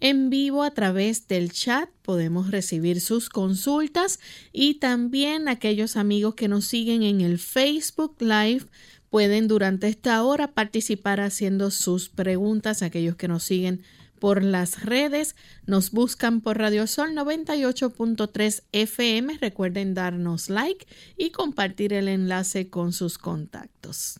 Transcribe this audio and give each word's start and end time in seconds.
en 0.02 0.30
vivo 0.30 0.64
a 0.64 0.72
través 0.72 1.28
del 1.28 1.52
chat. 1.52 1.90
Podemos 2.02 2.52
recibir 2.52 3.02
sus 3.02 3.30
consultas 3.30 4.20
y 4.52 4.76
también 4.76 5.48
aquellos 5.48 5.96
amigos 5.96 6.36
que 6.36 6.48
nos 6.48 6.66
siguen 6.66 7.04
en 7.04 7.22
el 7.22 7.40
Facebook 7.40 8.18
Live 8.20 8.66
pueden 9.10 9.48
durante 9.48 9.88
esta 9.88 10.24
hora 10.24 10.52
participar 10.52 11.22
haciendo 11.22 11.72
sus 11.72 12.10
preguntas. 12.10 12.82
Aquellos 12.82 13.16
que 13.16 13.28
nos 13.28 13.44
siguen 13.44 13.82
por 14.20 14.44
las 14.44 14.84
redes 14.84 15.36
nos 15.66 15.92
buscan 15.92 16.42
por 16.42 16.58
Radio 16.58 16.86
Sol 16.88 17.12
98.3 17.16 18.64
FM. 18.74 19.38
Recuerden 19.40 19.94
darnos 19.94 20.50
like 20.50 20.86
y 21.18 21.32
compartir 21.32 21.94
el 21.94 22.08
enlace 22.08 22.70
con 22.70 22.92
sus 22.94 23.18
contactos. 23.18 24.20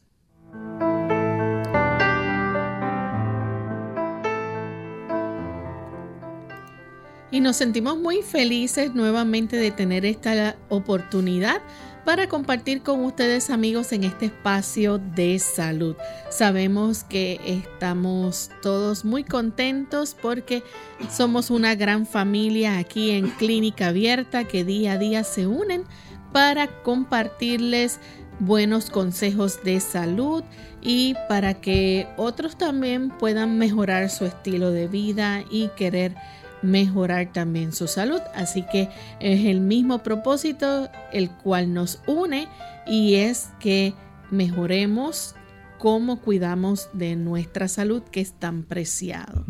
Y 7.32 7.42
nos 7.42 7.58
sentimos 7.58 7.98
muy 7.98 8.22
felices 8.24 8.96
nuevamente 8.96 9.56
de 9.56 9.72
tener 9.72 10.06
esta 10.06 10.56
oportunidad 10.70 11.62
para 12.06 12.28
compartir 12.28 12.82
con 12.82 13.04
ustedes 13.04 13.52
amigos 13.52 13.92
en 13.92 14.04
este 14.04 14.28
espacio 14.28 14.98
de 14.98 15.38
salud. 15.38 15.96
Sabemos 16.32 17.04
que 17.04 17.40
estamos 17.46 18.50
todos 18.64 19.06
muy 19.06 19.24
contentos 19.24 20.16
porque 20.20 20.64
somos 21.12 21.52
una 21.52 21.76
gran 21.76 22.08
familia 22.08 22.80
aquí 22.80 23.12
en 23.12 23.30
Clínica 23.30 23.90
Abierta 23.90 24.46
que 24.46 24.64
día 24.64 24.94
a 24.94 24.98
día 24.98 25.24
se 25.24 25.46
unen 25.46 25.84
para 26.32 26.82
compartirles 26.82 28.00
buenos 28.40 28.90
consejos 28.90 29.64
de 29.64 29.80
salud 29.80 30.44
y 30.82 31.14
para 31.28 31.56
que 31.56 32.08
otros 32.18 32.58
también 32.58 33.10
puedan 33.10 33.58
mejorar 33.58 34.10
su 34.10 34.26
estilo 34.26 34.72
de 34.72 34.88
vida 34.88 35.44
y 35.52 35.68
querer 35.76 36.16
mejorar 36.62 37.32
también 37.34 37.72
su 37.72 37.88
salud. 37.88 38.22
Así 38.36 38.64
que 38.64 38.90
es 39.20 39.46
el 39.46 39.62
mismo 39.62 40.00
propósito 40.00 40.90
el 41.12 41.30
cual 41.30 41.74
nos 41.74 42.02
une 42.08 42.48
y 42.88 43.16
es 43.16 43.50
que 43.60 43.94
mejoremos 44.32 45.36
cómo 45.78 46.20
cuidamos 46.20 46.90
de 46.94 47.16
nuestra 47.16 47.68
salud 47.68 48.04
que 48.04 48.22
es 48.22 48.34
tan 48.34 48.64
preciado. 48.64 49.46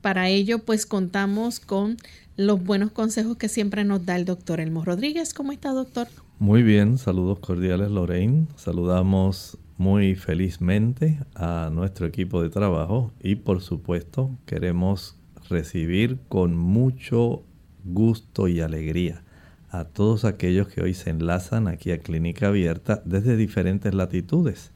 Para 0.00 0.28
ello 0.28 0.60
pues 0.60 0.86
contamos 0.86 1.60
con 1.60 1.96
los 2.36 2.62
buenos 2.62 2.92
consejos 2.92 3.36
que 3.36 3.48
siempre 3.48 3.84
nos 3.84 4.04
da 4.04 4.16
el 4.16 4.24
doctor 4.24 4.60
Elmo 4.60 4.84
Rodríguez. 4.84 5.34
¿Cómo 5.34 5.52
está 5.52 5.70
doctor? 5.70 6.08
Muy 6.38 6.62
bien, 6.62 6.98
saludos 6.98 7.38
cordiales 7.38 7.90
Lorraine. 7.90 8.46
Saludamos 8.56 9.58
muy 9.78 10.14
felizmente 10.14 11.18
a 11.34 11.70
nuestro 11.72 12.06
equipo 12.06 12.42
de 12.42 12.50
trabajo 12.50 13.12
y 13.20 13.36
por 13.36 13.60
supuesto 13.60 14.30
queremos 14.46 15.16
recibir 15.48 16.18
con 16.28 16.56
mucho 16.56 17.44
gusto 17.84 18.48
y 18.48 18.60
alegría 18.60 19.22
a 19.70 19.84
todos 19.84 20.24
aquellos 20.24 20.68
que 20.68 20.82
hoy 20.82 20.94
se 20.94 21.10
enlazan 21.10 21.68
aquí 21.68 21.90
a 21.92 21.98
Clínica 21.98 22.48
Abierta 22.48 23.02
desde 23.04 23.36
diferentes 23.36 23.94
latitudes. 23.94 24.70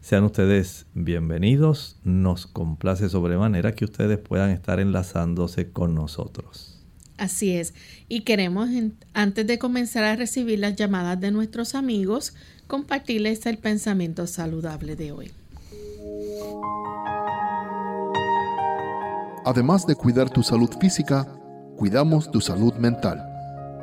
Sean 0.00 0.24
ustedes 0.24 0.86
bienvenidos, 0.94 1.96
nos 2.04 2.46
complace 2.46 3.08
sobremanera 3.08 3.72
que 3.72 3.86
ustedes 3.86 4.18
puedan 4.18 4.50
estar 4.50 4.78
enlazándose 4.80 5.70
con 5.70 5.94
nosotros. 5.94 6.82
Así 7.16 7.52
es, 7.52 7.74
y 8.08 8.20
queremos 8.20 8.68
antes 9.12 9.46
de 9.46 9.58
comenzar 9.58 10.04
a 10.04 10.16
recibir 10.16 10.58
las 10.58 10.76
llamadas 10.76 11.20
de 11.20 11.30
nuestros 11.30 11.74
amigos, 11.74 12.34
compartirles 12.66 13.46
el 13.46 13.58
pensamiento 13.58 14.26
saludable 14.26 14.96
de 14.96 15.12
hoy. 15.12 15.30
Además 19.46 19.86
de 19.86 19.94
cuidar 19.94 20.30
tu 20.30 20.42
salud 20.42 20.70
física, 20.80 21.26
cuidamos 21.76 22.30
tu 22.30 22.40
salud 22.40 22.72
mental. 22.76 23.22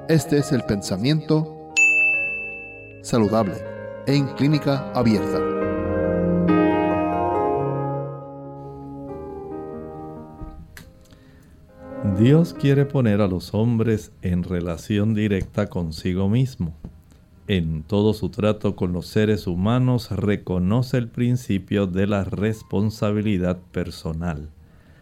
Este 0.09 0.39
es 0.39 0.51
el 0.51 0.63
pensamiento 0.63 1.71
saludable 3.03 3.53
en 4.07 4.25
clínica 4.29 4.91
abierta. 4.93 5.39
Dios 12.17 12.55
quiere 12.55 12.85
poner 12.85 13.21
a 13.21 13.27
los 13.27 13.53
hombres 13.53 14.11
en 14.23 14.41
relación 14.41 15.13
directa 15.13 15.67
consigo 15.67 16.27
mismo. 16.27 16.73
En 17.47 17.83
todo 17.83 18.15
su 18.15 18.29
trato 18.29 18.75
con 18.75 18.93
los 18.93 19.05
seres 19.05 19.45
humanos 19.45 20.09
reconoce 20.09 20.97
el 20.97 21.07
principio 21.07 21.85
de 21.85 22.07
la 22.07 22.23
responsabilidad 22.23 23.59
personal 23.71 24.49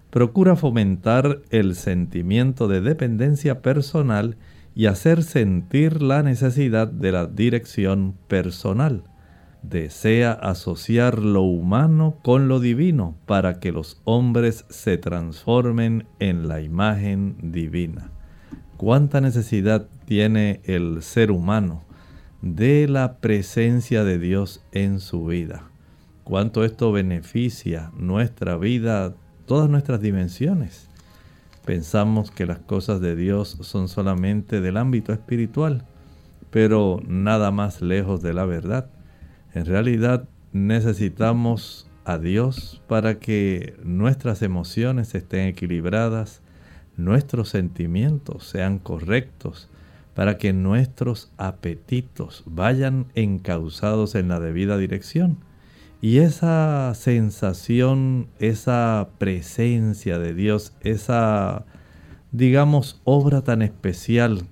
procura 0.09 0.55
fomentar 0.55 1.41
el 1.49 1.75
sentimiento 1.75 2.67
de 2.67 2.81
dependencia 2.81 3.61
personal 3.61 4.37
y 4.75 4.85
hacer 4.85 5.23
sentir 5.23 6.01
la 6.01 6.23
necesidad 6.23 6.87
de 6.87 7.11
la 7.11 7.27
dirección 7.27 8.15
personal. 8.27 9.03
Desea 9.61 10.31
asociar 10.31 11.19
lo 11.19 11.41
humano 11.41 12.17
con 12.23 12.47
lo 12.47 12.59
divino 12.59 13.17
para 13.25 13.59
que 13.59 13.71
los 13.71 14.01
hombres 14.05 14.65
se 14.69 14.97
transformen 14.97 16.07
en 16.19 16.47
la 16.47 16.61
imagen 16.61 17.35
divina. 17.41 18.09
¿Cuánta 18.77 19.19
necesidad 19.19 19.87
tiene 20.05 20.61
el 20.63 21.03
ser 21.03 21.31
humano 21.31 21.83
de 22.41 22.87
la 22.87 23.17
presencia 23.17 24.05
de 24.05 24.17
Dios 24.17 24.63
en 24.71 25.01
su 25.01 25.25
vida? 25.25 25.63
¿Cuánto 26.23 26.63
esto 26.63 26.93
beneficia 26.93 27.91
nuestra 27.97 28.55
vida 28.55 29.13
todas 29.49 29.67
nuestras 29.67 29.99
dimensiones. 29.99 30.87
Pensamos 31.65 32.29
que 32.29 32.45
las 32.45 32.59
cosas 32.59 33.01
de 33.01 33.15
Dios 33.15 33.57
son 33.61 33.87
solamente 33.87 34.61
del 34.61 34.77
ámbito 34.77 35.11
espiritual, 35.11 35.85
pero 36.51 37.01
nada 37.07 37.49
más 37.49 37.81
lejos 37.81 38.21
de 38.21 38.35
la 38.35 38.45
verdad. 38.45 38.91
En 39.55 39.65
realidad 39.65 40.29
necesitamos 40.53 41.89
a 42.05 42.19
Dios 42.19 42.83
para 42.87 43.17
que 43.17 43.73
nuestras 43.83 44.43
emociones 44.43 45.15
estén 45.15 45.47
equilibradas, 45.47 46.43
nuestros 46.95 47.49
sentimientos 47.49 48.45
sean 48.45 48.77
correctos, 48.77 49.67
para 50.13 50.37
que 50.37 50.53
nuestros 50.53 51.31
apetitos 51.37 52.43
vayan 52.45 53.07
encauzados 53.15 54.13
en 54.13 54.27
la 54.27 54.39
debida 54.39 54.77
dirección 54.77 55.39
y 56.01 56.19
esa 56.19 56.93
sensación, 56.95 58.27
esa 58.39 59.09
presencia 59.17 60.17
de 60.19 60.33
Dios, 60.33 60.73
esa 60.81 61.65
digamos, 62.31 63.01
obra 63.05 63.41
tan 63.41 63.61
especial 63.61 64.43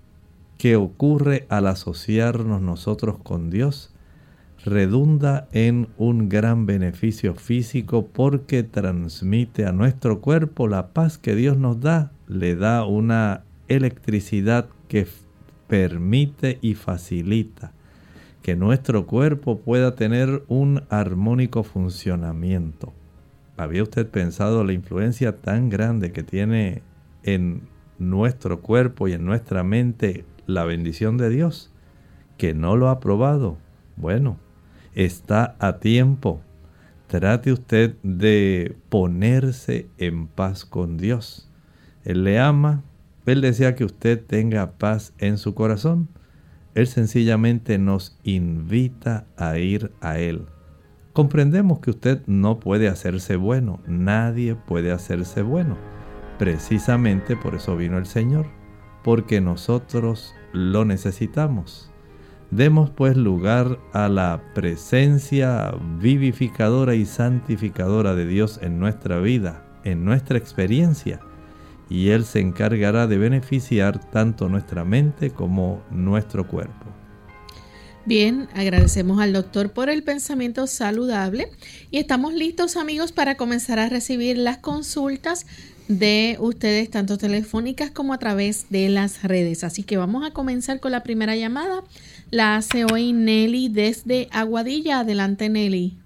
que 0.57 0.75
ocurre 0.75 1.45
al 1.49 1.67
asociarnos 1.67 2.61
nosotros 2.61 3.17
con 3.21 3.49
Dios 3.49 3.93
redunda 4.65 5.47
en 5.51 5.87
un 5.97 6.29
gran 6.29 6.65
beneficio 6.65 7.35
físico 7.35 8.07
porque 8.07 8.63
transmite 8.63 9.65
a 9.65 9.71
nuestro 9.71 10.19
cuerpo 10.19 10.67
la 10.67 10.87
paz 10.93 11.17
que 11.17 11.35
Dios 11.35 11.57
nos 11.57 11.79
da, 11.79 12.11
le 12.27 12.55
da 12.55 12.85
una 12.85 13.43
electricidad 13.67 14.67
que 14.87 15.07
permite 15.67 16.57
y 16.61 16.73
facilita 16.73 17.71
que 18.47 18.55
nuestro 18.55 19.07
cuerpo 19.07 19.59
pueda 19.59 19.95
tener 19.95 20.45
un 20.47 20.83
armónico 20.89 21.63
funcionamiento. 21.63 22.93
¿Había 23.57 23.83
usted 23.83 24.07
pensado 24.07 24.63
la 24.63 24.71
influencia 24.71 25.35
tan 25.41 25.69
grande 25.69 26.13
que 26.13 26.23
tiene 26.23 26.81
en 27.23 27.67
nuestro 27.99 28.61
cuerpo 28.61 29.09
y 29.09 29.11
en 29.11 29.25
nuestra 29.25 29.63
mente 29.63 30.23
la 30.45 30.63
bendición 30.63 31.17
de 31.17 31.29
Dios? 31.29 31.73
Que 32.37 32.53
no 32.53 32.77
lo 32.77 32.87
ha 32.87 33.01
probado. 33.01 33.57
Bueno, 33.97 34.37
está 34.95 35.57
a 35.59 35.79
tiempo. 35.79 36.39
Trate 37.07 37.51
usted 37.51 37.97
de 38.01 38.77
ponerse 38.87 39.89
en 39.97 40.25
paz 40.27 40.63
con 40.63 40.95
Dios. 40.95 41.51
Él 42.05 42.23
le 42.23 42.39
ama, 42.39 42.81
Él 43.25 43.41
desea 43.41 43.75
que 43.75 43.83
usted 43.83 44.25
tenga 44.25 44.77
paz 44.77 45.11
en 45.17 45.37
su 45.37 45.53
corazón. 45.53 46.07
Él 46.77 46.85
sencillamente 46.85 47.79
nos 47.79 48.19
invita 48.21 49.25
a 49.35 49.57
ir 49.57 49.91
a 49.99 50.19
Él. 50.19 50.45
Comprendemos 51.11 51.79
que 51.79 51.89
usted 51.89 52.21
no 52.27 52.59
puede 52.59 52.87
hacerse 52.87 53.35
bueno, 53.35 53.81
nadie 53.87 54.53
puede 54.53 54.91
hacerse 54.91 55.41
bueno. 55.41 55.75
Precisamente 56.37 57.35
por 57.35 57.55
eso 57.55 57.75
vino 57.75 57.97
el 57.97 58.05
Señor, 58.05 58.45
porque 59.03 59.41
nosotros 59.41 60.35
lo 60.53 60.85
necesitamos. 60.85 61.91
Demos 62.51 62.91
pues 62.91 63.17
lugar 63.17 63.79
a 63.91 64.07
la 64.07 64.43
presencia 64.53 65.73
vivificadora 65.99 66.93
y 66.93 67.07
santificadora 67.07 68.13
de 68.13 68.27
Dios 68.27 68.59
en 68.61 68.77
nuestra 68.79 69.17
vida, 69.17 69.65
en 69.83 70.05
nuestra 70.05 70.37
experiencia, 70.37 71.21
y 71.89 72.09
Él 72.09 72.25
se 72.25 72.39
encargará 72.39 73.07
de 73.07 73.17
beneficiar 73.17 73.99
tanto 74.11 74.49
nuestra 74.49 74.83
mente 74.83 75.31
como 75.31 75.81
nuestro 75.91 76.47
cuerpo. 76.47 76.85
Bien, 78.05 78.47
agradecemos 78.53 79.19
al 79.19 79.33
doctor 79.33 79.71
por 79.71 79.89
el 79.89 80.01
pensamiento 80.01 80.65
saludable 80.65 81.51
y 81.91 81.97
estamos 81.97 82.33
listos 82.33 82.77
amigos 82.77 83.11
para 83.11 83.35
comenzar 83.35 83.79
a 83.79 83.89
recibir 83.89 84.37
las 84.37 84.59
consultas 84.59 85.45
de 85.89 86.37
ustedes, 86.39 86.89
tanto 86.89 87.17
telefónicas 87.17 87.91
como 87.91 88.13
a 88.13 88.17
través 88.17 88.69
de 88.69 88.87
las 88.87 89.23
redes. 89.23 89.65
Así 89.65 89.83
que 89.83 89.97
vamos 89.97 90.25
a 90.25 90.31
comenzar 90.31 90.79
con 90.79 90.93
la 90.93 91.03
primera 91.03 91.35
llamada. 91.35 91.83
La 92.31 92.55
hace 92.55 92.85
hoy 92.85 93.11
Nelly 93.11 93.69
desde 93.69 94.29
Aguadilla. 94.31 94.99
Adelante, 94.99 95.49
Nelly. 95.49 95.97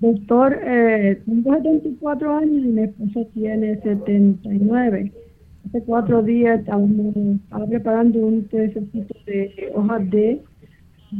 Doctor, 0.00 0.60
eh, 0.62 1.22
tengo 1.24 1.54
74 1.54 2.36
años 2.36 2.64
y 2.64 2.68
mi 2.68 2.82
esposo 2.82 3.26
tiene 3.32 3.80
79. 3.80 5.12
Hace 5.66 5.82
cuatro 5.84 6.22
días 6.22 6.60
estaba 6.60 6.86
preparando 7.66 8.18
un 8.18 8.44
tececito 8.44 9.14
de 9.24 9.72
hojas 9.74 10.10
de 10.10 10.42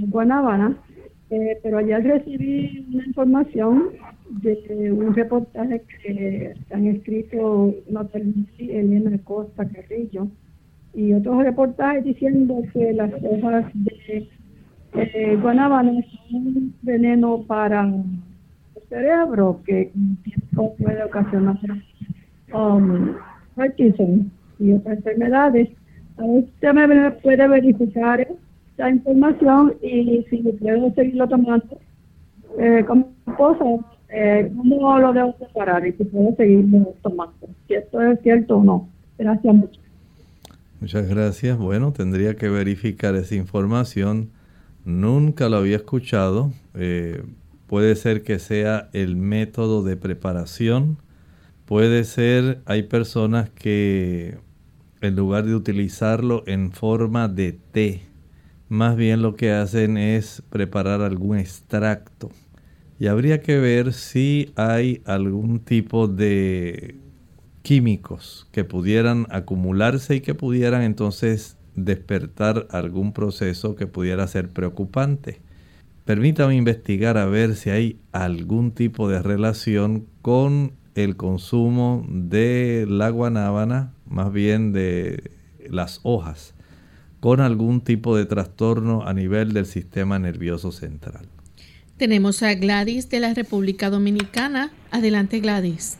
guanábana, 0.09 0.77
eh, 1.31 1.59
pero 1.63 1.79
ayer 1.79 2.05
recibí 2.05 2.87
una 2.93 3.07
información 3.07 3.85
de 4.43 4.93
un 4.93 5.15
reportaje 5.15 5.83
que 6.03 6.55
han 6.71 6.87
escrito 6.87 7.75
Elena 8.59 9.19
Costa 9.25 9.67
Carrillo 9.67 10.29
y 10.93 11.15
otros 11.15 11.45
reportajes 11.45 12.05
diciendo 12.05 12.63
que 12.75 12.93
las 12.93 13.11
hojas 13.23 13.65
de 13.73 14.29
eh, 14.95 15.37
guanábana 15.41 15.93
son 16.31 16.47
un 16.47 16.75
veneno 16.83 17.43
para 17.47 17.91
cerebro 18.89 19.61
que 19.65 19.93
puede 20.55 21.05
ocasionar 21.05 21.59
um, 22.53 23.15
y 24.59 24.73
otras 24.73 24.99
enfermedades. 24.99 25.69
A 26.19 26.25
usted 26.25 26.73
me 26.73 27.11
puede 27.11 27.49
verificar 27.49 28.21
esta 28.21 28.91
información 28.91 29.75
y 29.83 30.25
si 30.31 30.39
puedo 30.39 30.93
seguirlo 30.95 31.29
tomando 31.29 31.79
eh, 32.59 32.85
como 32.87 33.13
eh, 34.09 34.51
¿cómo 34.57 34.99
lo 34.99 35.13
debo 35.13 35.37
separar 35.39 35.87
y 35.87 35.93
si 35.93 36.05
puedo 36.05 36.35
seguirlo 36.37 36.95
tomando? 37.03 37.49
Si 37.67 37.75
esto 37.75 38.01
es 38.01 38.21
cierto 38.23 38.59
o 38.59 38.65
no. 38.65 38.89
Gracias 39.19 39.55
mucho. 39.55 39.81
Muchas 40.81 41.09
gracias. 41.09 41.59
Bueno, 41.59 41.93
tendría 41.93 42.37
que 42.37 42.49
verificar 42.49 43.15
esa 43.17 43.35
información 43.35 44.31
Nunca 44.87 45.49
lo 45.49 45.57
había 45.57 45.77
escuchado. 45.77 46.53
Eh, 46.75 47.21
puede 47.67 47.97
ser 47.97 48.23
que 48.23 48.39
sea 48.39 48.89
el 48.93 49.17
método 49.17 49.83
de 49.83 49.97
preparación. 49.97 50.99
Puede 51.65 52.05
ser, 52.05 52.63
hay 52.65 52.85
personas 52.85 53.51
que 53.51 54.39
en 55.01 55.17
lugar 55.17 55.45
de 55.45 55.55
utilizarlo 55.55 56.43
en 56.47 56.73
forma 56.73 57.29
de 57.29 57.53
té, 57.53 58.03
más 58.69 58.97
bien 58.97 59.23
lo 59.23 59.37
que 59.37 59.53
hacen 59.53 59.97
es 59.97 60.43
preparar 60.51 61.03
algún 61.03 61.39
extracto. 61.39 62.31
Y 62.99 63.09
habría 63.09 63.43
que 63.43 63.59
ver 63.59 63.93
si 63.93 64.53
hay 64.57 65.03
algún 65.05 65.61
tipo 65.61 66.09
de 66.09 66.97
químicos 67.63 68.49
que 68.53 68.65
pudieran 68.65 69.27
acumularse 69.31 70.17
y 70.17 70.21
que 70.21 70.35
pudieran 70.35 70.83
entonces 70.83 71.57
despertar 71.75 72.67
algún 72.71 73.13
proceso 73.13 73.77
que 73.77 73.87
pudiera 73.87 74.27
ser 74.27 74.49
preocupante. 74.49 75.41
Permítame 76.07 76.55
investigar 76.55 77.19
a 77.19 77.27
ver 77.27 77.57
si 77.57 77.71
hay 77.71 77.99
algún 78.13 78.71
tipo 78.71 79.09
de 79.09 79.21
relación 79.21 80.07
con 80.23 80.75
el 80.95 81.17
consumo 81.17 82.07
de 82.09 82.87
la 82.89 83.11
guanábana, 83.11 83.93
más 84.07 84.33
bien 84.33 84.73
de 84.73 85.33
las 85.69 85.99
hojas, 86.05 86.55
con 87.19 87.41
algún 87.41 87.81
tipo 87.81 88.17
de 88.17 88.25
trastorno 88.25 89.03
a 89.05 89.15
nivel 89.15 89.53
del 89.53 89.67
sistema 89.67 90.21
nervioso 90.21 90.71
central. 90.71 91.27
Tenemos 91.97 92.45
a 92.45 92.55
Gladys 92.55 93.11
de 93.11 93.19
la 93.19 93.35
República 93.35 93.91
Dominicana. 93.91 94.71
Adelante 94.93 95.41
Gladys. 95.41 95.99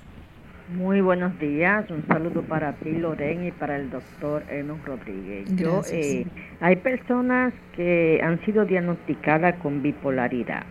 Muy 0.69 1.01
buenos 1.01 1.39
días, 1.39 1.89
un 1.91 2.05
saludo 2.09 2.43
para 2.43 2.73
ti 2.73 2.91
Loren 2.91 3.47
y 3.47 3.53
para 3.53 3.77
el 3.77 3.89
doctor 3.89 4.43
Eno 4.51 4.77
Rodríguez. 4.85 5.49
Yo, 5.55 5.83
eh, 5.93 6.27
hay 6.61 6.75
personas 6.77 7.55
que 7.77 8.21
han 8.21 8.45
sido 8.45 8.65
diagnosticadas 8.65 9.55
con 9.63 9.81
bipolaridad. 9.81 10.65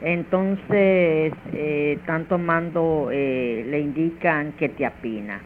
Entonces, 0.00 1.32
eh, 1.52 1.96
están 1.96 2.26
tomando, 2.26 3.10
eh, 3.12 3.64
le 3.68 3.78
indican 3.78 4.50
que 4.54 4.68
te 4.68 4.84
apina. 4.84 5.40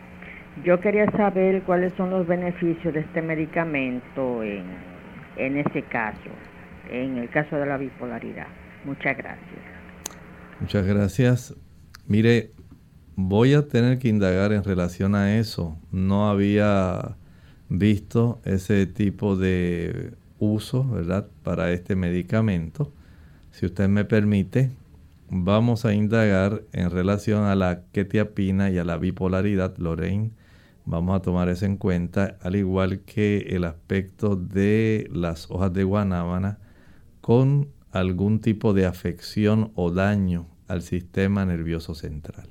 Yo 0.65 0.81
quería 0.81 1.05
saber 1.11 1.61
cuáles 1.63 1.93
son 1.93 2.09
los 2.09 2.27
beneficios 2.27 2.95
de 2.95 3.01
este 3.01 3.21
medicamento 3.21 4.43
en, 4.43 4.65
en 5.37 5.59
ese 5.59 5.83
caso, 5.83 6.31
en 6.91 7.19
el 7.19 7.29
caso 7.29 7.55
de 7.55 7.67
la 7.67 7.77
bipolaridad. 7.77 8.49
Muchas 8.87 9.15
gracias. 9.15 9.61
Muchas 10.59 10.87
gracias. 10.87 11.55
Mire, 12.09 12.51
voy 13.29 13.55
a 13.55 13.69
tener 13.69 13.99
que 13.99 14.09
indagar 14.09 14.53
en 14.53 14.65
relación 14.65 15.15
a 15.15 15.39
eso. 15.39 15.77
No 15.91 16.29
había 16.29 17.17
visto 17.69 18.41
ese 18.45 18.87
tipo 18.87 19.37
de 19.37 20.13
uso, 20.39 20.89
¿verdad?, 20.89 21.29
para 21.43 21.71
este 21.73 21.97
medicamento. 21.97 22.93
Si 23.53 23.67
usted 23.67 23.89
me 23.89 24.05
permite, 24.05 24.71
vamos 25.29 25.85
a 25.85 25.93
indagar 25.93 26.63
en 26.73 26.91
relación 26.91 27.45
a 27.45 27.55
la 27.55 27.83
quetiapina 27.93 28.71
y 28.71 28.79
a 28.79 28.85
la 28.85 28.97
bipolaridad, 28.97 29.77
Lorraine. 29.79 30.31
Vamos 30.87 31.17
a 31.17 31.23
tomar 31.23 31.49
eso 31.49 31.67
en 31.67 31.77
cuenta, 31.77 32.39
al 32.41 32.57
igual 32.57 33.01
que 33.01 33.39
el 33.51 33.65
aspecto 33.65 34.35
de 34.35 35.09
las 35.13 35.51
hojas 35.51 35.73
de 35.73 35.85
guanábana 35.85 36.59
con 37.21 37.69
algún 37.93 38.41
tipo 38.41 38.73
de 38.73 38.87
afección 38.87 39.73
o 39.75 39.91
daño 39.91 40.47
al 40.69 40.83
sistema 40.83 41.45
nervioso 41.45 41.95
central. 41.95 42.49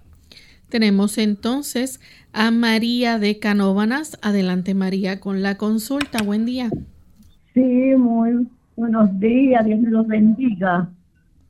Tenemos 0.70 1.18
entonces 1.18 2.00
a 2.32 2.52
María 2.52 3.18
de 3.18 3.40
Canóvanas. 3.40 4.20
Adelante 4.22 4.76
María 4.76 5.20
con 5.20 5.42
la 5.42 5.56
consulta. 5.56 6.24
Buen 6.24 6.46
día. 6.46 6.70
Sí, 7.56 7.96
muy 7.98 8.48
buenos 8.76 9.20
días. 9.20 9.66
Dios 9.66 9.80
me 9.80 9.90
los 9.90 10.08
bendiga. 10.08 10.90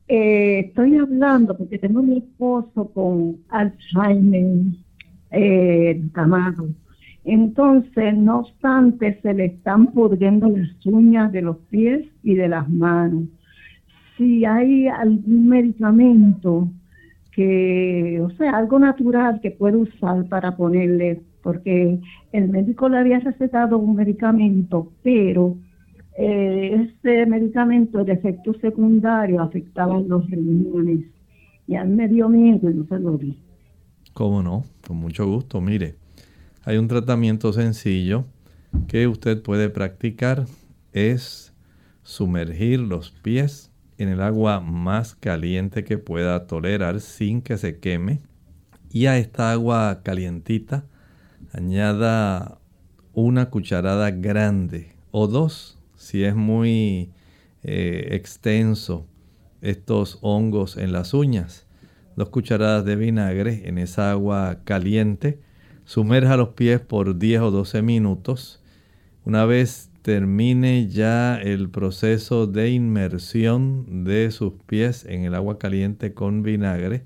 Eh, 0.08 0.60
estoy 0.68 0.98
hablando 0.98 1.56
porque 1.56 1.78
tengo 1.78 2.00
a 2.00 2.04
mi 2.04 2.18
esposo 2.18 2.90
con 2.94 3.38
Alzheimer 3.50 4.74
eh, 5.32 6.02
Entonces, 7.26 8.18
no 8.18 8.40
obstante, 8.40 9.20
se 9.22 9.34
le 9.34 9.46
están 9.46 9.88
pudriendo 9.88 10.50
las 10.50 10.86
uñas 10.86 11.32
de 11.32 11.42
los 11.42 11.58
pies 11.70 12.08
y 12.24 12.36
de 12.36 12.48
las 12.48 12.68
manos. 12.70 13.26
Si 14.18 14.46
hay 14.46 14.88
algún 14.88 15.50
medicamento 15.50 16.70
que, 17.40 18.20
o 18.22 18.30
sea, 18.32 18.58
algo 18.58 18.80
natural 18.80 19.40
que 19.40 19.52
puede 19.52 19.78
usar 19.78 20.28
para 20.28 20.58
ponerle 20.58 21.22
porque 21.42 21.98
el 22.34 22.50
médico 22.50 22.90
le 22.90 22.98
había 22.98 23.22
recetado 23.22 23.78
un 23.78 23.96
medicamento, 23.96 24.92
pero 25.04 25.56
eh, 26.18 26.90
ese 27.02 27.26
medicamento 27.28 28.04
de 28.04 28.12
efecto 28.12 28.54
secundario 28.60 29.42
afectaba 29.42 30.02
los 30.02 30.30
riñones. 30.30 31.06
Y 31.66 31.76
a 31.76 31.86
mí 31.86 31.96
me 31.96 32.10
dio 32.10 32.28
miedo 32.28 32.70
y 32.70 32.74
no 32.74 32.86
se 32.88 33.00
lo 33.00 33.18
di. 33.18 33.40
¿Cómo 34.12 34.44
no? 34.44 34.66
Con 34.86 34.98
mucho 34.98 35.26
gusto. 35.26 35.62
Mire, 35.62 35.96
hay 36.66 36.76
un 36.76 36.90
tratamiento 36.90 37.54
sencillo 37.54 38.26
que 38.90 39.08
usted 39.08 39.42
puede 39.42 39.70
practicar. 39.70 40.44
Es 40.92 41.54
sumergir 42.04 42.82
los 42.82 43.12
pies 43.12 43.69
en 44.00 44.10
el 44.10 44.22
agua 44.22 44.62
más 44.62 45.14
caliente 45.14 45.84
que 45.84 45.98
pueda 45.98 46.48
tolerar 46.48 47.02
sin 47.02 47.42
que 47.42 47.58
se 47.58 47.80
queme. 47.80 48.22
Y 48.90 49.06
a 49.06 49.18
esta 49.18 49.52
agua 49.52 50.02
calientita 50.04 50.86
añada 51.52 52.60
una 53.14 53.50
cucharada 53.50 54.10
grande 54.12 54.94
o 55.12 55.28
dos 55.28 55.78
si 55.96 56.24
es 56.24 56.34
muy 56.34 57.12
eh, 57.62 58.08
extenso 58.12 59.06
estos 59.62 60.18
hongos 60.22 60.78
en 60.78 60.94
las 60.94 61.14
uñas. 61.14 61.68
Dos 62.16 62.30
cucharadas 62.30 62.86
de 62.86 62.96
vinagre 62.96 63.68
en 63.68 63.78
esa 63.78 64.12
agua 64.12 64.60
caliente. 64.64 65.40
Sumerja 65.84 66.38
los 66.38 66.50
pies 66.50 66.80
por 66.80 67.18
10 67.18 67.42
o 67.42 67.52
12 67.52 67.82
minutos. 67.82 68.64
Una 69.26 69.44
vez 69.46 69.89
termine 70.02 70.88
ya 70.88 71.36
el 71.36 71.70
proceso 71.70 72.48
de 72.48 72.72
inmersión 72.72 74.04
de 74.04 74.32
sus 74.32 74.54
pies 74.66 75.06
en 75.06 75.24
el 75.24 75.36
agua 75.36 75.60
caliente 75.60 76.14
con 76.14 76.42
vinagre, 76.44 77.06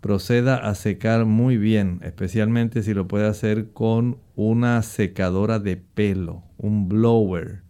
proceda 0.00 0.56
a 0.56 0.74
secar 0.74 1.26
muy 1.26 1.56
bien, 1.56 2.00
especialmente 2.02 2.82
si 2.82 2.94
lo 2.94 3.06
puede 3.06 3.26
hacer 3.26 3.72
con 3.72 4.18
una 4.34 4.82
secadora 4.82 5.58
de 5.58 5.76
pelo, 5.76 6.42
un 6.56 6.88
blower. 6.88 7.62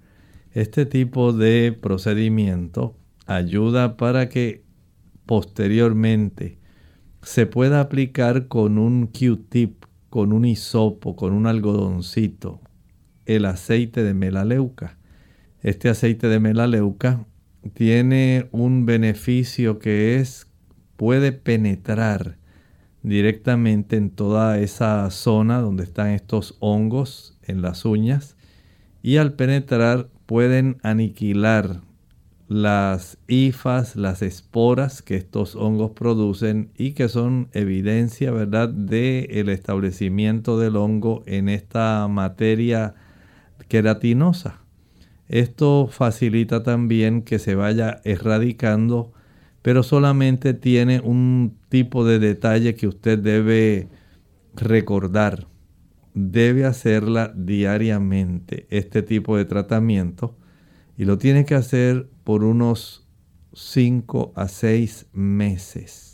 Este 0.53 0.87
tipo 0.87 1.33
de 1.33 1.73
procedimiento 1.73 2.97
ayuda 3.27 3.97
para 3.97 4.29
que 4.29 4.63
posteriormente 5.27 6.59
se 7.23 7.47
pueda 7.47 7.81
aplicar 7.81 8.49
con 8.49 8.79
un 8.79 9.07
Q-tip, 9.07 9.85
con 10.09 10.33
un 10.33 10.45
hisopo, 10.45 11.15
con 11.17 11.33
un 11.33 11.47
algodoncito, 11.47 12.61
el 13.27 13.45
aceite 13.45 14.03
de 14.03 14.15
melaleuca. 14.15 14.99
Este 15.63 15.89
aceite 15.89 16.29
de 16.29 16.41
melaleuca 16.41 17.27
tiene 17.75 18.49
un 18.53 18.87
beneficio 18.87 19.79
que 19.79 20.17
es 20.17 20.47
puede 20.97 21.33
penetrar 21.33 22.37
directamente 23.03 23.97
en 23.97 24.11
toda 24.11 24.59
esa 24.59 25.11
zona 25.11 25.61
donde 25.61 25.85
están 25.85 26.09
estos 26.09 26.57
hongos 26.61 27.39
en 27.43 27.63
las 27.63 27.85
uñas 27.85 28.37
y 29.03 29.17
al 29.17 29.33
penetrar 29.33 30.09
pueden 30.27 30.77
aniquilar 30.83 31.81
las 32.49 33.17
hifas, 33.29 33.95
las 33.95 34.23
esporas 34.23 35.03
que 35.03 35.17
estos 35.17 35.55
hongos 35.55 35.93
producen 35.93 36.73
y 36.77 36.93
que 36.93 37.09
son 37.09 37.49
evidencia, 37.53 38.33
¿verdad?, 38.33 38.69
del 38.69 39.31
el 39.31 39.49
establecimiento 39.49 40.59
del 40.59 40.77
hongo 40.77 41.23
en 41.27 41.49
esta 41.49 42.09
materia 42.09 42.95
queratinosa. 43.71 44.61
Esto 45.29 45.89
facilita 45.91 46.63
también 46.63 47.23
que 47.23 47.39
se 47.39 47.55
vaya 47.55 48.03
erradicando, 48.05 49.13
pero 49.63 49.83
solamente 49.83 50.53
tiene 50.53 51.01
un 51.01 51.57
tipo 51.71 52.05
de 52.05 52.19
detalle 52.19 52.75
que 52.75 52.89
usted 52.89 53.19
debe 53.19 53.89
recordar. 54.55 55.47
Debe 56.13 56.67
hacerla 56.67 57.33
diariamente, 57.35 58.67
este 58.71 59.03
tipo 59.03 59.37
de 59.37 59.45
tratamiento, 59.45 60.37
y 60.99 61.05
lo 61.05 61.17
tiene 61.17 61.45
que 61.45 61.55
hacer 61.55 62.11
por 62.25 62.43
unos 62.43 63.07
5 63.55 64.33
a 64.35 64.49
6 64.49 65.07
meses 65.13 66.11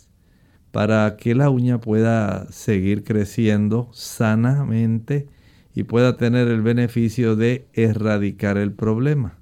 para 0.77 1.17
que 1.17 1.35
la 1.35 1.49
uña 1.49 1.81
pueda 1.81 2.53
seguir 2.53 3.03
creciendo 3.03 3.89
sanamente 3.95 5.27
y 5.77 5.85
pueda 5.85 6.17
tener 6.17 6.49
el 6.49 6.63
beneficio 6.63 7.37
de 7.37 7.69
erradicar 7.75 8.57
el 8.57 8.73
problema. 8.73 9.39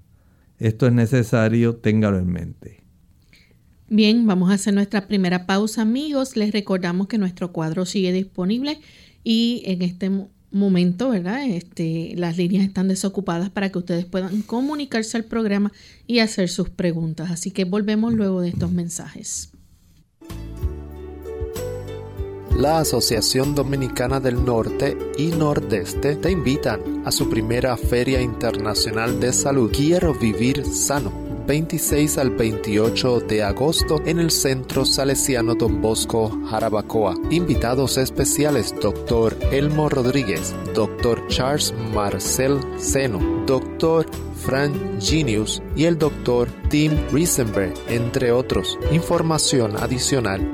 Esto 0.59 0.89
es 0.89 0.93
necesario, 0.93 1.77
téngalo 1.77 2.19
en 2.19 2.27
mente. 2.27 2.81
Bien, 3.89 4.27
vamos 4.27 4.51
a 4.51 4.55
hacer 4.55 4.75
nuestra 4.75 5.07
primera 5.07 5.47
pausa 5.47 5.83
amigos. 5.83 6.37
Les 6.37 6.53
recordamos 6.53 7.07
que 7.07 7.19
nuestro 7.19 7.53
cuadro 7.53 7.87
sigue 7.87 8.13
disponible 8.13 8.81
y 9.23 9.63
en 9.67 9.83
este 9.83 10.11
momento, 10.51 11.11
¿verdad? 11.11 11.47
Este, 11.47 12.15
las 12.17 12.37
líneas 12.37 12.65
están 12.65 12.89
desocupadas 12.89 13.51
para 13.51 13.71
que 13.71 13.79
ustedes 13.79 14.05
puedan 14.05 14.43
comunicarse 14.43 15.17
al 15.17 15.25
programa 15.25 15.71
y 16.09 16.19
hacer 16.19 16.49
sus 16.49 16.69
preguntas. 16.69 17.31
Así 17.31 17.53
que 17.53 17.65
volvemos 17.65 18.13
luego 18.13 18.41
de 18.41 18.49
estos 18.49 18.73
mensajes. 18.73 19.54
La 22.57 22.79
Asociación 22.79 23.53
Dominicana 23.57 24.21
del 24.21 24.45
Norte 24.45 24.97
y 25.19 25.27
Nordeste 25.33 26.15
te 26.15 26.31
invitan 26.31 27.03
a 27.05 27.11
su 27.11 27.29
primera 27.29 27.77
Feria 27.77 28.21
Internacional 28.21 29.19
de 29.19 29.33
Salud. 29.33 29.73
Quiero 29.73 30.15
vivir 30.15 30.65
sano 30.65 31.13
26 31.49 32.17
al 32.19 32.31
28 32.31 33.21
de 33.21 33.43
agosto 33.43 34.01
en 34.07 34.21
el 34.21 34.31
Centro 34.31 34.85
Salesiano 34.85 35.57
Don 35.57 35.83
Bosco, 35.83 36.31
Jarabacoa. 36.49 37.17
Invitados 37.31 37.99
especiales 37.99 38.73
Dr. 38.81 39.37
Elmo 39.51 39.89
Rodríguez, 39.89 40.55
Dr. 40.75 41.27
Charles 41.27 41.75
Marcel 41.93 42.61
Seno, 42.79 43.45
Dr. 43.47 44.07
Frank 44.37 44.75
Genius 45.01 45.61
y 45.75 45.87
el 45.87 45.99
Dr. 45.99 46.49
Tim 46.71 46.93
Riesenberg, 47.11 47.75
entre 47.89 48.31
otros. 48.31 48.79
Información 48.93 49.77
adicional 49.77 50.54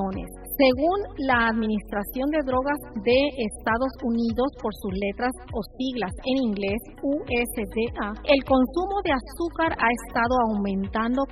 Según 0.57 0.99
la 1.17 1.47
Administración 1.49 2.29
de 2.29 2.41
Drogas 2.45 2.79
de 3.05 3.17
Estados 3.37 3.93
Unidos, 4.03 4.49
por 4.61 4.73
sus 4.73 4.93
letras 4.93 5.31
o 5.53 5.59
siglas 5.77 6.13
en 6.25 6.37
inglés, 6.49 6.79
USDA, 7.01 8.13
el 8.25 8.41
consumo 8.43 8.97
de 9.03 9.13
azúcar 9.13 9.73
ha 9.77 9.89
estado 10.05 10.33
aumentando 10.49 11.23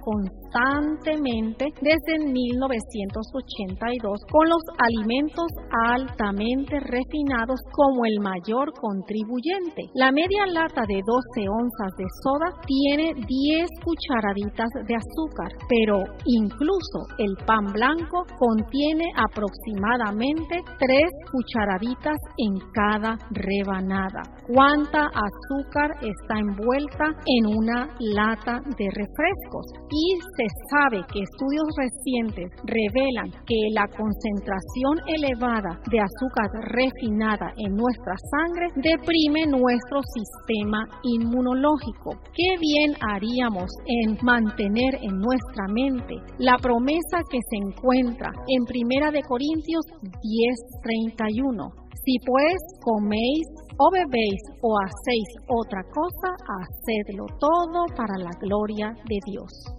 constantemente 0.51 1.65
desde 1.81 2.19
1982, 2.25 4.19
con 4.31 4.49
los 4.49 4.61
alimentos 4.77 5.47
altamente 5.87 6.79
refinados 6.79 7.59
como 7.71 8.05
el 8.05 8.19
mayor 8.19 8.71
contribuyente. 8.79 9.83
La 9.93 10.11
media 10.11 10.45
lata 10.47 10.83
de 10.87 11.01
12 11.05 11.49
onzas 11.49 11.91
de 11.97 12.05
soda 12.23 12.51
tiene 12.65 13.13
10 13.13 13.69
cucharaditas 13.83 14.69
de 14.87 14.95
azúcar, 14.95 15.51
pero 15.67 16.03
incluso 16.25 17.05
el 17.17 17.35
pan 17.45 17.65
blanco 17.73 18.25
contiene 18.37 19.05
aproximadamente 19.15 20.61
3 20.79 21.01
cucharaditas 21.31 22.17
en 22.37 22.57
cada 22.73 23.17
rebanada. 23.31 24.21
¿Cuánta 24.47 25.07
azúcar 25.07 25.91
está 26.01 26.39
envuelta 26.39 27.05
en 27.25 27.45
una 27.45 27.89
lata 27.99 28.61
de 28.77 28.89
refrescos? 28.89 29.65
Y 29.89 30.17
se 30.39 30.47
sabe 30.71 31.03
que 31.11 31.19
estudios 31.19 31.67
recientes 31.75 32.47
revelan 32.63 33.29
que 33.43 33.59
la 33.75 33.83
concentración 33.91 34.95
elevada 35.07 35.75
de 35.91 35.99
azúcar 35.99 36.47
refinada 36.71 37.51
en 37.57 37.75
nuestra 37.75 38.15
sangre 38.31 38.71
deprime 38.79 39.51
nuestro 39.51 39.99
sistema 40.15 40.87
inmunológico. 41.03 42.15
¿Qué 42.31 42.55
bien 42.55 42.95
haríamos 43.03 43.67
en 43.85 44.17
mantener 44.23 44.95
en 45.01 45.19
nuestra 45.19 45.67
mente 45.67 46.15
la 46.37 46.55
promesa 46.57 47.19
que 47.29 47.39
se 47.43 47.57
encuentra 47.59 48.31
en 48.47 48.63
Primera 48.63 49.11
de 49.11 49.21
Corintios 49.23 49.83
10:31? 50.23 51.67
Si 52.05 52.15
pues 52.25 52.55
coméis 52.79 53.47
o 53.77 53.91
bebéis 53.91 54.41
o 54.61 54.77
hacéis 54.79 55.29
otra 55.49 55.83
cosa, 55.83 56.31
hacedlo 56.63 57.25
todo 57.39 57.85
para 57.97 58.17
la 58.17 58.31
gloria 58.39 58.95
de 59.07 59.19
Dios. 59.25 59.78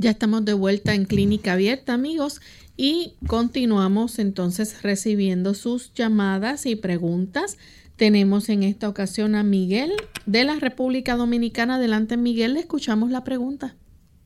Ya 0.00 0.10
estamos 0.10 0.44
de 0.44 0.54
vuelta 0.54 0.94
en 0.94 1.04
Clínica 1.04 1.54
Abierta, 1.54 1.92
amigos, 1.92 2.40
y 2.76 3.16
continuamos 3.26 4.20
entonces 4.20 4.82
recibiendo 4.82 5.54
sus 5.54 5.92
llamadas 5.92 6.66
y 6.66 6.76
preguntas. 6.76 7.58
Tenemos 7.96 8.48
en 8.48 8.62
esta 8.62 8.88
ocasión 8.88 9.34
a 9.34 9.42
Miguel 9.42 9.90
de 10.24 10.44
la 10.44 10.54
República 10.60 11.16
Dominicana. 11.16 11.74
Adelante, 11.74 12.16
Miguel, 12.16 12.54
le 12.54 12.60
escuchamos 12.60 13.10
la 13.10 13.24
pregunta. 13.24 13.74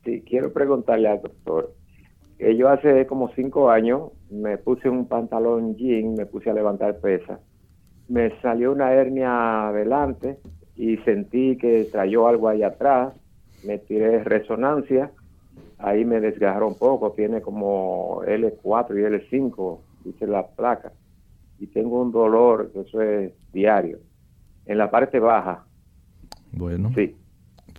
Sí, 0.05 0.23
quiero 0.29 0.53
preguntarle 0.53 1.09
al 1.09 1.23
doctor. 1.23 1.75
yo 2.39 2.69
hace 2.69 3.07
como 3.07 3.33
cinco 3.35 3.71
años 3.71 4.11
me 4.31 4.59
puse 4.59 4.91
un 4.91 5.09
pantalón 5.09 5.77
jean, 5.77 6.15
me 6.15 6.27
puse 6.27 6.51
a 6.51 6.53
levantar 6.53 7.01
pesas. 7.01 7.41
Me 8.13 8.39
salió 8.41 8.73
una 8.73 8.93
hernia 8.93 9.69
adelante 9.69 10.39
y 10.77 10.99
sentí 10.99 11.57
que 11.57 11.89
trayó 11.91 12.29
algo 12.29 12.49
ahí 12.49 12.63
atrás. 12.63 13.15
Me 13.65 13.79
tiré 13.79 14.23
resonancia 14.25 15.11
ahí 15.83 16.05
me 16.05 16.21
desgarró 16.21 16.69
un 16.69 16.79
poco, 16.79 17.13
tiene 17.13 17.43
como 17.43 18.23
L4 18.23 18.91
y 18.91 19.35
L5, 19.35 19.79
dice 20.05 20.27
la 20.27 20.47
placa, 20.47 20.93
y 21.59 21.67
tengo 21.67 22.01
un 22.01 22.13
dolor, 22.13 22.71
eso 22.75 23.03
es 23.03 23.33
diario, 23.53 23.99
en 24.67 24.79
la 24.79 24.91
parte 24.91 25.19
baja. 25.19 25.65
Bueno, 26.53 26.93
sí. 26.95 27.17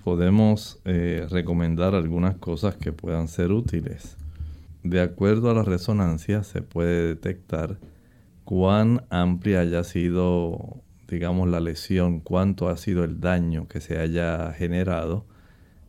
podemos 0.03 0.81
eh, 0.85 1.25
recomendar 1.29 1.95
algunas 1.95 2.35
cosas 2.35 2.75
que 2.75 2.91
puedan 2.91 3.27
ser 3.27 3.51
útiles. 3.51 4.17
De 4.83 4.99
acuerdo 4.99 5.49
a 5.49 5.53
la 5.53 5.63
resonancia 5.63 6.43
se 6.43 6.61
puede 6.61 7.07
detectar 7.07 7.77
cuán 8.45 9.05
amplia 9.09 9.61
haya 9.61 9.83
sido, 9.83 10.81
digamos, 11.07 11.47
la 11.49 11.59
lesión, 11.59 12.19
cuánto 12.19 12.69
ha 12.69 12.77
sido 12.77 13.03
el 13.03 13.19
daño 13.19 13.67
que 13.67 13.81
se 13.81 13.99
haya 13.99 14.51
generado 14.53 15.25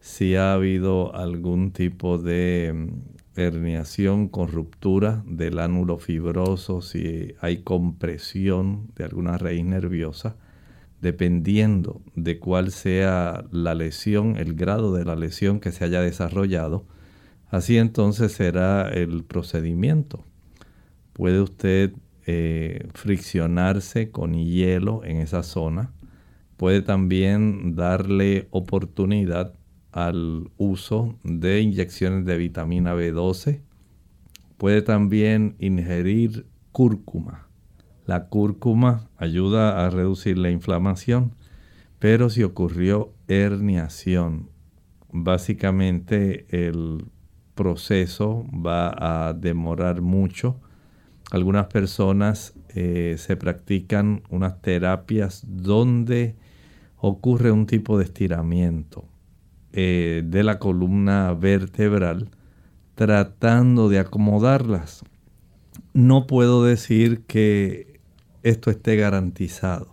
si 0.04 0.36
ha 0.36 0.52
habido 0.52 1.14
algún 1.16 1.72
tipo 1.72 2.18
de 2.18 2.72
mm, 2.74 3.40
herniación 3.40 4.28
con 4.28 4.48
ruptura 4.48 5.24
del 5.26 5.58
ánulo 5.58 5.96
fibroso, 5.96 6.82
si 6.82 7.34
hay 7.40 7.62
compresión 7.62 8.88
de 8.96 9.04
alguna 9.04 9.38
raíz 9.38 9.64
nerviosa, 9.64 10.36
dependiendo 11.00 12.02
de 12.16 12.38
cuál 12.38 12.70
sea 12.70 13.46
la 13.50 13.74
lesión, 13.74 14.36
el 14.36 14.52
grado 14.52 14.94
de 14.94 15.06
la 15.06 15.16
lesión 15.16 15.58
que 15.58 15.72
se 15.72 15.84
haya 15.84 16.02
desarrollado, 16.02 16.84
así 17.48 17.78
entonces 17.78 18.32
será 18.32 18.90
el 18.90 19.24
procedimiento. 19.24 20.22
Puede 21.14 21.40
usted 21.40 21.94
eh, 22.26 22.88
friccionarse 22.94 24.10
con 24.10 24.34
hielo 24.34 25.02
en 25.04 25.18
esa 25.18 25.42
zona, 25.42 25.92
puede 26.56 26.82
también 26.82 27.74
darle 27.74 28.48
oportunidad 28.50 29.54
al 29.92 30.50
uso 30.56 31.16
de 31.22 31.60
inyecciones 31.60 32.24
de 32.24 32.36
vitamina 32.36 32.94
B12. 32.94 33.60
Puede 34.56 34.82
también 34.82 35.54
ingerir 35.58 36.46
cúrcuma. 36.72 37.46
La 38.06 38.28
cúrcuma 38.28 39.08
ayuda 39.16 39.86
a 39.86 39.90
reducir 39.90 40.36
la 40.36 40.50
inflamación, 40.50 41.32
pero 41.98 42.28
si 42.28 42.42
ocurrió 42.42 43.12
herniación, 43.28 44.50
básicamente 45.12 46.46
el 46.50 47.04
proceso 47.54 48.46
va 48.52 49.28
a 49.28 49.32
demorar 49.32 50.02
mucho. 50.02 50.60
Algunas 51.30 51.66
personas 51.66 52.54
eh, 52.68 53.16
se 53.18 53.36
practican 53.36 54.22
unas 54.30 54.60
terapias 54.60 55.44
donde 55.46 56.36
ocurre 56.96 57.50
un 57.50 57.66
tipo 57.66 57.98
de 57.98 58.04
estiramiento 58.04 59.04
eh, 59.72 60.22
de 60.24 60.42
la 60.42 60.58
columna 60.58 61.32
vertebral 61.34 62.30
tratando 62.94 63.88
de 63.88 63.98
acomodarlas. 63.98 65.04
No 65.92 66.26
puedo 66.26 66.64
decir 66.64 67.22
que 67.26 68.00
esto 68.42 68.70
esté 68.70 68.96
garantizado. 68.96 69.90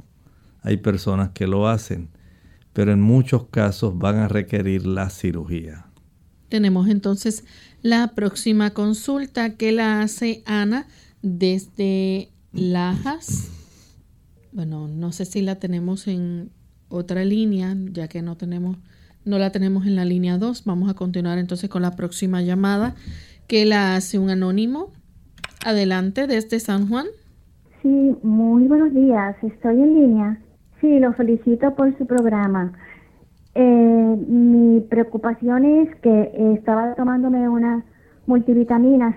Hay 0.62 0.78
personas 0.78 1.32
que 1.32 1.48
lo 1.48 1.67
hacen, 1.67 2.10
pero 2.74 2.91
en 2.91 3.02
muchos 3.02 3.48
casos 3.48 3.98
van 3.98 4.17
a 4.17 4.28
requerir 4.28 4.86
la 4.86 5.10
cirugía. 5.10 5.88
Tenemos 6.50 6.89
entonces 6.89 7.46
la 7.82 8.10
próxima 8.10 8.72
consulta 8.72 9.56
que 9.56 9.72
la 9.72 10.02
hace 10.02 10.44
Ana 10.46 10.88
desde 11.21 12.29
Lajas. 12.53 13.49
Bueno, 14.51 14.88
no 14.88 15.12
sé 15.12 15.25
si 15.25 15.41
la 15.41 15.55
tenemos 15.55 16.07
en 16.07 16.49
otra 16.89 17.23
línea, 17.23 17.75
ya 17.91 18.07
que 18.07 18.21
no 18.21 18.36
tenemos 18.36 18.77
no 19.23 19.38
la 19.38 19.51
tenemos 19.51 19.86
en 19.86 19.95
la 19.95 20.05
línea 20.05 20.38
2. 20.38 20.65
Vamos 20.65 20.89
a 20.89 20.95
continuar 20.95 21.38
entonces 21.38 21.69
con 21.69 21.84
la 21.84 21.91
próxima 21.91 22.41
llamada 22.41 22.95
que 23.47 23.65
la 23.65 23.95
hace 23.95 24.17
un 24.17 24.29
anónimo. 24.29 24.89
Adelante 25.63 26.25
desde 26.25 26.60
San 26.60 26.88
Juan. 26.88 27.05
Sí, 27.81 28.15
muy 28.23 28.67
buenos 28.67 28.93
días. 28.93 29.36
Estoy 29.43 29.79
en 29.79 29.93
línea. 29.93 30.39
Sí, 30.79 30.99
lo 30.99 31.13
felicito 31.13 31.75
por 31.75 31.95
su 31.97 32.07
programa. 32.07 32.73
Eh, 33.53 34.15
mi 34.27 34.79
preocupación 34.81 35.65
es 35.65 35.95
que 35.97 36.31
estaba 36.55 36.95
tomándome 36.95 37.47
unas 37.47 37.84
multivitaminas 38.25 39.15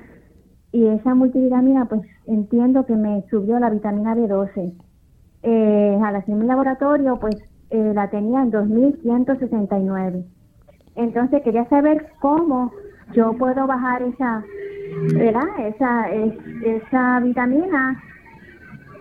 y 0.74 0.88
esa 0.88 1.14
multivitamina 1.14 1.84
pues 1.84 2.02
entiendo 2.26 2.84
que 2.84 2.96
me 2.96 3.22
subió 3.30 3.60
la 3.60 3.70
vitamina 3.70 4.16
B12. 4.16 4.74
Eh, 5.44 6.00
al 6.02 6.16
hacer 6.16 6.34
mi 6.34 6.46
laboratorio 6.46 7.16
pues 7.20 7.36
eh, 7.70 7.92
la 7.94 8.10
tenía 8.10 8.42
en 8.42 8.50
2169. 8.50 10.24
Entonces 10.96 11.42
quería 11.42 11.64
saber 11.68 12.08
cómo 12.20 12.72
yo 13.12 13.34
puedo 13.34 13.68
bajar 13.68 14.02
esa, 14.02 14.44
¿verdad? 15.14 15.46
Esa, 15.60 16.10
esa 16.10 17.20
vitamina 17.20 18.02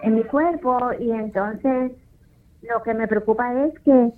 en 0.03 0.13
mi 0.13 0.23
cuerpo 0.25 0.77
y 0.99 1.09
entonces 1.09 1.93
lo 2.61 2.83
que 2.83 2.93
me 2.93 3.07
preocupa 3.07 3.65
es 3.65 3.73
que 3.79 4.11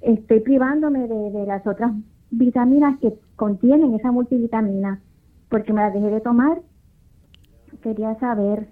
estoy 0.00 0.40
privándome 0.40 1.06
de, 1.06 1.44
las 1.44 1.66
otras 1.66 1.92
vitaminas 2.30 2.98
que 3.00 3.12
contienen 3.36 3.92
esa 3.94 4.10
multivitamina 4.10 5.00
porque 5.50 5.74
me 5.74 5.82
las 5.82 5.92
dejé 5.92 6.08
de 6.08 6.22
tomar. 6.22 6.62
Quería 7.84 8.18
saber. 8.18 8.66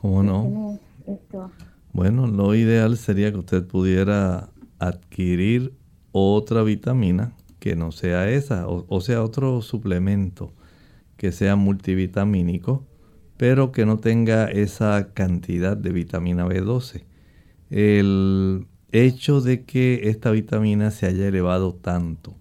¿Cómo 0.00 0.22
no? 0.22 0.80
Esto. 1.06 1.50
Bueno, 1.92 2.26
lo 2.26 2.54
ideal 2.54 2.96
sería 2.96 3.30
que 3.30 3.36
usted 3.36 3.66
pudiera 3.66 4.48
adquirir 4.78 5.74
otra 6.10 6.62
vitamina 6.62 7.34
que 7.58 7.76
no 7.76 7.92
sea 7.92 8.30
esa, 8.30 8.66
o, 8.66 9.00
sea, 9.02 9.22
otro 9.22 9.60
suplemento 9.60 10.54
que 11.18 11.30
sea 11.30 11.56
multivitamínico, 11.56 12.86
pero 13.36 13.70
que 13.70 13.84
no 13.84 13.98
tenga 13.98 14.46
esa 14.46 15.12
cantidad 15.12 15.76
de 15.76 15.92
vitamina 15.92 16.46
B12. 16.46 17.04
El 17.68 18.66
hecho 18.92 19.42
de 19.42 19.64
que 19.64 20.08
esta 20.08 20.30
vitamina 20.30 20.90
se 20.90 21.04
haya 21.04 21.28
elevado 21.28 21.74
tanto, 21.74 22.34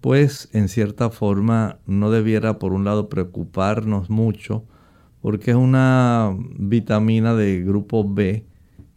pues 0.00 0.48
en 0.52 0.68
cierta 0.68 1.10
forma 1.10 1.78
no 1.86 2.10
debiera 2.10 2.58
por 2.58 2.72
un 2.72 2.84
lado 2.84 3.08
preocuparnos 3.08 4.10
mucho, 4.10 4.64
porque 5.20 5.50
es 5.50 5.56
una 5.56 6.34
vitamina 6.58 7.34
de 7.34 7.62
grupo 7.62 8.08
B 8.08 8.46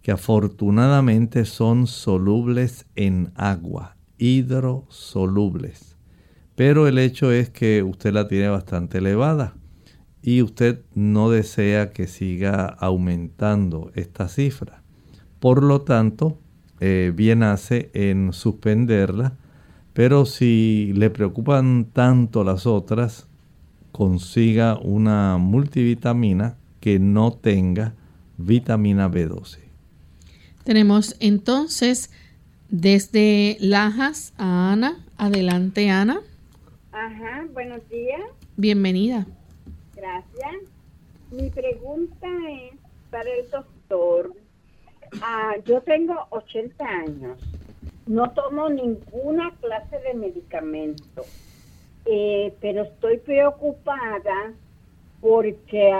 que 0.01 0.11
afortunadamente 0.11 1.45
son 1.45 1.87
solubles 1.87 2.85
en 2.95 3.31
agua, 3.35 3.95
hidrosolubles. 4.17 5.97
Pero 6.55 6.87
el 6.87 6.99
hecho 6.99 7.31
es 7.31 7.49
que 7.49 7.83
usted 7.83 8.13
la 8.13 8.27
tiene 8.27 8.49
bastante 8.49 8.99
elevada 8.99 9.55
y 10.21 10.41
usted 10.41 10.81
no 10.93 11.29
desea 11.29 11.91
que 11.91 12.07
siga 12.07 12.65
aumentando 12.65 13.91
esta 13.95 14.27
cifra. 14.27 14.83
Por 15.39 15.63
lo 15.63 15.81
tanto, 15.81 16.39
eh, 16.79 17.11
bien 17.15 17.43
hace 17.43 17.89
en 17.93 18.33
suspenderla, 18.33 19.37
pero 19.93 20.25
si 20.25 20.91
le 20.95 21.09
preocupan 21.09 21.85
tanto 21.85 22.43
las 22.43 22.65
otras, 22.65 23.27
consiga 23.91 24.77
una 24.79 25.37
multivitamina 25.37 26.57
que 26.79 26.99
no 26.99 27.31
tenga 27.31 27.93
vitamina 28.37 29.09
B12. 29.09 29.59
Tenemos 30.63 31.15
entonces 31.19 32.09
desde 32.69 33.57
Lajas 33.59 34.33
a 34.37 34.71
Ana. 34.71 35.05
Adelante, 35.17 35.89
Ana. 35.89 36.21
Ajá, 36.91 37.45
buenos 37.53 37.87
días. 37.89 38.21
Bienvenida. 38.57 39.27
Gracias. 39.95 40.55
Mi 41.31 41.49
pregunta 41.49 42.27
es 42.49 42.79
para 43.11 43.29
el 43.29 43.49
doctor. 43.51 44.33
Ah, 45.21 45.53
yo 45.65 45.81
tengo 45.81 46.15
80 46.31 46.83
años. 46.83 47.37
No 48.05 48.31
tomo 48.31 48.69
ninguna 48.69 49.51
clase 49.61 49.99
de 49.99 50.13
medicamento. 50.13 51.23
eh, 52.05 52.53
pero 52.59 52.83
estoy 52.83 53.17
preocupada 53.19 54.53
porque 55.21 55.91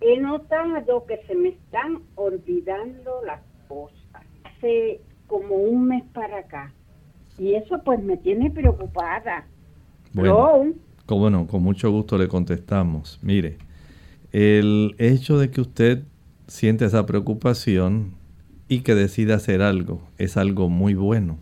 he 0.00 0.18
notado 0.18 1.04
que 1.06 1.18
se 1.26 1.34
me 1.34 1.50
están 1.50 2.02
olvidando 2.14 3.22
las 3.26 3.42
cosas. 3.68 4.24
Hace 4.44 5.00
como 5.26 5.56
un 5.56 5.88
mes 5.88 6.04
para 6.14 6.38
acá. 6.38 6.72
Y 7.38 7.54
eso 7.54 7.82
pues 7.84 8.02
me 8.02 8.16
tiene 8.16 8.50
preocupada. 8.50 9.46
Bueno, 10.14 10.72
cómo 11.04 11.28
no, 11.28 11.46
con 11.46 11.62
mucho 11.62 11.90
gusto 11.90 12.16
le 12.16 12.28
contestamos. 12.28 13.18
Mire, 13.22 13.58
el 14.32 14.94
hecho 14.98 15.38
de 15.38 15.50
que 15.50 15.60
usted 15.60 16.04
siente 16.46 16.86
esa 16.86 17.04
preocupación 17.04 18.14
y 18.68 18.80
que 18.80 18.94
decida 18.94 19.36
hacer 19.36 19.62
algo 19.62 20.08
es 20.18 20.36
algo 20.36 20.68
muy 20.68 20.94
bueno. 20.94 21.38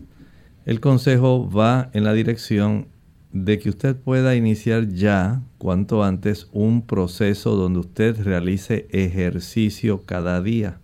El 0.65 0.79
consejo 0.79 1.49
va 1.49 1.89
en 1.93 2.03
la 2.03 2.13
dirección 2.13 2.87
de 3.31 3.59
que 3.59 3.69
usted 3.69 3.95
pueda 3.95 4.35
iniciar 4.35 4.87
ya, 4.87 5.41
cuanto 5.57 6.03
antes, 6.03 6.47
un 6.53 6.85
proceso 6.85 7.55
donde 7.55 7.79
usted 7.79 8.23
realice 8.23 8.87
ejercicio 8.91 10.05
cada 10.05 10.41
día. 10.41 10.79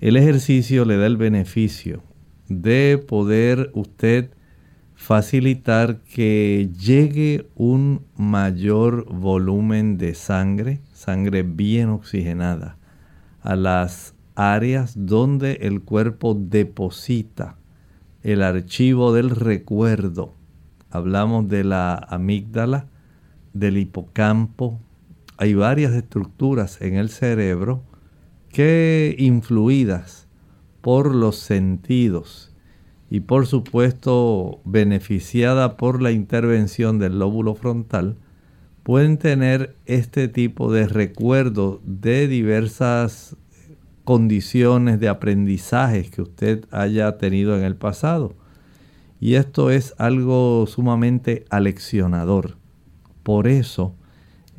El 0.00 0.16
ejercicio 0.16 0.84
le 0.84 0.96
da 0.96 1.06
el 1.06 1.16
beneficio 1.16 2.02
de 2.48 3.02
poder 3.06 3.70
usted 3.74 4.30
facilitar 4.94 6.00
que 6.02 6.70
llegue 6.78 7.48
un 7.54 8.06
mayor 8.16 9.06
volumen 9.12 9.98
de 9.98 10.14
sangre, 10.14 10.80
sangre 10.92 11.42
bien 11.42 11.88
oxigenada, 11.88 12.76
a 13.42 13.56
las 13.56 14.14
áreas 14.34 14.94
donde 14.96 15.58
el 15.62 15.82
cuerpo 15.82 16.34
deposita 16.34 17.56
el 18.22 18.42
archivo 18.42 19.12
del 19.12 19.30
recuerdo. 19.30 20.34
Hablamos 20.90 21.48
de 21.48 21.64
la 21.64 21.94
amígdala, 21.94 22.86
del 23.52 23.78
hipocampo. 23.78 24.80
Hay 25.36 25.54
varias 25.54 25.92
estructuras 25.92 26.80
en 26.80 26.96
el 26.96 27.08
cerebro 27.08 27.82
que 28.50 29.14
influidas 29.18 30.28
por 30.80 31.14
los 31.14 31.36
sentidos 31.36 32.50
y 33.10 33.20
por 33.20 33.46
supuesto 33.46 34.60
beneficiada 34.64 35.76
por 35.76 36.00
la 36.00 36.12
intervención 36.12 37.00
del 37.00 37.18
lóbulo 37.18 37.56
frontal, 37.56 38.16
pueden 38.84 39.18
tener 39.18 39.76
este 39.84 40.28
tipo 40.28 40.72
de 40.72 40.86
recuerdo 40.86 41.82
de 41.84 42.28
diversas 42.28 43.36
condiciones 44.04 45.00
de 45.00 45.08
aprendizajes 45.08 46.10
que 46.10 46.22
usted 46.22 46.64
haya 46.70 47.18
tenido 47.18 47.56
en 47.56 47.64
el 47.64 47.76
pasado. 47.76 48.34
Y 49.20 49.34
esto 49.34 49.70
es 49.70 49.94
algo 49.98 50.66
sumamente 50.66 51.44
aleccionador. 51.50 52.56
Por 53.22 53.46
eso 53.46 53.94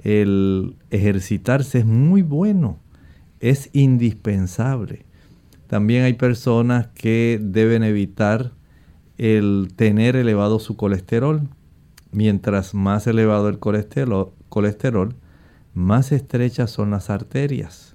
el 0.03 0.75
ejercitarse 0.89 1.79
es 1.79 1.85
muy 1.85 2.21
bueno, 2.21 2.79
es 3.39 3.69
indispensable. 3.73 5.05
También 5.67 6.03
hay 6.03 6.13
personas 6.13 6.87
que 6.87 7.39
deben 7.41 7.83
evitar 7.83 8.51
el 9.17 9.69
tener 9.75 10.15
elevado 10.15 10.59
su 10.59 10.75
colesterol. 10.75 11.47
Mientras 12.11 12.73
más 12.73 13.07
elevado 13.07 13.47
el 13.47 13.59
colesterol, 13.59 15.15
más 15.73 16.11
estrechas 16.11 16.71
son 16.71 16.91
las 16.91 17.09
arterias. 17.09 17.90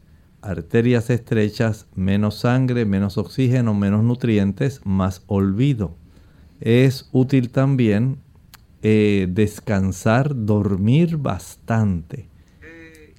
Arterias 0.47 1.11
estrechas, 1.11 1.89
menos 1.97 2.37
sangre, 2.37 2.85
menos 2.85 3.19
oxígeno, 3.19 3.75
menos 3.75 4.05
nutrientes, 4.05 4.81
más 4.85 5.23
olvido. 5.27 5.97
Es 6.61 7.09
útil 7.11 7.51
también 7.51 8.19
eh, 8.83 9.27
descansar, 9.29 10.47
dormir 10.47 11.17
bastante. 11.17 12.29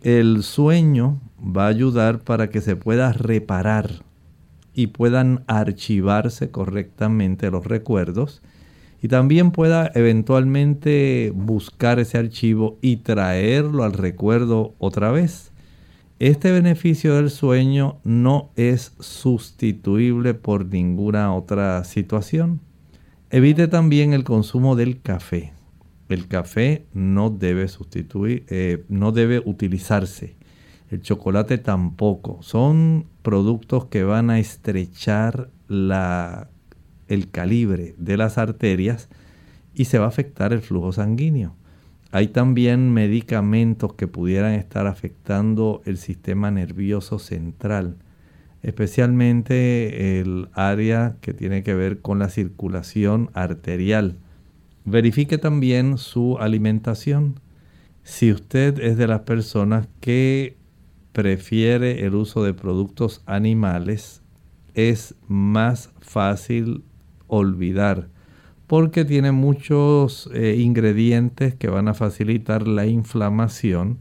El 0.02 0.44
sueño 0.44 1.20
va 1.38 1.66
a 1.66 1.70
ayudar 1.70 2.20
para 2.20 2.50
que 2.50 2.62
se 2.62 2.78
pueda 2.78 3.12
reparar 3.12 4.06
y 4.74 4.88
puedan 4.88 5.44
archivarse 5.48 6.50
correctamente 6.50 7.52
los 7.52 7.66
recuerdos 7.66 8.42
y 9.02 9.10
también 9.10 9.52
pueda 9.52 9.92
eventualmente 9.96 11.34
buscar 11.36 12.00
ese 12.00 12.18
archivo 12.18 12.78
y 12.82 12.98
traerlo 12.98 13.84
al 13.84 13.94
recuerdo 13.94 14.76
otra 14.80 15.12
vez. 15.12 15.52
Este 16.20 16.52
beneficio 16.52 17.16
del 17.16 17.30
sueño 17.30 18.00
no 18.04 18.50
es 18.56 18.94
sustituible 19.00 20.34
por 20.34 20.66
ninguna 20.66 21.32
otra 21.32 21.84
situación. 21.84 22.60
Evite 23.30 23.68
también 23.68 24.14
el 24.14 24.24
consumo 24.24 24.76
del 24.76 25.00
café. 25.00 25.54
El 26.10 26.28
café 26.28 26.88
no 26.92 27.30
debe 27.30 27.68
sustituir, 27.68 28.46
eh, 28.50 28.84
no 28.90 29.12
debe 29.12 29.44
utilizarse 29.46 30.38
el 30.90 31.04
chocolate 31.04 31.60
tampoco. 31.60 32.40
Son 32.42 33.06
productos 33.22 33.86
que 33.86 34.04
van 34.04 34.32
a 34.32 34.40
estrechar 34.40 35.52
el 35.70 37.30
calibre 37.30 37.94
de 38.00 38.18
las 38.18 38.40
arterias 38.40 39.08
y 39.76 39.86
se 39.86 40.00
va 40.00 40.06
a 40.06 40.10
afectar 40.10 40.52
el 40.52 40.62
flujo 40.62 40.92
sanguíneo. 40.94 41.56
Hay 42.12 42.30
también 42.30 42.94
medicamentos 42.94 43.94
que 43.94 44.08
pudieran 44.08 44.54
estar 44.54 44.88
afectando 44.88 45.82
el 45.86 45.98
sistema 45.98 46.52
nervioso 46.52 47.20
central, 47.20 47.98
especialmente 48.64 50.20
el 50.20 50.48
área 50.54 51.18
que 51.22 51.34
tiene 51.34 51.64
que 51.64 51.74
ver 51.74 52.00
con 52.02 52.20
la 52.20 52.30
circulación 52.30 53.30
arterial. 53.34 54.18
Verifique 54.86 55.38
también 55.38 55.98
su 55.98 56.38
alimentación. 56.40 57.42
Si 58.04 58.32
usted 58.32 58.80
es 58.80 58.98
de 58.98 59.08
las 59.08 59.22
personas 59.22 59.90
que 60.00 60.56
prefiere 61.12 62.06
el 62.06 62.16
uso 62.16 62.42
de 62.44 62.54
productos 62.54 63.22
animales, 63.26 64.22
es 64.76 65.16
más 65.28 65.92
fácil 66.00 66.84
olvidar 67.28 68.08
porque 68.68 69.06
tiene 69.06 69.32
muchos 69.32 70.30
eh, 70.34 70.58
ingredientes 70.60 71.56
que 71.56 71.70
van 71.70 71.88
a 71.88 71.94
facilitar 71.94 72.68
la 72.68 72.86
inflamación 72.86 74.00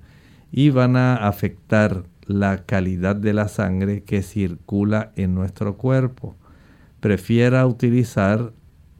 y 0.50 0.70
van 0.70 0.96
a 0.96 1.28
afectar 1.28 2.04
la 2.26 2.64
calidad 2.64 3.14
de 3.14 3.32
la 3.32 3.46
sangre 3.46 4.02
que 4.02 4.22
circula 4.22 5.12
en 5.14 5.34
nuestro 5.34 5.76
cuerpo. 5.76 6.34
Prefiera 6.98 7.64
utilizar 7.66 8.52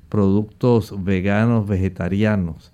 productos 0.08 1.02
veganos, 1.02 1.66
vegetarianos, 1.66 2.72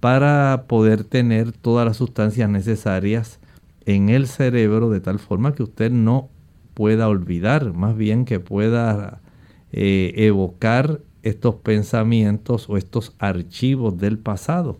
para 0.00 0.64
poder 0.66 1.04
tener 1.04 1.52
todas 1.52 1.86
las 1.86 1.98
sustancias 1.98 2.48
necesarias 2.48 3.38
en 3.84 4.08
el 4.08 4.26
cerebro 4.26 4.88
de 4.88 5.00
tal 5.00 5.18
forma 5.18 5.54
que 5.54 5.62
usted 5.62 5.90
no 5.90 6.30
pueda 6.72 7.08
olvidar, 7.08 7.74
más 7.74 7.94
bien 7.94 8.24
que 8.24 8.40
pueda 8.40 9.20
eh, 9.72 10.12
evocar 10.16 11.00
estos 11.22 11.54
pensamientos 11.56 12.68
o 12.68 12.76
estos 12.76 13.14
archivos 13.18 13.98
del 13.98 14.18
pasado. 14.18 14.78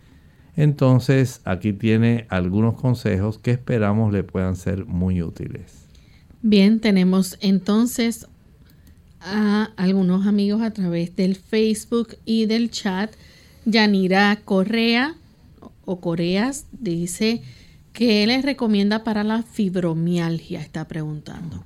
Entonces 0.57 1.41
aquí 1.45 1.73
tiene 1.73 2.27
algunos 2.29 2.75
consejos 2.75 3.39
que 3.39 3.51
esperamos 3.51 4.13
le 4.13 4.25
puedan 4.25 4.57
ser 4.57 4.85
muy 4.85 5.23
útiles. 5.23 5.87
Bien, 6.43 6.81
tenemos 6.81 7.39
entonces 7.41 8.27
a 9.21 9.71
algunos 9.77 10.27
amigos 10.27 10.63
a 10.63 10.71
través 10.71 11.15
del 11.17 11.37
Facebook 11.37 12.17
y 12.25 12.47
del 12.47 12.71
chat. 12.71 13.13
Yanira 13.65 14.41
Correa 14.45 15.15
o 15.85 16.01
Coreas 16.01 16.67
dice 16.73 17.43
que 17.93 18.27
les 18.27 18.45
recomienda 18.45 19.05
para 19.05 19.25
la 19.25 19.43
fibromialgia, 19.43 20.61
está 20.61 20.87
preguntando. 20.89 21.65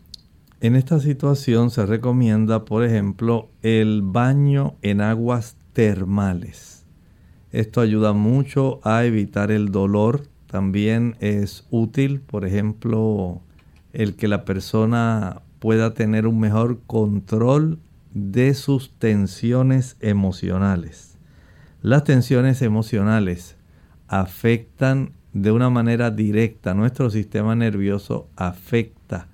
En 0.60 0.76
esta 0.76 0.98
situación 0.98 1.70
se 1.70 1.84
recomienda, 1.84 2.64
por 2.64 2.84
ejemplo, 2.84 3.50
el 3.62 4.02
baño 4.02 4.74
en 4.82 5.00
aguas 5.00 5.56
termales 5.72 6.74
esto 7.54 7.80
ayuda 7.80 8.12
mucho 8.12 8.80
a 8.82 9.04
evitar 9.04 9.52
el 9.52 9.70
dolor. 9.70 10.26
También 10.48 11.14
es 11.20 11.64
útil, 11.70 12.18
por 12.18 12.44
ejemplo, 12.44 13.42
el 13.92 14.16
que 14.16 14.26
la 14.26 14.44
persona 14.44 15.40
pueda 15.64 15.94
tener 15.94 16.27
un 16.27 16.40
mejor 16.40 16.81
control 16.87 17.79
de 18.12 18.53
sus 18.53 18.92
tensiones 18.98 19.96
emocionales. 20.00 21.16
Las 21.81 22.05
tensiones 22.05 22.61
emocionales 22.61 23.57
afectan 24.07 25.12
de 25.33 25.53
una 25.53 25.70
manera 25.70 26.11
directa 26.11 26.74
nuestro 26.74 27.09
sistema 27.09 27.55
nervioso, 27.55 28.29
afecta 28.37 29.29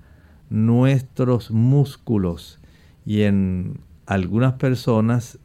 nuestros 0.49 1.51
músculos 1.51 2.61
y 3.05 3.23
en 3.23 3.81
algunas 4.05 4.53
personas 4.53 5.37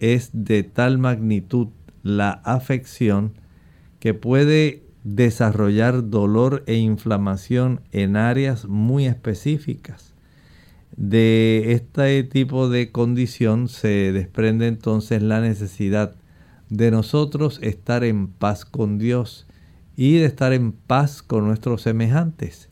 es 0.00 0.30
de 0.32 0.62
tal 0.62 0.96
magnitud 0.96 1.68
la 2.02 2.30
afección 2.30 3.34
que 4.00 4.14
puede 4.14 4.84
desarrollar 5.02 6.08
dolor 6.08 6.64
e 6.66 6.76
inflamación 6.76 7.82
en 7.92 8.16
áreas 8.16 8.64
muy 8.64 9.04
específicas. 9.04 10.13
De 10.96 11.72
este 11.72 12.22
tipo 12.22 12.68
de 12.68 12.92
condición 12.92 13.68
se 13.68 14.12
desprende 14.12 14.68
entonces 14.68 15.22
la 15.22 15.40
necesidad 15.40 16.14
de 16.70 16.92
nosotros 16.92 17.58
estar 17.62 18.04
en 18.04 18.28
paz 18.28 18.64
con 18.64 18.98
Dios 18.98 19.46
y 19.96 20.18
de 20.18 20.26
estar 20.26 20.52
en 20.52 20.72
paz 20.72 21.22
con 21.22 21.46
nuestros 21.46 21.82
semejantes. 21.82 22.68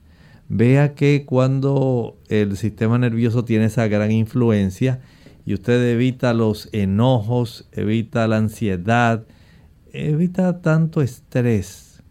Vea 0.48 0.94
que 0.94 1.24
cuando 1.26 2.16
el 2.28 2.56
sistema 2.56 2.96
nervioso 2.96 3.44
tiene 3.44 3.64
esa 3.64 3.88
gran 3.88 4.12
influencia 4.12 5.00
y 5.44 5.54
usted 5.54 5.82
evita 5.90 6.32
los 6.32 6.68
enojos, 6.72 7.68
evita 7.72 8.28
la 8.28 8.36
ansiedad, 8.36 9.24
evita 9.92 10.60
tanto 10.60 11.02
estrés, 11.02 12.02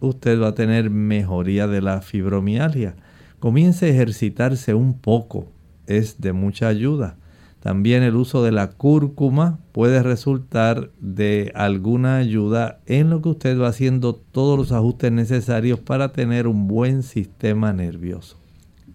usted 0.00 0.40
va 0.40 0.48
a 0.48 0.54
tener 0.54 0.90
mejoría 0.90 1.66
de 1.66 1.80
la 1.80 2.02
fibromialgia. 2.02 2.96
Comience 3.40 3.86
a 3.86 3.88
ejercitarse 3.88 4.74
un 4.74 4.98
poco, 4.98 5.46
es 5.86 6.20
de 6.20 6.32
mucha 6.32 6.68
ayuda. 6.68 7.16
También 7.60 8.02
el 8.02 8.16
uso 8.16 8.42
de 8.42 8.52
la 8.52 8.70
cúrcuma 8.70 9.58
puede 9.72 10.02
resultar 10.02 10.90
de 11.00 11.52
alguna 11.54 12.16
ayuda 12.16 12.80
en 12.86 13.10
lo 13.10 13.22
que 13.22 13.30
usted 13.30 13.60
va 13.60 13.68
haciendo 13.68 14.14
todos 14.14 14.58
los 14.58 14.72
ajustes 14.72 15.12
necesarios 15.12 15.78
para 15.78 16.12
tener 16.12 16.46
un 16.46 16.66
buen 16.66 17.02
sistema 17.02 17.72
nervioso. 17.72 18.38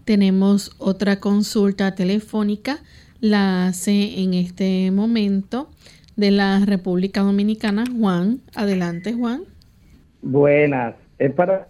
Tenemos 0.04 0.76
otra 0.78 1.20
consulta 1.20 1.94
telefónica, 1.94 2.78
la 3.20 3.66
hace 3.66 4.20
en 4.20 4.34
este 4.34 4.90
momento 4.90 5.70
de 6.16 6.30
la 6.30 6.64
República 6.66 7.22
Dominicana, 7.22 7.84
Juan. 7.98 8.40
Adelante, 8.54 9.14
Juan. 9.14 9.44
Buenas, 10.20 10.94
es 11.18 11.32
para 11.32 11.68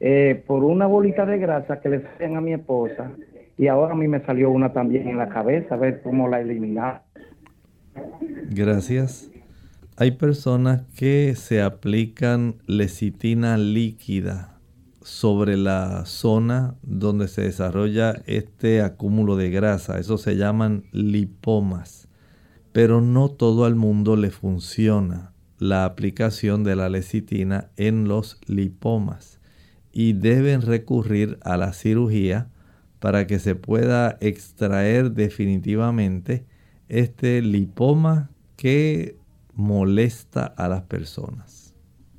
eh, 0.00 0.42
por 0.46 0.64
una 0.64 0.86
bolita 0.86 1.24
de 1.24 1.38
grasa 1.38 1.80
que 1.80 1.88
le 1.88 2.02
salen 2.02 2.36
a 2.36 2.40
mi 2.40 2.52
esposa, 2.52 3.12
y 3.58 3.68
ahora 3.68 3.92
a 3.92 3.96
mí 3.96 4.06
me 4.08 4.20
salió 4.24 4.50
una 4.50 4.72
también 4.72 5.08
en 5.08 5.16
la 5.16 5.28
cabeza, 5.28 5.74
a 5.74 5.78
ver 5.78 6.02
cómo 6.02 6.28
la 6.28 6.40
eliminar. 6.40 7.04
Gracias. 8.50 9.30
Hay 9.96 10.12
personas 10.12 10.82
que 10.98 11.34
se 11.36 11.62
aplican 11.62 12.56
lecitina 12.66 13.56
líquida 13.56 14.58
sobre 15.00 15.56
la 15.56 16.04
zona 16.04 16.74
donde 16.82 17.28
se 17.28 17.42
desarrolla 17.42 18.16
este 18.26 18.82
acúmulo 18.82 19.36
de 19.36 19.50
grasa. 19.50 19.98
Eso 19.98 20.18
se 20.18 20.36
llaman 20.36 20.84
lipomas. 20.92 22.08
Pero 22.72 23.00
no 23.00 23.30
todo 23.30 23.66
el 23.66 23.74
mundo 23.74 24.16
le 24.16 24.30
funciona 24.30 25.32
la 25.58 25.86
aplicación 25.86 26.62
de 26.62 26.76
la 26.76 26.90
lecitina 26.90 27.70
en 27.78 28.06
los 28.06 28.38
lipomas 28.46 29.35
y 29.96 30.12
deben 30.12 30.60
recurrir 30.60 31.38
a 31.40 31.56
la 31.56 31.72
cirugía 31.72 32.50
para 32.98 33.26
que 33.26 33.38
se 33.38 33.54
pueda 33.54 34.18
extraer 34.20 35.12
definitivamente 35.12 36.44
este 36.90 37.40
lipoma 37.40 38.28
que 38.56 39.16
molesta 39.54 40.44
a 40.44 40.68
las 40.68 40.82
personas. 40.82 41.72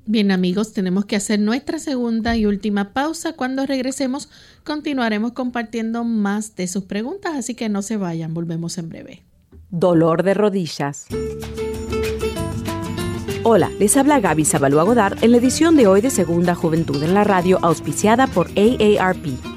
Bien 0.08 0.32
amigos, 0.32 0.74
tenemos 0.74 1.06
que 1.06 1.18
hacer 1.18 1.40
nuestra 1.40 1.78
segunda 1.78 2.36
y 2.36 2.48
última 2.48 2.94
pausa. 2.94 3.34
Cuando 3.34 3.68
regresemos 3.68 4.32
continuaremos 4.64 5.34
compartiendo 5.34 6.04
más 6.04 6.56
de 6.56 6.68
sus 6.68 6.86
preguntas, 6.86 7.34
así 7.36 7.54
que 7.54 7.70
no 7.70 7.84
se 7.84 7.98
vayan, 7.98 8.34
volvemos 8.34 8.80
en 8.80 8.90
breve. 8.90 9.24
Dolor 9.70 10.24
de 10.24 10.34
rodillas. 10.34 11.06
Hola, 13.50 13.72
les 13.80 13.96
habla 13.96 14.20
Gaby 14.20 14.44
Zabalúa 14.44 14.84
Godard 14.84 15.24
en 15.24 15.32
la 15.32 15.38
edición 15.38 15.78
de 15.78 15.88
hoy 15.88 16.02
de 16.02 16.10
Segunda 16.10 16.54
Juventud 16.54 17.02
en 17.02 17.14
la 17.14 17.24
Radio, 17.24 17.60
auspiciada 17.62 18.28
por 18.28 18.48
AARP. 18.58 19.57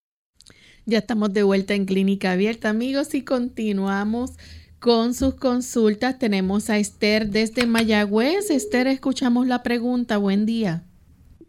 Ya 0.91 0.97
estamos 0.97 1.31
de 1.31 1.43
vuelta 1.43 1.73
en 1.73 1.85
Clínica 1.85 2.33
Abierta, 2.33 2.67
amigos, 2.67 3.15
y 3.15 3.21
continuamos 3.21 4.33
con 4.77 5.13
sus 5.13 5.35
consultas. 5.35 6.19
Tenemos 6.19 6.69
a 6.69 6.79
Esther 6.79 7.29
desde 7.29 7.65
Mayagüez. 7.65 8.51
Esther, 8.51 8.87
escuchamos 8.87 9.47
la 9.47 9.63
pregunta. 9.63 10.17
Buen 10.17 10.45
día. 10.45 10.83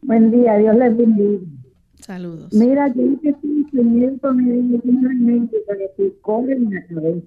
Buen 0.03 0.31
día, 0.31 0.59
Dios 0.59 0.77
les 0.77 0.97
bendiga. 0.97 1.41
Saludos. 1.99 2.53
Mira, 2.53 2.87
yo 2.95 3.03
hice 3.03 3.35
un 3.43 3.69
seguimiento 3.69 4.33
médico 4.33 5.57
para 5.67 5.81
que 5.97 6.13
corre 6.21 6.53
en 6.53 6.71
la 6.73 6.87
cabeza. 6.87 7.27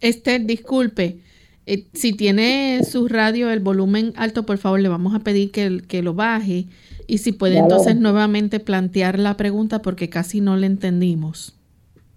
Esther, 0.00 0.46
disculpe. 0.46 1.20
Eh, 1.66 1.86
si 1.92 2.12
tiene 2.12 2.80
su 2.82 3.06
radio, 3.06 3.52
el 3.52 3.60
volumen 3.60 4.12
alto, 4.16 4.44
por 4.46 4.58
favor, 4.58 4.80
le 4.80 4.88
vamos 4.88 5.14
a 5.14 5.20
pedir 5.20 5.52
que, 5.52 5.80
que 5.86 6.02
lo 6.02 6.12
baje. 6.12 6.66
Y 7.06 7.18
si 7.18 7.32
puede 7.32 7.58
entonces 7.58 7.96
nuevamente 7.96 8.60
plantear 8.60 9.18
la 9.18 9.36
pregunta 9.36 9.82
porque 9.82 10.08
casi 10.08 10.40
no 10.40 10.56
le 10.56 10.66
entendimos. 10.66 11.58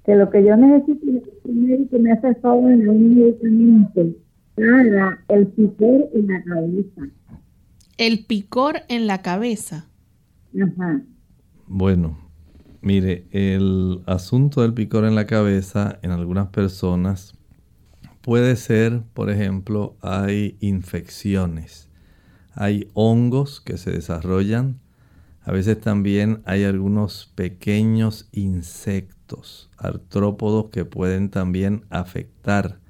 Que 0.06 0.16
lo 0.16 0.30
que 0.30 0.44
yo 0.44 0.56
necesito 0.56 1.06
es 1.12 1.24
que 1.24 1.50
el 1.50 1.56
médico 1.56 2.00
me 2.00 2.12
asesore 2.12 2.74
en 2.74 2.90
un 2.90 3.16
medicamento 3.16 4.08
para 4.56 5.20
el 5.30 5.48
picor 5.48 6.10
en 6.14 6.28
la 6.28 6.44
cabeza. 6.44 7.02
El 7.98 8.26
picor 8.26 8.82
en 8.88 9.08
la 9.08 9.22
cabeza. 9.22 9.88
Ajá. 10.60 11.02
Bueno, 11.68 12.18
mire, 12.82 13.26
el 13.32 14.02
asunto 14.08 14.62
del 14.62 14.74
picor 14.74 15.06
en 15.06 15.16
la 15.16 15.26
cabeza 15.26 16.00
en 16.02 16.12
algunas 16.12 16.48
personas 16.48 17.36
puede 18.22 18.56
ser, 18.56 19.02
por 19.14 19.30
ejemplo, 19.30 19.96
hay 20.02 20.58
infecciones, 20.60 21.89
hay 22.60 22.90
hongos 22.94 23.62
que 23.62 23.78
se 23.78 23.90
desarrollan, 23.90 24.82
a 25.44 25.54
veces 25.54 25.80
también 25.80 26.42
hay 26.46 26.66
algunos 26.66 27.32
pequeños 27.34 28.28
insectos, 28.34 29.70
artrópodos 29.78 30.66
que 30.70 30.84
pueden 30.84 31.30
también 31.30 31.86
afectar 31.90 32.82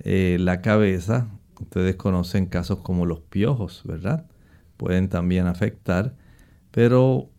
eh, 0.00 0.36
la 0.38 0.60
cabeza. 0.60 1.28
Ustedes 1.58 1.96
conocen 1.96 2.44
casos 2.44 2.80
como 2.80 3.06
los 3.06 3.20
piojos, 3.20 3.82
¿verdad? 3.86 4.26
Pueden 4.76 5.08
también 5.08 5.46
afectar, 5.46 6.14
pero 6.70 7.30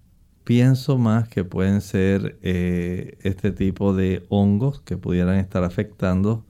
pienso 0.43 0.97
más 0.97 1.29
que 1.29 1.43
pueden 1.43 1.81
ser 1.81 2.39
eh, 2.41 3.19
este 3.21 3.51
tipo 3.51 3.93
de 3.93 4.25
hongos 4.29 4.81
que 4.81 4.97
pudieran 4.97 5.37
estar 5.37 5.63
afectando 5.63 6.43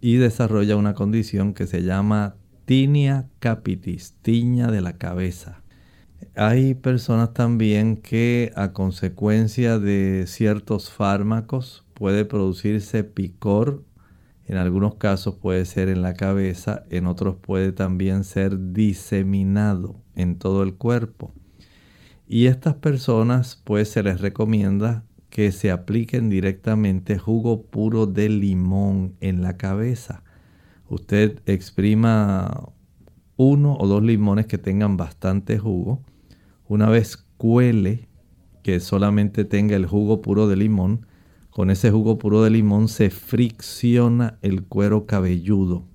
y 0.00 0.16
desarrolla 0.16 0.76
una 0.76 0.94
condición 0.94 1.52
que 1.52 1.66
se 1.66 1.82
llama 1.82 2.36
tinea 2.70 3.28
capitis, 3.40 4.14
tiña 4.22 4.70
de 4.70 4.80
la 4.80 4.92
cabeza. 4.92 5.60
Hay 6.36 6.74
personas 6.74 7.34
también 7.34 7.96
que 7.96 8.52
a 8.54 8.72
consecuencia 8.72 9.80
de 9.80 10.26
ciertos 10.28 10.88
fármacos 10.88 11.84
puede 11.94 12.24
producirse 12.24 13.02
picor. 13.02 13.82
En 14.46 14.56
algunos 14.56 14.94
casos 14.94 15.34
puede 15.34 15.64
ser 15.64 15.88
en 15.88 16.02
la 16.02 16.14
cabeza, 16.14 16.84
en 16.90 17.08
otros 17.08 17.38
puede 17.40 17.72
también 17.72 18.22
ser 18.22 18.72
diseminado 18.72 19.96
en 20.14 20.38
todo 20.38 20.62
el 20.62 20.74
cuerpo. 20.74 21.34
Y 22.28 22.46
estas 22.46 22.76
personas 22.76 23.60
pues 23.64 23.88
se 23.88 24.04
les 24.04 24.20
recomienda 24.20 25.02
que 25.28 25.50
se 25.50 25.72
apliquen 25.72 26.30
directamente 26.30 27.18
jugo 27.18 27.62
puro 27.62 28.06
de 28.06 28.28
limón 28.28 29.16
en 29.20 29.42
la 29.42 29.56
cabeza. 29.56 30.22
Usted 30.90 31.40
exprima 31.46 32.72
uno 33.36 33.76
o 33.78 33.86
dos 33.86 34.02
limones 34.02 34.46
que 34.46 34.58
tengan 34.58 34.96
bastante 34.96 35.56
jugo. 35.56 36.02
Una 36.68 36.88
vez 36.88 37.16
cuele 37.36 38.08
que 38.64 38.80
solamente 38.80 39.44
tenga 39.44 39.76
el 39.76 39.86
jugo 39.86 40.20
puro 40.20 40.48
de 40.48 40.56
limón, 40.56 41.06
con 41.50 41.70
ese 41.70 41.92
jugo 41.92 42.18
puro 42.18 42.42
de 42.42 42.50
limón 42.50 42.88
se 42.88 43.10
fricciona 43.10 44.38
el 44.42 44.64
cuero 44.64 45.06
cabelludo. 45.06 45.86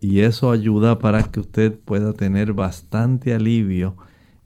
Y 0.00 0.20
eso 0.20 0.52
ayuda 0.52 1.00
para 1.00 1.24
que 1.24 1.40
usted 1.40 1.76
pueda 1.76 2.12
tener 2.12 2.52
bastante 2.52 3.34
alivio 3.34 3.96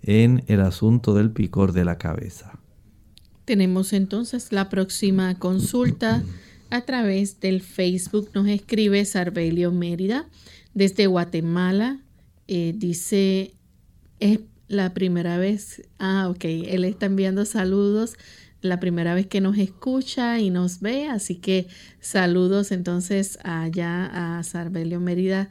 en 0.00 0.42
el 0.46 0.62
asunto 0.62 1.12
del 1.12 1.30
picor 1.30 1.72
de 1.72 1.84
la 1.84 1.98
cabeza. 1.98 2.58
Tenemos 3.44 3.92
entonces 3.92 4.52
la 4.52 4.70
próxima 4.70 5.38
consulta 5.38 6.22
a 6.72 6.80
través 6.80 7.38
del 7.38 7.60
Facebook. 7.60 8.30
Nos 8.34 8.48
escribe 8.48 9.04
Sarbelio 9.04 9.70
Mérida 9.70 10.26
desde 10.72 11.06
Guatemala. 11.06 12.00
Eh, 12.48 12.72
dice, 12.74 13.54
es 14.20 14.40
la 14.68 14.94
primera 14.94 15.36
vez, 15.36 15.82
ah, 15.98 16.28
ok, 16.30 16.44
él 16.44 16.84
está 16.84 17.06
enviando 17.06 17.44
saludos, 17.44 18.14
la 18.62 18.80
primera 18.80 19.14
vez 19.14 19.26
que 19.26 19.42
nos 19.42 19.58
escucha 19.58 20.40
y 20.40 20.48
nos 20.48 20.80
ve, 20.80 21.08
así 21.08 21.34
que 21.34 21.66
saludos 22.00 22.72
entonces 22.72 23.38
allá 23.44 24.38
a 24.38 24.42
Sarbelio 24.42 24.98
Mérida 24.98 25.50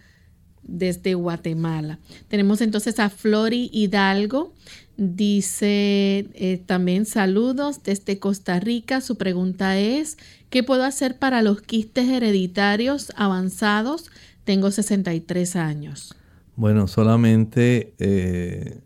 desde 0.63 1.13
Guatemala. 1.13 1.99
Tenemos 2.29 2.61
entonces 2.61 2.99
a 2.99 3.09
Flori 3.09 3.69
Hidalgo 3.71 4.55
Dice 5.03 6.29
eh, 6.35 6.61
también 6.63 7.07
saludos 7.07 7.81
desde 7.81 8.19
Costa 8.19 8.59
Rica. 8.59 9.01
Su 9.01 9.17
pregunta 9.17 9.79
es, 9.79 10.19
¿qué 10.51 10.61
puedo 10.61 10.83
hacer 10.83 11.17
para 11.17 11.41
los 11.41 11.63
quistes 11.63 12.07
hereditarios 12.07 13.11
avanzados? 13.15 14.11
Tengo 14.43 14.69
63 14.69 15.55
años. 15.55 16.15
Bueno, 16.55 16.87
solamente, 16.87 17.95
eh, 17.97 18.81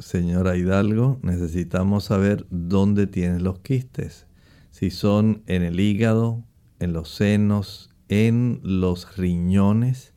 señora 0.00 0.56
Hidalgo, 0.56 1.20
necesitamos 1.22 2.02
saber 2.02 2.46
dónde 2.50 3.06
tienen 3.06 3.44
los 3.44 3.60
quistes. 3.60 4.26
Si 4.72 4.90
son 4.90 5.44
en 5.46 5.62
el 5.62 5.78
hígado, 5.78 6.42
en 6.80 6.92
los 6.92 7.10
senos, 7.10 7.90
en 8.08 8.58
los 8.64 9.16
riñones, 9.16 10.14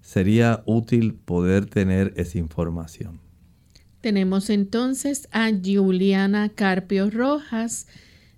sería 0.00 0.62
útil 0.64 1.12
poder 1.12 1.66
tener 1.66 2.14
esa 2.16 2.38
información. 2.38 3.20
Tenemos 4.00 4.48
entonces 4.48 5.28
a 5.30 5.50
Juliana 5.50 6.48
Carpio 6.48 7.10
Rojas. 7.10 7.86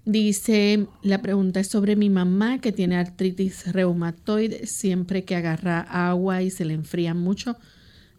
Dice, 0.04 0.88
la 1.02 1.22
pregunta 1.22 1.60
es 1.60 1.68
sobre 1.68 1.94
mi 1.94 2.10
mamá 2.10 2.58
que 2.58 2.72
tiene 2.72 2.96
artritis 2.96 3.72
reumatoide. 3.72 4.66
Siempre 4.66 5.24
que 5.24 5.36
agarra 5.36 5.80
agua 5.80 6.42
y 6.42 6.50
se 6.50 6.64
le 6.64 6.74
enfrían 6.74 7.18
mucho 7.18 7.56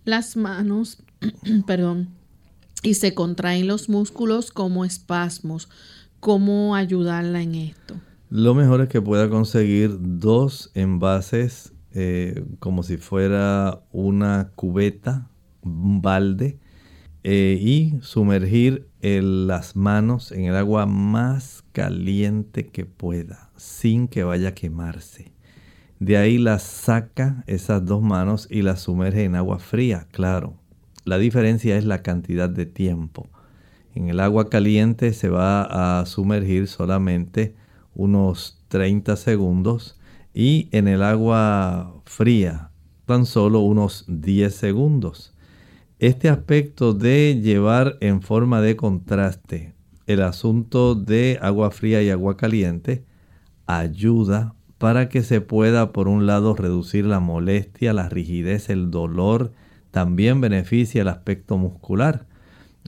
las 0.06 0.38
manos, 0.38 1.04
perdón, 1.68 2.10
y 2.82 2.94
se 2.94 3.14
contraen 3.14 3.68
los 3.68 3.90
músculos 3.90 4.52
como 4.52 4.86
espasmos. 4.86 5.68
¿Cómo 6.22 6.76
ayudarla 6.76 7.42
en 7.42 7.56
esto? 7.56 7.96
Lo 8.30 8.54
mejor 8.54 8.80
es 8.80 8.88
que 8.88 9.02
pueda 9.02 9.30
conseguir 9.30 9.98
dos 10.00 10.72
envases 10.76 11.74
eh, 11.92 12.46
como 12.60 12.84
si 12.84 12.96
fuera 12.96 13.84
una 13.92 14.52
cubeta, 14.56 15.30
un 15.62 16.02
balde 16.02 16.63
eh, 17.24 17.58
y 17.60 18.00
sumergir 18.02 18.88
las 19.02 19.76
manos 19.76 20.32
en 20.32 20.46
el 20.46 20.56
agua 20.56 20.86
más 20.86 21.64
caliente 21.74 22.68
que 22.68 22.86
pueda, 22.86 23.52
sin 23.58 24.08
que 24.08 24.24
vaya 24.24 24.50
a 24.50 24.54
quemarse. 24.54 25.34
De 26.00 26.18
ahí 26.18 26.38
las 26.38 26.64
saca 26.64 27.44
esas 27.48 27.86
dos 27.86 28.02
manos 28.02 28.48
y 28.50 28.62
las 28.62 28.82
sumerge 28.82 29.24
en 29.24 29.36
agua 29.36 29.60
fría, 29.60 30.08
claro. 30.12 30.56
La 31.06 31.18
diferencia 31.18 31.78
es 31.78 31.86
la 31.86 32.02
cantidad 32.02 32.50
de 32.50 32.66
tiempo. 32.66 33.28
En 33.96 34.10
el 34.10 34.20
agua 34.20 34.50
caliente 34.50 35.14
se 35.14 35.30
va 35.30 36.00
a 36.00 36.06
sumergir 36.06 36.68
solamente 36.68 37.56
unos 37.96 38.62
30 38.70 39.16
segundos 39.18 40.00
y 40.34 40.68
en 40.72 40.88
el 40.88 41.04
agua 41.04 42.02
fría 42.06 42.72
tan 43.06 43.26
solo 43.26 43.60
unos 43.60 44.06
10 44.08 44.54
segundos. 44.54 45.33
Este 46.04 46.28
aspecto 46.28 46.94
de 46.94 47.40
llevar 47.42 47.96
en 48.02 48.22
forma 48.22 48.60
de 48.60 48.76
contraste 48.76 49.74
el 50.06 50.22
asunto 50.22 50.96
de 50.96 51.40
agua 51.42 51.72
fría 51.72 52.04
y 52.04 52.10
agua 52.10 52.36
caliente 52.36 53.06
ayuda 53.68 54.54
para 54.80 55.08
que 55.08 55.24
se 55.24 55.40
pueda, 55.40 55.94
por 55.94 56.10
un 56.10 56.26
lado, 56.26 56.56
reducir 56.58 57.06
la 57.06 57.22
molestia, 57.22 57.94
la 57.94 58.10
rigidez, 58.10 58.70
el 58.70 58.92
dolor, 58.92 59.54
también 59.92 60.42
beneficia 60.42 61.04
el 61.04 61.08
aspecto 61.08 61.58
muscular. 61.58 62.26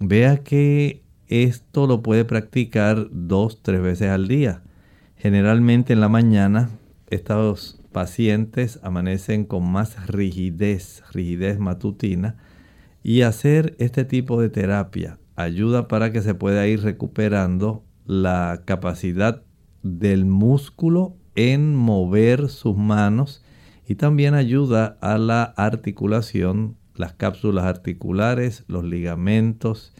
Vea 0.01 0.43
que 0.43 1.01
esto 1.29 1.87
lo 1.87 2.03
puede 2.03 2.25
practicar 2.25 3.07
dos, 3.11 3.61
tres 3.61 3.81
veces 3.81 4.09
al 4.09 4.27
día. 4.27 4.61
Generalmente 5.15 5.93
en 5.93 6.01
la 6.01 6.09
mañana 6.09 6.69
estos 7.09 7.79
pacientes 7.93 8.77
amanecen 8.83 9.45
con 9.45 9.71
más 9.71 10.05
rigidez, 10.07 11.01
rigidez 11.13 11.59
matutina, 11.59 12.35
y 13.05 13.21
hacer 13.21 13.75
este 13.77 14.03
tipo 14.03 14.41
de 14.41 14.49
terapia 14.49 15.19
ayuda 15.35 15.87
para 15.87 16.11
que 16.11 16.23
se 16.23 16.33
pueda 16.33 16.65
ir 16.65 16.81
recuperando 16.81 17.83
la 18.07 18.63
capacidad 18.65 19.43
del 19.83 20.25
músculo 20.25 21.15
en 21.35 21.75
mover 21.75 22.49
sus 22.49 22.75
manos 22.75 23.45
y 23.87 23.93
también 23.93 24.33
ayuda 24.33 24.97
a 25.01 25.19
la 25.19 25.43
articulación, 25.43 26.77
las 26.95 27.13
cápsulas 27.13 27.65
articulares, 27.65 28.63
los 28.67 28.83
ligamentos 28.83 29.93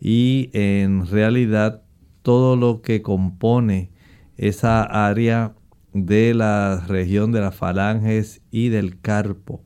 y 0.00 0.50
en 0.52 1.06
realidad 1.06 1.84
todo 2.22 2.56
lo 2.56 2.82
que 2.82 3.02
compone 3.02 3.92
esa 4.36 4.82
área 4.82 5.54
de 5.92 6.34
la 6.34 6.84
región 6.88 7.30
de 7.30 7.40
las 7.40 7.54
falanges 7.54 8.42
y 8.50 8.70
del 8.70 9.00
carpo 9.00 9.62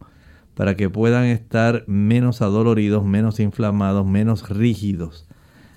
para 0.55 0.77
que 0.77 0.91
puedan 0.91 1.25
estar 1.25 1.85
menos 1.87 2.43
adoloridos, 2.43 3.05
menos 3.05 3.41
inflamados, 3.41 4.07
menos 4.07 4.49
rígidos. 4.49 5.27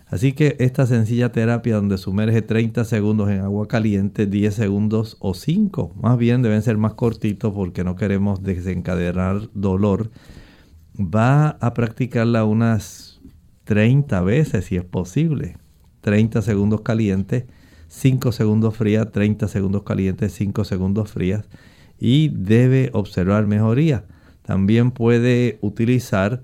Así 0.08 0.34
que 0.34 0.56
esta 0.60 0.86
sencilla 0.86 1.32
terapia 1.32 1.76
donde 1.76 1.98
sumerge 1.98 2.42
30 2.42 2.86
segundos 2.86 3.30
en 3.30 3.42
agua 3.42 3.68
caliente, 3.68 4.28
10 4.28 4.54
segundos 4.54 5.18
o 5.20 5.34
5, 5.34 5.94
más 5.96 6.18
bien 6.18 6.42
deben 6.42 6.62
ser 6.62 6.78
más 6.78 6.94
cortitos 6.94 7.54
porque 7.54 7.84
no 7.84 7.96
queremos 7.96 8.44
desencadenar 8.44 9.50
dolor, 9.54 10.12
va 10.98 11.50
a 11.60 11.74
practicarla 11.74 12.46
unas 12.46 13.20
30 13.64 14.22
veces 14.22 14.66
si 14.66 14.76
es 14.78 14.84
posible. 14.86 15.58
30 16.02 16.44
segundos 16.44 16.82
caliente, 16.82 17.48
5 17.88 18.32
segundos 18.32 18.78
fría, 18.78 19.12
30 19.12 19.48
segundos 19.48 19.82
caliente, 19.82 20.30
5 20.30 20.64
segundos 20.66 21.12
frías 21.12 21.50
y 22.00 22.30
debe 22.30 22.92
observar 22.94 23.48
mejoría. 23.48 24.06
También 24.46 24.92
puede 24.92 25.58
utilizar 25.62 26.42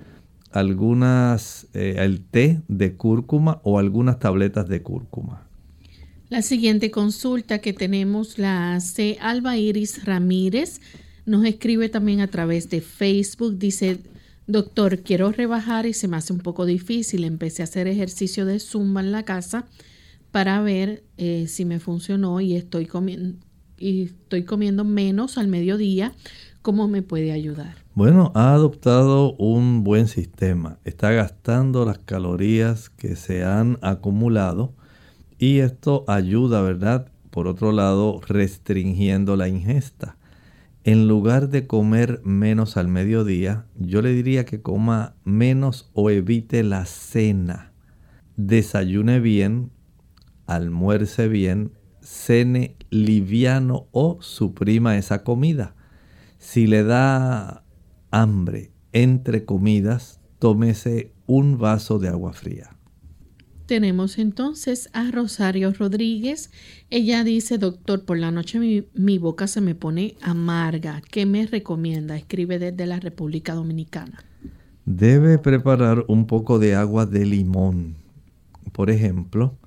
algunas, 0.52 1.68
eh, 1.74 1.96
el 2.00 2.22
té 2.22 2.62
de 2.68 2.96
cúrcuma 2.96 3.62
o 3.64 3.80
algunas 3.80 4.20
tabletas 4.20 4.68
de 4.68 4.82
cúrcuma. 4.82 5.48
La 6.30 6.42
siguiente 6.42 6.92
consulta 6.92 7.60
que 7.60 7.74
tenemos 7.74 8.38
la 8.38 8.76
hace 8.76 9.18
Alba 9.22 9.58
Iris 9.58 10.06
Ramírez. 10.06 10.80
Nos 11.26 11.46
escribe 11.46 11.90
también 11.90 12.22
a 12.22 12.28
través 12.28 12.70
de 12.70 12.82
Facebook. 12.82 13.60
Dice, 13.60 14.00
doctor, 14.48 15.00
quiero 15.00 15.32
rebajar 15.32 15.86
y 15.86 15.94
se 15.94 16.08
me 16.08 16.18
hace 16.18 16.34
un 16.34 16.40
poco 16.40 16.66
difícil. 16.66 17.26
Empecé 17.26 17.64
a 17.64 17.66
hacer 17.66 17.88
ejercicio 17.88 18.46
de 18.46 18.60
zumba 18.60 19.02
en 19.02 19.12
la 19.12 19.24
casa 19.24 19.66
para 20.32 20.62
ver 20.62 21.04
eh, 21.18 21.48
si 21.48 21.66
me 21.66 21.80
funcionó 21.80 22.40
y 22.40 22.56
estoy, 22.56 22.88
y 23.78 24.04
estoy 24.04 24.44
comiendo 24.44 24.86
menos 24.86 25.38
al 25.38 25.50
mediodía. 25.50 26.14
¿Cómo 26.62 26.88
me 26.88 27.02
puede 27.02 27.32
ayudar? 27.34 27.81
Bueno, 27.94 28.32
ha 28.36 28.54
adoptado 28.54 29.34
un 29.34 29.84
buen 29.84 30.08
sistema. 30.08 30.78
Está 30.86 31.12
gastando 31.12 31.84
las 31.84 31.98
calorías 31.98 32.90
que 32.90 33.18
se 33.18 33.44
han 33.44 33.80
acumulado 33.82 34.74
y 35.38 35.60
esto 35.60 36.06
ayuda, 36.08 36.62
¿verdad? 36.62 37.12
Por 37.32 37.48
otro 37.48 37.74
lado, 37.74 38.22
restringiendo 38.26 39.36
la 39.36 39.50
ingesta. 39.50 40.16
En 40.86 41.10
lugar 41.10 41.50
de 41.50 41.68
comer 41.68 42.22
menos 42.24 42.78
al 42.78 42.88
mediodía, 42.88 43.66
yo 43.78 44.02
le 44.02 44.14
diría 44.14 44.46
que 44.46 44.62
coma 44.62 45.16
menos 45.26 45.92
o 45.94 46.10
evite 46.10 46.64
la 46.64 46.86
cena. 46.86 47.74
Desayune 48.38 49.20
bien, 49.20 49.70
almuerce 50.48 51.28
bien, 51.28 51.74
cene 52.00 52.78
liviano 52.90 53.88
o 53.92 54.18
suprima 54.22 54.98
esa 54.98 55.26
comida. 55.26 55.76
Si 56.40 56.68
le 56.68 56.84
da 56.84 57.61
hambre 58.12 58.72
entre 58.94 59.46
comidas, 59.46 60.20
tómese 60.40 61.14
un 61.26 61.58
vaso 61.58 61.98
de 61.98 62.10
agua 62.10 62.34
fría. 62.34 62.78
Tenemos 63.72 64.18
entonces 64.18 64.90
a 64.92 65.12
Rosario 65.12 65.72
Rodríguez. 65.72 66.52
Ella 66.90 67.24
dice, 67.24 67.58
doctor, 67.58 68.04
por 68.04 68.18
la 68.18 68.30
noche 68.30 68.60
mi, 68.94 69.18
boca 69.18 69.48
se 69.48 69.62
me 69.62 69.76
pone 69.76 70.16
amarga. 70.22 71.02
¿Qué 71.10 71.26
me 71.26 71.48
recomienda? 71.48 72.18
Escribe 72.18 72.60
desde 72.60 72.86
la 72.86 73.00
República 73.00 73.54
Dominicana. 73.54 74.26
Debe 74.86 75.38
preparar 75.38 76.04
un 76.10 76.28
poco 76.28 76.60
de 76.60 76.76
agua 76.76 77.06
de 77.06 77.26
limón. 77.26 77.96
Por 78.74 78.90
ejemplo, 78.90 79.58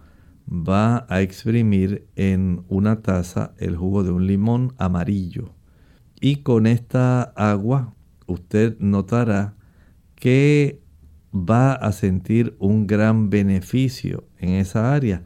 va 0.47 1.07
a 1.09 1.23
exprimir 1.23 2.07
en 2.15 2.63
una 2.69 3.01
taza 3.01 3.55
el 3.57 3.75
jugo 3.75 4.05
de 4.05 4.11
un 4.11 4.27
limón 4.27 4.75
amarillo. 4.77 5.55
Y 6.21 6.43
con 6.43 6.67
esta 6.67 7.23
agua 7.23 7.95
usted 8.27 8.77
notará 8.79 9.55
que 10.15 10.81
va 11.35 11.73
a 11.73 11.93
sentir 11.93 12.55
un 12.59 12.87
gran 12.87 13.29
beneficio 13.31 14.25
en 14.39 14.51
esa 14.51 14.95
área. 14.95 15.25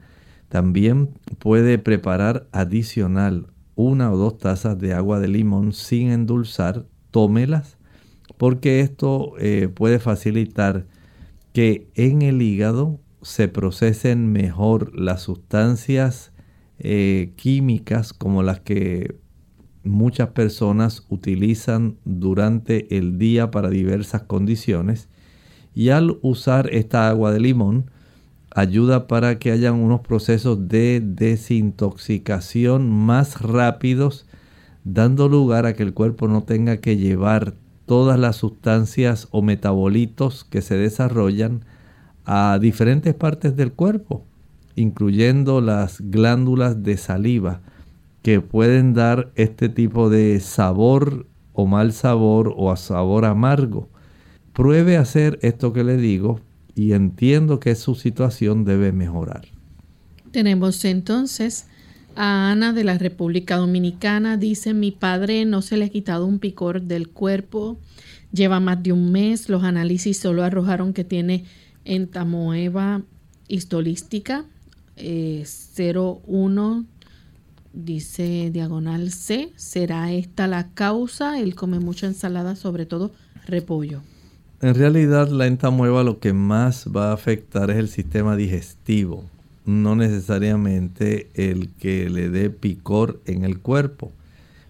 También 0.48 1.10
puede 1.38 1.78
preparar 1.78 2.48
adicional 2.52 3.48
una 3.74 4.10
o 4.10 4.16
dos 4.16 4.38
tazas 4.38 4.78
de 4.78 4.94
agua 4.94 5.20
de 5.20 5.28
limón 5.28 5.72
sin 5.72 6.10
endulzar, 6.10 6.86
tómelas, 7.10 7.76
porque 8.38 8.80
esto 8.80 9.34
eh, 9.38 9.68
puede 9.68 9.98
facilitar 9.98 10.86
que 11.52 11.88
en 11.94 12.22
el 12.22 12.40
hígado 12.40 13.00
se 13.22 13.48
procesen 13.48 14.32
mejor 14.32 14.98
las 14.98 15.22
sustancias 15.22 16.32
eh, 16.78 17.32
químicas 17.36 18.12
como 18.12 18.42
las 18.42 18.60
que 18.60 19.16
muchas 19.88 20.28
personas 20.28 21.04
utilizan 21.08 21.96
durante 22.04 22.96
el 22.96 23.18
día 23.18 23.50
para 23.50 23.70
diversas 23.70 24.22
condiciones 24.22 25.08
y 25.74 25.90
al 25.90 26.18
usar 26.22 26.68
esta 26.72 27.08
agua 27.08 27.32
de 27.32 27.40
limón 27.40 27.90
ayuda 28.54 29.06
para 29.06 29.38
que 29.38 29.50
hayan 29.50 29.74
unos 29.74 30.00
procesos 30.00 30.68
de 30.68 31.00
desintoxicación 31.04 32.90
más 32.90 33.40
rápidos 33.40 34.26
dando 34.84 35.28
lugar 35.28 35.66
a 35.66 35.74
que 35.74 35.82
el 35.82 35.94
cuerpo 35.94 36.28
no 36.28 36.44
tenga 36.44 36.78
que 36.78 36.96
llevar 36.96 37.54
todas 37.86 38.18
las 38.18 38.36
sustancias 38.36 39.28
o 39.30 39.42
metabolitos 39.42 40.44
que 40.44 40.62
se 40.62 40.76
desarrollan 40.76 41.64
a 42.24 42.58
diferentes 42.60 43.14
partes 43.14 43.56
del 43.56 43.72
cuerpo, 43.72 44.24
incluyendo 44.76 45.60
las 45.60 46.00
glándulas 46.00 46.82
de 46.82 46.96
saliva 46.96 47.60
que 48.22 48.40
pueden 48.40 48.94
dar 48.94 49.32
este 49.34 49.68
tipo 49.68 50.10
de 50.10 50.40
sabor 50.40 51.26
o 51.52 51.66
mal 51.66 51.92
sabor 51.92 52.54
o 52.56 52.70
a 52.70 52.76
sabor 52.76 53.24
amargo. 53.24 53.88
Pruebe 54.52 54.96
a 54.96 55.02
hacer 55.02 55.38
esto 55.42 55.72
que 55.72 55.84
le 55.84 55.96
digo 55.96 56.40
y 56.74 56.92
entiendo 56.92 57.60
que 57.60 57.74
su 57.74 57.94
situación 57.94 58.64
debe 58.64 58.92
mejorar. 58.92 59.48
Tenemos 60.30 60.84
entonces 60.84 61.66
a 62.16 62.50
Ana 62.50 62.72
de 62.72 62.84
la 62.84 62.98
República 62.98 63.56
Dominicana. 63.56 64.36
Dice, 64.36 64.74
mi 64.74 64.92
padre 64.92 65.44
no 65.44 65.62
se 65.62 65.76
le 65.76 65.86
ha 65.86 65.88
quitado 65.88 66.26
un 66.26 66.38
picor 66.38 66.82
del 66.82 67.08
cuerpo. 67.08 67.78
Lleva 68.32 68.60
más 68.60 68.82
de 68.82 68.92
un 68.92 69.10
mes. 69.10 69.48
Los 69.48 69.64
análisis 69.64 70.18
solo 70.18 70.44
arrojaron 70.44 70.92
que 70.92 71.04
tiene 71.04 71.44
entamoeba 71.84 73.02
histolística 73.48 74.44
eh, 74.96 75.44
01 75.76 76.86
dice 77.78 78.50
diagonal 78.52 79.12
C, 79.12 79.52
¿será 79.56 80.12
esta 80.12 80.48
la 80.48 80.68
causa? 80.74 81.38
Él 81.40 81.54
come 81.54 81.78
mucha 81.78 82.06
ensalada, 82.06 82.56
sobre 82.56 82.86
todo 82.86 83.12
repollo. 83.46 84.02
En 84.60 84.74
realidad 84.74 85.28
la 85.28 85.46
entamueva 85.46 86.02
lo 86.02 86.18
que 86.18 86.32
más 86.32 86.88
va 86.94 87.10
a 87.10 87.14
afectar 87.14 87.70
es 87.70 87.76
el 87.76 87.88
sistema 87.88 88.34
digestivo, 88.34 89.24
no 89.64 89.94
necesariamente 89.94 91.28
el 91.34 91.68
que 91.78 92.10
le 92.10 92.28
dé 92.28 92.50
picor 92.50 93.20
en 93.26 93.44
el 93.44 93.60
cuerpo, 93.60 94.10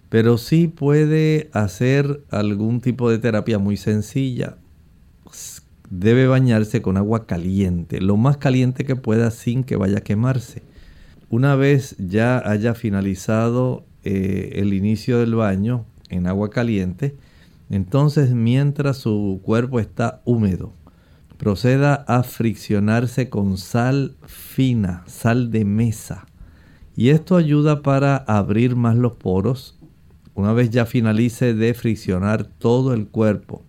pero 0.09 0.37
sí 0.37 0.67
puede 0.67 1.49
hacer 1.53 2.21
algún 2.29 2.79
tipo 2.79 3.09
de 3.09 3.17
terapia 3.17 3.57
muy 3.57 3.77
sencilla. 3.77 4.57
Debe 5.89 6.27
bañarse 6.27 6.83
con 6.83 6.97
agua 6.97 7.25
caliente, 7.25 7.99
lo 7.99 8.15
más 8.15 8.37
caliente 8.37 8.85
que 8.85 8.95
pueda 8.95 9.31
sin 9.31 9.63
que 9.63 9.75
vaya 9.75 9.97
a 9.97 10.01
quemarse 10.01 10.68
una 11.29 11.55
vez 11.55 11.95
ya 11.99 12.39
haya 12.39 12.73
finalizado 12.73 13.85
eh, 14.03 14.53
el 14.55 14.73
inicio 14.73 15.19
del 15.19 15.35
baño 15.35 15.85
en 16.09 16.25
agua 16.25 16.49
caliente, 16.49 17.15
entonces 17.69 18.31
mientras 18.31 18.97
su 18.97 19.39
cuerpo 19.43 19.79
está 19.79 20.21
húmedo, 20.25 20.73
proceda 21.37 21.93
a 22.07 22.23
friccionarse 22.23 23.29
con 23.29 23.57
sal 23.57 24.15
fina, 24.25 25.03
sal 25.05 25.51
de 25.51 25.65
mesa. 25.65 26.25
Y 26.95 27.09
esto 27.09 27.37
ayuda 27.37 27.81
para 27.81 28.17
abrir 28.17 28.75
más 28.75 28.97
los 28.97 29.13
poros. 29.13 29.77
Una 30.33 30.51
vez 30.51 30.69
ya 30.71 30.85
finalice 30.85 31.53
de 31.53 31.73
friccionar 31.73 32.43
todo 32.45 32.93
el 32.93 33.07
cuerpo, 33.07 33.63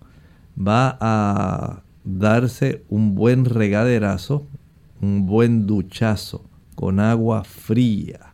va 0.58 0.96
a 1.00 1.82
darse 2.04 2.84
un 2.88 3.14
buen 3.14 3.44
regaderazo, 3.44 4.46
un 5.00 5.26
buen 5.26 5.66
duchazo 5.66 6.49
con 6.80 6.98
agua 6.98 7.44
fría. 7.44 8.32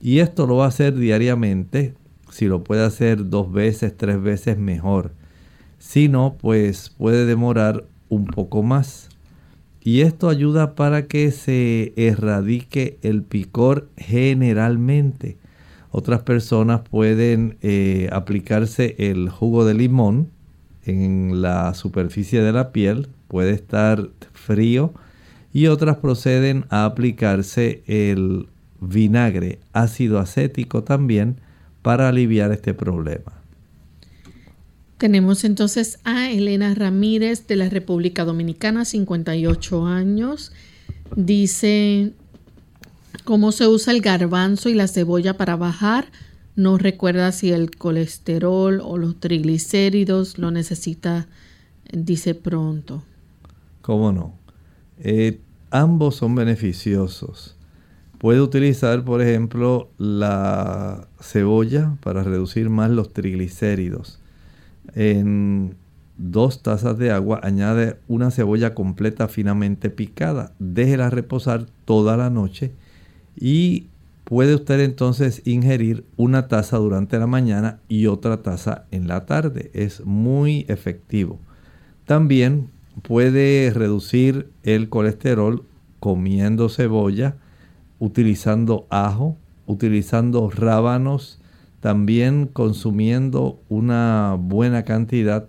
Y 0.00 0.20
esto 0.20 0.46
lo 0.46 0.56
va 0.56 0.64
a 0.64 0.68
hacer 0.68 0.96
diariamente. 0.96 1.92
Si 2.30 2.46
lo 2.46 2.64
puede 2.64 2.82
hacer 2.82 3.28
dos 3.28 3.52
veces, 3.52 3.94
tres 3.94 4.22
veces, 4.22 4.56
mejor. 4.56 5.12
Si 5.78 6.08
no, 6.08 6.38
pues 6.40 6.88
puede 6.96 7.26
demorar 7.26 7.84
un 8.08 8.28
poco 8.28 8.62
más. 8.62 9.10
Y 9.82 10.00
esto 10.00 10.30
ayuda 10.30 10.74
para 10.74 11.06
que 11.06 11.30
se 11.30 11.92
erradique 11.96 12.98
el 13.02 13.22
picor 13.22 13.90
generalmente. 13.98 15.36
Otras 15.90 16.22
personas 16.22 16.80
pueden 16.80 17.58
eh, 17.60 18.08
aplicarse 18.10 18.96
el 18.98 19.28
jugo 19.28 19.66
de 19.66 19.74
limón 19.74 20.30
en 20.86 21.42
la 21.42 21.74
superficie 21.74 22.40
de 22.40 22.52
la 22.52 22.72
piel. 22.72 23.08
Puede 23.28 23.50
estar 23.50 24.08
frío 24.32 24.94
y 25.56 25.68
otras 25.68 25.96
proceden 25.96 26.66
a 26.68 26.84
aplicarse 26.84 27.82
el 27.86 28.46
vinagre 28.78 29.58
ácido 29.72 30.18
acético 30.18 30.84
también 30.84 31.40
para 31.80 32.10
aliviar 32.10 32.52
este 32.52 32.74
problema. 32.74 33.32
Tenemos 34.98 35.44
entonces 35.44 35.98
a 36.04 36.30
Elena 36.30 36.74
Ramírez 36.74 37.46
de 37.46 37.56
la 37.56 37.70
República 37.70 38.26
Dominicana, 38.26 38.84
58 38.84 39.86
años. 39.86 40.52
Dice, 41.16 42.12
¿cómo 43.24 43.50
se 43.50 43.66
usa 43.66 43.94
el 43.94 44.02
garbanzo 44.02 44.68
y 44.68 44.74
la 44.74 44.88
cebolla 44.88 45.38
para 45.38 45.56
bajar? 45.56 46.04
No 46.54 46.76
recuerda 46.76 47.32
si 47.32 47.50
el 47.50 47.74
colesterol 47.74 48.82
o 48.84 48.98
los 48.98 49.18
triglicéridos 49.18 50.36
lo 50.36 50.50
necesita, 50.50 51.28
dice 51.90 52.34
pronto. 52.34 53.04
¿Cómo 53.80 54.12
no? 54.12 54.34
Eh, 54.98 55.40
ambos 55.70 56.16
son 56.16 56.34
beneficiosos. 56.34 57.56
Puede 58.18 58.40
utilizar, 58.40 59.04
por 59.04 59.20
ejemplo, 59.20 59.90
la 59.98 61.06
cebolla 61.20 61.96
para 62.02 62.22
reducir 62.22 62.70
más 62.70 62.90
los 62.90 63.12
triglicéridos. 63.12 64.20
En 64.94 65.76
dos 66.16 66.62
tazas 66.62 66.96
de 66.96 67.10
agua 67.10 67.40
añade 67.42 67.98
una 68.08 68.30
cebolla 68.30 68.74
completa 68.74 69.28
finamente 69.28 69.90
picada. 69.90 70.52
Déjela 70.58 71.10
reposar 71.10 71.66
toda 71.84 72.16
la 72.16 72.30
noche 72.30 72.72
y 73.38 73.88
puede 74.24 74.54
usted 74.54 74.80
entonces 74.80 75.42
ingerir 75.44 76.04
una 76.16 76.48
taza 76.48 76.78
durante 76.78 77.18
la 77.18 77.26
mañana 77.26 77.80
y 77.88 78.06
otra 78.06 78.42
taza 78.42 78.86
en 78.90 79.08
la 79.08 79.26
tarde. 79.26 79.70
Es 79.74 80.04
muy 80.04 80.64
efectivo. 80.68 81.38
También 82.06 82.70
puede 83.02 83.70
reducir 83.74 84.50
el 84.62 84.88
colesterol 84.88 85.64
comiendo 86.00 86.68
cebolla, 86.68 87.36
utilizando 87.98 88.86
ajo, 88.90 89.36
utilizando 89.66 90.50
rábanos, 90.50 91.40
también 91.80 92.46
consumiendo 92.46 93.60
una 93.68 94.36
buena 94.38 94.84
cantidad 94.84 95.48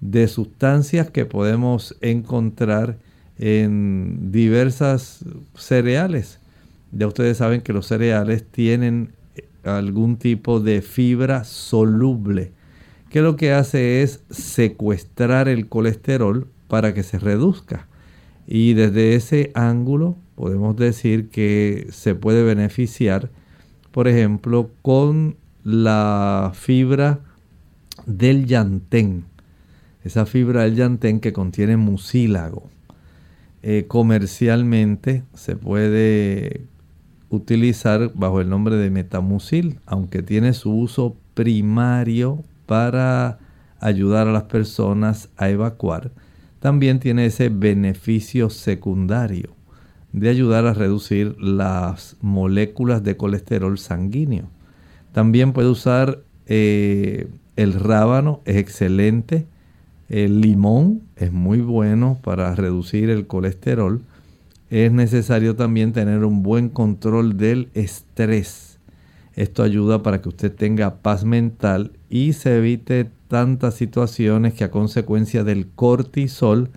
de 0.00 0.28
sustancias 0.28 1.10
que 1.10 1.24
podemos 1.24 1.96
encontrar 2.00 2.98
en 3.38 4.30
diversas 4.32 5.24
cereales. 5.54 6.40
Ya 6.92 7.06
ustedes 7.06 7.38
saben 7.38 7.60
que 7.60 7.72
los 7.72 7.86
cereales 7.86 8.44
tienen 8.44 9.12
algún 9.64 10.16
tipo 10.16 10.60
de 10.60 10.82
fibra 10.82 11.44
soluble, 11.44 12.52
que 13.10 13.20
lo 13.20 13.36
que 13.36 13.52
hace 13.52 14.02
es 14.02 14.22
secuestrar 14.30 15.48
el 15.48 15.68
colesterol 15.68 16.48
para 16.68 16.94
que 16.94 17.02
se 17.02 17.18
reduzca. 17.18 17.86
Y 18.46 18.74
desde 18.74 19.14
ese 19.14 19.50
ángulo 19.54 20.16
podemos 20.34 20.76
decir 20.76 21.28
que 21.30 21.88
se 21.90 22.14
puede 22.14 22.42
beneficiar, 22.42 23.30
por 23.90 24.08
ejemplo, 24.08 24.70
con 24.82 25.36
la 25.64 26.52
fibra 26.54 27.20
del 28.06 28.46
llantén. 28.46 29.24
Esa 30.04 30.26
fibra 30.26 30.62
del 30.62 30.76
llantén 30.76 31.18
que 31.18 31.32
contiene 31.32 31.76
mucílago. 31.76 32.70
Eh, 33.62 33.86
comercialmente 33.88 35.24
se 35.34 35.56
puede 35.56 36.62
utilizar 37.30 38.12
bajo 38.14 38.40
el 38.40 38.48
nombre 38.48 38.76
de 38.76 38.90
metamucil, 38.90 39.80
aunque 39.86 40.22
tiene 40.22 40.52
su 40.52 40.72
uso 40.72 41.16
primario 41.34 42.44
para 42.66 43.40
ayudar 43.80 44.28
a 44.28 44.32
las 44.32 44.44
personas 44.44 45.30
a 45.36 45.48
evacuar 45.48 46.12
también 46.66 46.98
tiene 46.98 47.26
ese 47.26 47.48
beneficio 47.48 48.50
secundario 48.50 49.50
de 50.12 50.30
ayudar 50.30 50.66
a 50.66 50.74
reducir 50.74 51.40
las 51.40 52.16
moléculas 52.20 53.04
de 53.04 53.16
colesterol 53.16 53.78
sanguíneo. 53.78 54.50
También 55.12 55.52
puede 55.52 55.68
usar 55.68 56.24
eh, 56.46 57.28
el 57.54 57.72
rábano, 57.72 58.40
es 58.46 58.56
excelente. 58.56 59.46
El 60.08 60.40
limón 60.40 61.02
es 61.14 61.30
muy 61.30 61.60
bueno 61.60 62.18
para 62.20 62.52
reducir 62.56 63.10
el 63.10 63.28
colesterol. 63.28 64.02
Es 64.68 64.90
necesario 64.90 65.54
también 65.54 65.92
tener 65.92 66.24
un 66.24 66.42
buen 66.42 66.68
control 66.68 67.36
del 67.36 67.68
estrés. 67.74 68.80
Esto 69.34 69.62
ayuda 69.62 70.02
para 70.02 70.20
que 70.20 70.30
usted 70.30 70.52
tenga 70.52 70.96
paz 70.96 71.24
mental 71.24 71.92
y 72.10 72.32
se 72.32 72.56
evite 72.56 73.12
tantas 73.28 73.74
situaciones 73.74 74.54
que 74.54 74.64
a 74.64 74.70
consecuencia 74.70 75.44
del 75.44 75.68
cortisol 75.68 76.70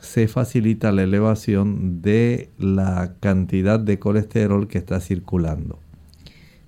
se 0.00 0.28
facilita 0.28 0.92
la 0.92 1.02
elevación 1.02 2.02
de 2.02 2.50
la 2.58 3.14
cantidad 3.20 3.80
de 3.80 3.98
colesterol 3.98 4.68
que 4.68 4.78
está 4.78 5.00
circulando. 5.00 5.78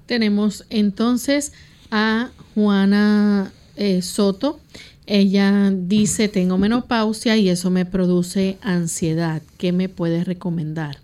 Tenemos 0.07 0.66
entonces 0.70 1.53
a 1.91 2.31
Juana 2.55 3.53
eh, 3.76 4.03
Soto. 4.03 4.61
Ella 5.07 5.70
dice, 5.70 6.28
tengo 6.28 6.59
menopausia 6.59 7.37
y 7.37 7.49
eso 7.49 7.70
me 7.70 7.85
produce 7.85 8.59
ansiedad. 8.62 9.43
¿Qué 9.59 9.72
me 9.72 9.89
puede 9.89 10.24
recomendar? 10.24 10.99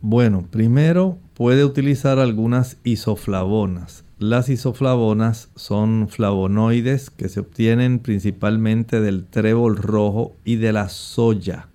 Bueno, 0.00 0.46
primero 0.50 1.18
puede 1.34 1.64
utilizar 1.64 2.18
algunas 2.18 2.76
isoflavonas. 2.84 4.03
Las 4.18 4.48
isoflavonas 4.48 5.50
son 5.56 6.08
flavonoides 6.08 7.10
que 7.10 7.28
se 7.28 7.40
obtienen 7.40 7.98
principalmente 7.98 9.00
del 9.00 9.26
trébol 9.26 9.76
rojo 9.76 10.36
y 10.44 10.54
de 10.56 10.72
la 10.72 10.88
soya. 10.88 11.68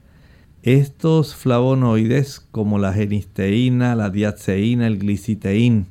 Estos 0.63 1.35
flavonoides, 1.35 2.39
como 2.39 2.79
la 2.79 2.93
genisteína, 2.93 3.93
la 3.95 4.09
diaceína, 4.09 4.87
el 4.87 4.99
gliciteín, 4.99 5.87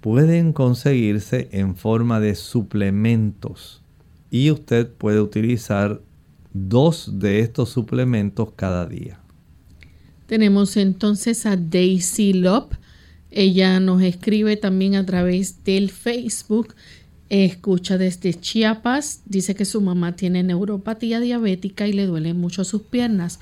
pueden 0.00 0.54
conseguirse 0.54 1.48
en 1.52 1.76
forma 1.76 2.18
de 2.18 2.34
suplementos 2.34 3.82
y 4.30 4.50
usted 4.50 4.90
puede 4.90 5.20
utilizar 5.20 6.00
dos 6.54 7.18
de 7.18 7.40
estos 7.40 7.68
suplementos 7.68 8.52
cada 8.56 8.86
día. 8.86 9.20
Tenemos 10.26 10.78
entonces 10.78 11.44
a 11.44 11.56
Daisy 11.56 12.32
Lop 12.32 12.72
ella 13.34 13.80
nos 13.80 14.00
escribe 14.00 14.56
también 14.56 14.94
a 14.94 15.04
través 15.04 15.64
del 15.64 15.90
Facebook. 15.90 16.74
Escucha 17.28 17.98
desde 17.98 18.32
Chiapas. 18.32 19.22
Dice 19.26 19.56
que 19.56 19.64
su 19.64 19.80
mamá 19.80 20.14
tiene 20.14 20.44
neuropatía 20.44 21.18
diabética 21.18 21.88
y 21.88 21.92
le 21.92 22.06
duelen 22.06 22.40
mucho 22.40 22.64
sus 22.64 22.82
piernas. 22.82 23.40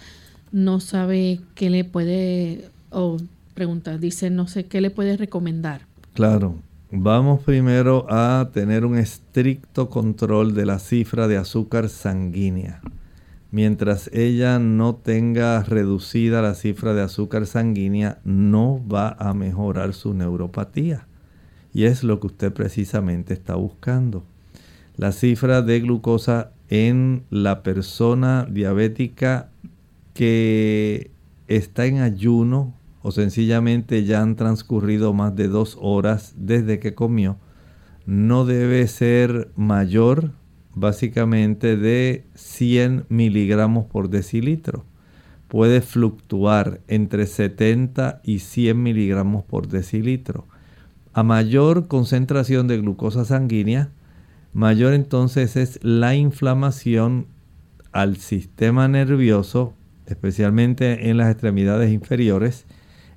No 0.51 0.81
sabe 0.81 1.41
qué 1.55 1.69
le 1.69 1.85
puede, 1.85 2.71
o 2.91 3.19
pregunta, 3.53 3.99
dice, 3.99 4.31
no 4.31 4.49
sé 4.49 4.65
qué 4.65 4.81
le 4.81 4.91
puede 4.91 5.19
recomendar. 5.19 5.83
Claro. 6.15 6.57
Vamos 6.91 7.43
primero 7.43 8.07
a 8.11 8.51
tener 8.53 8.85
un 8.87 8.97
estricto 8.97 9.91
control 9.91 10.55
de 10.55 10.67
la 10.67 10.79
cifra 10.79 11.29
de 11.29 11.37
azúcar 11.37 11.89
sanguínea 11.89 12.81
mientras 13.53 14.11
ella 14.13 14.59
no 14.59 14.97
tenga 14.97 15.63
reducida 15.63 16.43
la 16.43 16.55
cifra 16.55 16.95
de 16.95 17.03
azúcar 17.03 17.47
sanguínea, 17.47 18.19
no 18.25 18.83
va 18.89 19.11
a 19.11 19.35
mejorar 19.35 19.95
su 19.95 20.15
neuropatía. 20.15 21.07
Y 21.73 21.85
es 21.85 22.03
lo 22.03 22.19
que 22.19 22.27
usted 22.27 22.53
precisamente 22.53 23.35
está 23.35 23.55
buscando. 23.55 24.25
La 24.97 25.13
cifra 25.13 25.63
de 25.63 25.81
glucosa 25.81 26.53
en 26.69 27.25
la 27.31 27.63
persona 27.63 28.47
diabética 28.51 29.51
que 30.15 31.11
está 31.47 31.87
en 31.87 32.01
ayuno 32.01 32.75
o 33.03 33.11
sencillamente 33.11 34.05
ya 34.05 34.23
han 34.23 34.37
transcurrido 34.37 35.13
más 35.13 35.37
de 35.37 35.49
dos 35.49 35.77
horas 35.81 36.35
desde 36.37 36.79
que 36.79 36.95
comió, 36.95 37.37
no 38.07 38.45
debe 38.45 38.87
ser 38.89 39.51
mayor 39.57 40.33
básicamente 40.75 41.77
de 41.77 42.25
100 42.35 43.07
miligramos 43.09 43.87
por 43.87 44.09
decilitro. 44.09 44.85
Puede 45.49 45.81
fluctuar 45.83 46.81
entre 46.89 47.27
70 47.27 48.23
y 48.25 48.39
100 48.39 48.83
miligramos 48.83 49.45
por 49.45 49.69
decilitro. 49.69 50.47
A 51.13 51.23
mayor 51.23 51.89
concentración 51.89 52.69
de 52.69 52.79
glucosa 52.79 53.25
sanguínea, 53.25 53.91
mayor 54.55 54.95
entonces 54.95 55.57
es 55.57 55.79
la 55.83 56.15
inflamación 56.15 57.27
al 57.93 58.17
sistema 58.17 58.89
nervioso, 58.89 59.75
especialmente 60.07 61.11
en 61.11 61.19
las 61.19 61.31
extremidades 61.31 61.93
inferiores, 61.93 62.65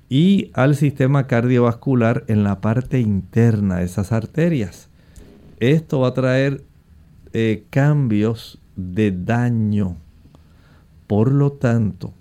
y 0.08 0.50
al 0.54 0.76
sistema 0.76 1.26
cardiovascular 1.26 2.24
en 2.28 2.44
la 2.44 2.60
parte 2.60 3.00
interna 3.00 3.78
de 3.78 3.84
esas 3.84 4.12
arterias. 4.12 4.88
Esto 5.58 6.00
va 6.00 6.08
a 6.08 6.14
traer 6.14 6.64
eh, 7.38 7.66
cambios 7.68 8.62
de 8.76 9.12
daño. 9.12 9.98
Por 11.06 11.30
lo 11.30 11.52
tanto, 11.52 12.14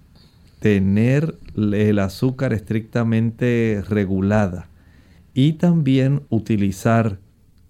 tener 0.60 1.38
el 1.56 2.00
azúcar 2.00 2.52
estrictamente 2.52 3.82
regulada 3.88 4.68
y 5.34 5.54
también 5.54 6.24
utilizar, 6.30 7.20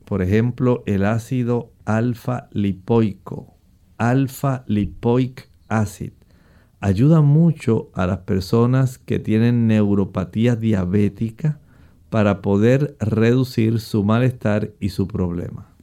por 0.06 0.24
ejemplo, 0.24 0.82
el 0.88 1.06
ácido 1.06 1.70
alfa 1.86 2.48
lipoico, 2.52 3.54
alfa 4.00 4.64
lipoic 4.66 5.48
acid, 5.68 6.14
ayuda 6.80 7.22
mucho 7.22 7.92
a 7.94 8.08
las 8.08 8.22
personas 8.22 8.98
que 8.98 9.20
tienen 9.20 9.68
neuropatía 9.68 10.56
diabética 10.56 11.60
para 12.10 12.42
poder 12.42 12.98
reducir 13.00 13.80
su 13.80 14.04
malestar 14.04 14.72
y 14.80 14.90
su 14.90 15.08
problema. 15.08 15.75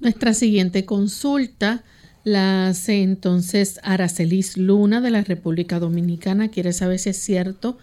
Nuestra 0.00 0.34
siguiente 0.34 0.84
consulta 0.84 1.82
la 2.22 2.68
hace 2.68 3.02
entonces 3.02 3.80
Aracelis 3.82 4.56
Luna 4.56 5.00
de 5.00 5.10
la 5.10 5.22
República 5.22 5.78
Dominicana. 5.78 6.48
Quiere 6.48 6.72
saber 6.72 6.98
si 6.98 7.10
es 7.10 7.18
cierto 7.18 7.78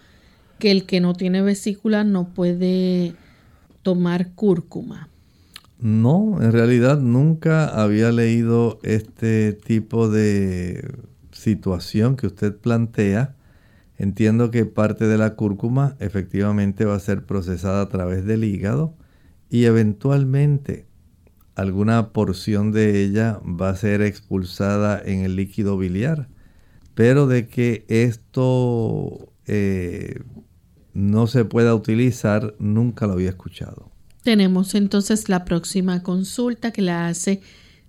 que 0.58 0.70
el 0.70 0.86
que 0.86 1.00
no 1.00 1.14
tiene 1.14 1.42
vesícula 1.42 2.04
no 2.04 2.28
puede 2.28 3.14
tomar 3.82 4.32
cúrcuma. 4.32 5.08
No, 5.80 6.42
en 6.42 6.52
realidad 6.52 6.98
nunca 7.00 7.66
había 7.66 8.12
leído 8.12 8.78
este 8.82 9.52
tipo 9.52 10.08
de 10.08 10.94
situación 11.32 12.16
que 12.16 12.26
usted 12.26 12.56
plantea. 12.56 13.34
Entiendo 13.98 14.50
que 14.50 14.64
parte 14.64 15.06
de 15.06 15.18
la 15.18 15.34
cúrcuma 15.34 15.96
efectivamente 16.00 16.84
va 16.84 16.94
a 16.96 17.00
ser 17.00 17.26
procesada 17.26 17.82
a 17.82 17.88
través 17.88 18.24
del 18.24 18.44
hígado 18.44 18.94
y 19.50 19.64
eventualmente 19.64 20.86
alguna 21.54 22.10
porción 22.10 22.72
de 22.72 23.04
ella 23.04 23.40
va 23.44 23.70
a 23.70 23.76
ser 23.76 24.02
expulsada 24.02 25.00
en 25.04 25.20
el 25.20 25.36
líquido 25.36 25.76
biliar. 25.78 26.28
Pero 26.94 27.26
de 27.26 27.48
que 27.48 27.84
esto 27.88 29.32
eh, 29.46 30.20
no 30.92 31.26
se 31.26 31.44
pueda 31.44 31.74
utilizar, 31.74 32.54
nunca 32.58 33.06
lo 33.06 33.14
había 33.14 33.30
escuchado. 33.30 33.90
Tenemos 34.22 34.74
entonces 34.74 35.28
la 35.28 35.44
próxima 35.44 36.02
consulta 36.02 36.70
que 36.70 36.82
la 36.82 37.08
hace 37.08 37.42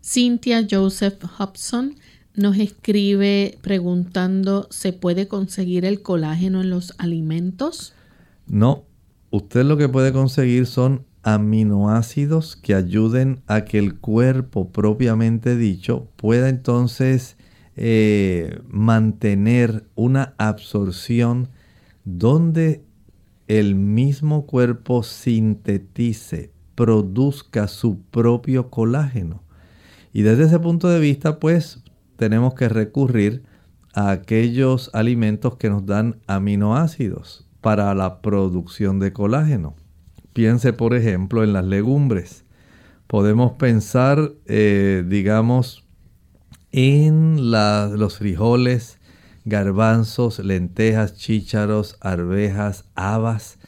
Cynthia 0.04 0.68
Joseph 0.70 1.24
Hobson. 1.38 1.96
Nos 2.36 2.58
escribe 2.58 3.58
preguntando, 3.62 4.68
¿se 4.70 4.92
puede 4.92 5.28
conseguir 5.28 5.86
el 5.86 6.02
colágeno 6.02 6.62
en 6.62 6.70
los 6.70 6.94
alimentos? 6.98 7.94
No, 8.48 8.84
usted 9.30 9.64
lo 9.64 9.78
que 9.78 9.88
puede 9.88 10.12
conseguir 10.12 10.66
son 10.66 11.06
aminoácidos 11.26 12.56
que 12.56 12.76
ayuden 12.76 13.42
a 13.48 13.66
que 13.66 13.80
el 13.80 14.00
cuerpo 14.00 14.72
propiamente 14.72 15.58
dicho 15.58 16.08
pueda 16.16 16.50
entonces 16.50 17.36
eh, 17.76 18.62
mantener 18.70 19.86
una 19.96 20.36
absorción 20.38 21.50
donde 22.06 22.86
el 23.48 23.76
mismo 23.76 24.46
cuerpo 24.46 25.04
sintetice, 25.04 26.52
produzca 26.76 27.68
su 27.68 28.02
propio 28.02 28.70
colágeno. 28.70 29.44
Y 30.14 30.22
desde 30.22 30.44
ese 30.44 30.60
punto 30.60 30.90
de 30.90 31.00
vista, 31.00 31.40
pues 31.40 31.84
tenemos 32.18 32.54
que 32.54 32.70
recurrir 32.70 33.44
a 33.94 34.12
aquellos 34.12 34.92
alimentos 34.94 35.58
que 35.58 35.70
nos 35.70 35.86
dan 35.86 36.18
aminoácidos 36.28 37.48
para 37.62 37.94
la 37.96 38.22
producción 38.22 39.00
de 39.00 39.14
colágeno. 39.14 39.76
Piense, 40.36 40.74
por 40.74 40.94
ejemplo, 40.94 41.46
en 41.46 41.54
las 41.54 41.64
legumbres. 41.64 42.44
Podemos 43.08 43.54
pensar, 43.54 44.34
eh, 44.48 45.06
digamos, 45.08 45.86
en 46.74 47.52
los 47.52 48.18
frijoles, 48.18 49.00
garbanzos, 49.46 50.40
lentejas, 50.40 51.16
chícharos, 51.16 51.96
arvejas, 52.02 52.84
habas. 52.96 53.60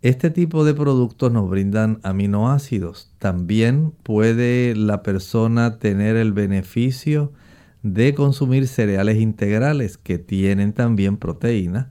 Este 0.00 0.30
tipo 0.30 0.64
de 0.64 0.72
productos 0.72 1.32
nos 1.32 1.50
brindan 1.50 2.00
aminoácidos. 2.02 3.12
También 3.18 3.92
puede 4.02 4.74
la 4.74 5.02
persona 5.02 5.78
tener 5.80 6.16
el 6.16 6.32
beneficio 6.32 7.34
de 7.82 8.14
consumir 8.14 8.68
cereales 8.68 9.18
integrales 9.18 9.98
que 9.98 10.16
tienen 10.16 10.72
también 10.72 11.18
proteína. 11.18 11.90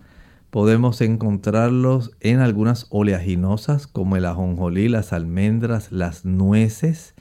Podemos 0.49 1.01
encontrarlos 1.01 2.11
en 2.21 2.39
algunas 2.39 2.87
oleaginosas 2.89 3.85
como 3.85 4.17
el 4.17 4.25
ajonjolí, 4.25 4.89
las 4.89 5.13
almendras, 5.13 5.91
las 5.91 6.25
nueces. 6.25 7.13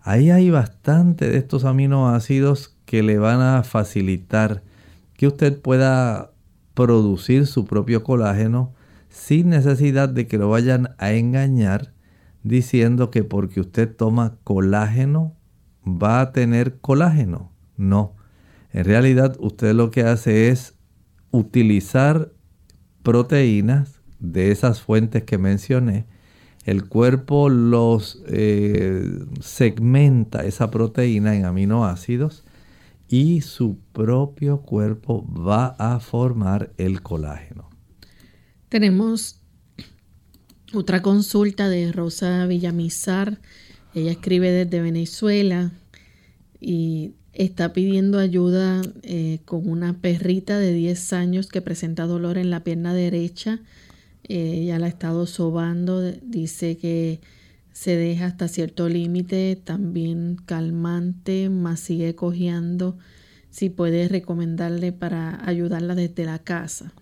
Ahí 0.00 0.30
hay 0.30 0.50
bastante 0.50 1.28
de 1.28 1.36
estos 1.36 1.64
aminoácidos 1.64 2.76
que 2.86 3.02
le 3.02 3.18
van 3.18 3.40
a 3.40 3.62
facilitar 3.62 4.62
que 5.14 5.26
usted 5.26 5.60
pueda 5.60 6.32
producir 6.74 7.46
su 7.46 7.66
propio 7.66 8.02
colágeno 8.02 8.72
sin 9.08 9.50
necesidad 9.50 10.08
de 10.08 10.26
que 10.26 10.38
lo 10.38 10.48
vayan 10.48 10.94
a 10.98 11.12
engañar 11.12 11.92
diciendo 12.42 13.10
que 13.10 13.22
porque 13.22 13.60
usted 13.60 13.94
toma 13.94 14.38
colágeno 14.44 15.36
va 15.86 16.20
a 16.20 16.32
tener 16.32 16.78
colágeno. 16.80 17.52
No, 17.76 18.14
en 18.72 18.84
realidad 18.84 19.36
usted 19.40 19.74
lo 19.74 19.90
que 19.90 20.02
hace 20.04 20.48
es 20.48 20.74
utilizar 21.30 22.32
proteínas 23.02 24.00
de 24.18 24.50
esas 24.50 24.80
fuentes 24.80 25.24
que 25.24 25.38
mencioné. 25.38 26.06
El 26.64 26.88
cuerpo 26.88 27.48
los 27.48 28.22
eh, 28.28 29.18
segmenta 29.40 30.44
esa 30.44 30.70
proteína 30.70 31.34
en 31.34 31.44
aminoácidos 31.44 32.44
y 33.08 33.40
su 33.40 33.78
propio 33.92 34.62
cuerpo 34.62 35.26
va 35.34 35.74
a 35.78 35.98
formar 35.98 36.72
el 36.78 37.02
colágeno. 37.02 37.68
Tenemos 38.68 39.40
otra 40.72 41.02
consulta 41.02 41.68
de 41.68 41.92
Rosa 41.92 42.46
Villamizar. 42.46 43.40
Ella 43.92 44.12
escribe 44.12 44.50
desde 44.50 44.80
Venezuela 44.80 45.72
y 46.60 47.12
está 47.32 47.72
pidiendo 47.72 48.18
ayuda 48.18 48.82
eh, 49.02 49.40
con 49.44 49.68
una 49.68 49.94
perrita 49.94 50.58
de 50.58 50.72
10 50.72 51.12
años 51.12 51.48
que 51.48 51.62
presenta 51.62 52.06
dolor 52.06 52.38
en 52.38 52.50
la 52.50 52.60
pierna 52.60 52.94
derecha. 52.94 53.60
Eh, 54.24 54.60
ella 54.62 54.78
la 54.78 54.86
ha 54.86 54.88
estado 54.88 55.26
sobando. 55.26 56.02
Dice 56.22 56.76
que 56.76 57.20
se 57.72 57.96
deja 57.96 58.26
hasta 58.26 58.48
cierto 58.48 58.88
límite, 58.88 59.60
también 59.62 60.36
calmante, 60.44 61.48
más 61.48 61.80
sigue 61.80 62.14
cojeando. 62.14 62.98
Si 63.50 63.70
puedes 63.70 64.10
recomendarle 64.10 64.92
para 64.92 65.46
ayudarla 65.46 65.94
desde 65.94 66.24
la 66.24 66.38
casa. 66.38 66.92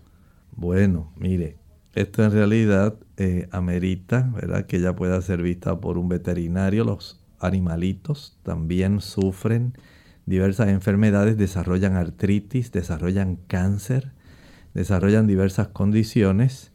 Bueno, 0.55 1.11
mire, 1.17 1.57
esto 1.93 2.23
en 2.23 2.31
realidad 2.31 2.95
eh, 3.17 3.47
amerita, 3.51 4.31
¿verdad? 4.33 4.65
Que 4.65 4.77
ella 4.77 4.95
pueda 4.95 5.21
ser 5.21 5.41
vista 5.41 5.79
por 5.79 5.97
un 5.97 6.09
veterinario. 6.09 6.83
Los 6.83 7.21
animalitos 7.39 8.37
también 8.43 9.01
sufren 9.01 9.73
diversas 10.25 10.69
enfermedades, 10.69 11.37
desarrollan 11.37 11.95
artritis, 11.95 12.71
desarrollan 12.71 13.37
cáncer, 13.47 14.11
desarrollan 14.73 15.27
diversas 15.27 15.69
condiciones 15.69 16.71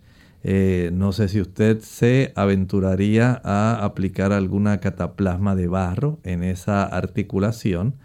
eh, 0.49 0.91
no 0.93 1.11
sé 1.11 1.27
si 1.27 1.41
usted 1.41 1.81
se 1.81 2.33
aventuraría 2.37 3.41
a 3.43 3.85
aplicar 3.85 4.33
alguna 4.33 4.79
cataplasma 4.79 5.57
de 5.57 5.67
barro 5.67 6.21
en 6.23 6.45
esa 6.45 6.85
articulación, 6.85 7.97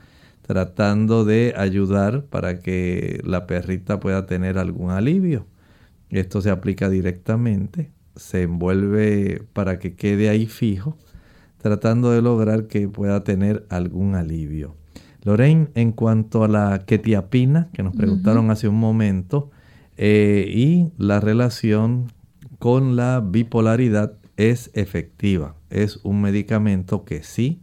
tratando 0.41 1.23
de 1.23 1.53
ayudar 1.55 2.25
para 2.25 2.59
que 2.59 3.21
la 3.23 3.45
perrita 3.45 3.99
pueda 3.99 4.25
tener 4.25 4.57
algún 4.57 4.89
alivio. 4.89 5.45
Esto 6.09 6.41
se 6.41 6.49
aplica 6.49 6.89
directamente, 6.89 7.91
se 8.15 8.41
envuelve 8.41 9.43
para 9.53 9.77
que 9.77 9.95
quede 9.95 10.29
ahí 10.29 10.47
fijo, 10.47 10.97
tratando 11.59 12.09
de 12.09 12.23
lograr 12.23 12.65
que 12.65 12.87
pueda 12.87 13.23
tener 13.23 13.67
algún 13.69 14.15
alivio. 14.15 14.80
Lorraine, 15.23 15.69
en 15.75 15.91
cuanto 15.91 16.43
a 16.43 16.47
la 16.47 16.83
ketiapina, 16.85 17.69
que 17.73 17.83
nos 17.83 17.95
preguntaron 17.95 18.49
hace 18.49 18.67
un 18.67 18.79
momento, 18.79 19.51
eh, 19.97 20.45
y 20.49 20.91
la 20.97 21.19
relación 21.19 22.11
con 22.59 22.95
la 22.95 23.21
bipolaridad 23.23 24.13
es 24.37 24.71
efectiva. 24.73 25.55
Es 25.69 25.99
un 26.03 26.21
medicamento 26.21 27.05
que 27.05 27.23
sí 27.23 27.61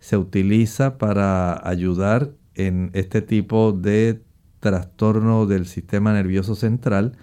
se 0.00 0.16
utiliza 0.16 0.98
para 0.98 1.68
ayudar 1.68 2.32
en 2.54 2.90
este 2.94 3.22
tipo 3.22 3.72
de 3.72 4.22
trastorno 4.60 5.46
del 5.46 5.66
sistema 5.66 6.12
nervioso 6.12 6.54
central. 6.54 7.16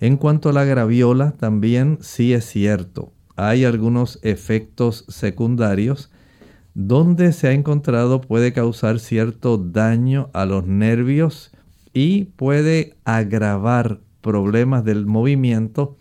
En 0.00 0.16
cuanto 0.16 0.50
a 0.50 0.52
la 0.52 0.64
graviola, 0.64 1.32
también 1.32 1.98
sí 2.00 2.32
es 2.32 2.44
cierto. 2.44 3.12
Hay 3.34 3.64
algunos 3.64 4.20
efectos 4.22 5.04
secundarios 5.08 6.10
donde 6.80 7.32
se 7.32 7.48
ha 7.48 7.52
encontrado 7.54 8.20
puede 8.20 8.52
causar 8.52 9.00
cierto 9.00 9.58
daño 9.58 10.30
a 10.32 10.46
los 10.46 10.64
nervios 10.64 11.50
y 11.92 12.26
puede 12.36 12.94
agravar 13.04 13.98
problemas 14.20 14.84
del 14.84 15.04
movimiento 15.04 15.96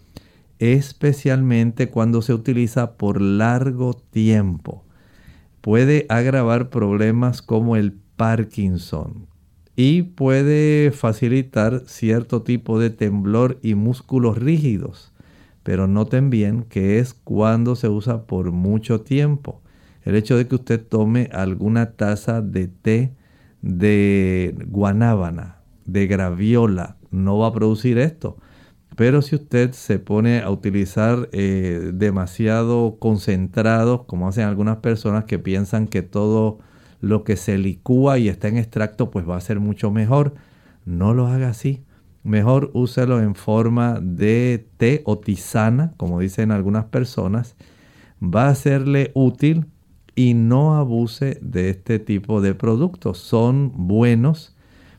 especialmente 0.60 1.90
cuando 1.90 2.22
se 2.22 2.36
utiliza 2.36 2.92
por 2.96 3.20
largo 3.22 3.96
tiempo. 3.96 4.84
Puede 5.62 6.06
agravar 6.10 6.70
problemas 6.70 7.42
como 7.42 7.76
el 7.76 7.94
Parkinson 8.16 9.26
y 9.76 10.04
puede 10.04 10.92
facilitar 10.92 11.82
cierto 11.88 12.44
tipo 12.44 12.80
de 12.80 12.92
temblor 12.92 13.58
y 13.64 13.74
músculos 13.74 14.38
rígidos. 14.38 15.12
Pero 15.64 15.88
noten 15.88 16.30
bien 16.30 16.62
que 16.62 17.00
es 17.00 17.16
cuando 17.16 17.76
se 17.76 17.90
usa 17.90 18.28
por 18.28 18.52
mucho 18.52 19.02
tiempo. 19.02 19.64
El 20.08 20.16
hecho 20.16 20.38
de 20.38 20.48
que 20.48 20.56
usted 20.56 20.82
tome 20.82 21.30
alguna 21.34 21.92
taza 21.98 22.42
de 22.42 22.70
té 22.70 23.14
de 23.62 24.56
guanábana 24.70 25.58
de 25.84 26.08
graviola 26.08 26.96
no 27.12 27.40
va 27.40 27.48
a 27.48 27.52
producir 27.52 27.98
esto. 27.98 28.38
Pero 28.96 29.22
si 29.22 29.36
usted 29.36 29.74
se 29.74 30.00
pone 30.00 30.40
a 30.40 30.50
utilizar 30.50 31.28
eh, 31.34 31.92
demasiado 31.94 32.96
concentrados, 33.00 34.06
como 34.06 34.30
hacen 34.30 34.46
algunas 34.46 34.78
personas 34.78 35.26
que 35.26 35.40
piensan 35.40 35.88
que 35.88 36.04
todo 36.04 36.60
lo 37.02 37.26
que 37.26 37.36
se 37.36 37.58
licúa 37.58 38.18
y 38.18 38.30
está 38.30 38.48
en 38.48 38.56
extracto, 38.56 39.12
pues 39.12 39.28
va 39.28 39.36
a 39.36 39.42
ser 39.42 39.60
mucho 39.60 39.92
mejor, 39.92 40.36
no 40.86 41.14
lo 41.14 41.28
haga 41.28 41.50
así. 41.50 41.84
Mejor 42.24 42.72
úselo 42.74 43.20
en 43.20 43.36
forma 43.36 44.00
de 44.02 44.70
té 44.78 45.02
o 45.04 45.18
tisana, 45.18 45.92
como 45.98 46.22
dicen 46.22 46.52
algunas 46.52 46.86
personas. 46.86 47.58
Va 48.24 48.48
a 48.48 48.56
serle 48.56 49.12
útil 49.14 49.66
y 50.18 50.34
no 50.34 50.76
abuse 50.76 51.40
de 51.42 51.70
este 51.70 52.00
tipo 52.00 52.42
de 52.42 52.54
productos. 52.56 53.20
Son 53.20 53.72
buenos 53.88 54.58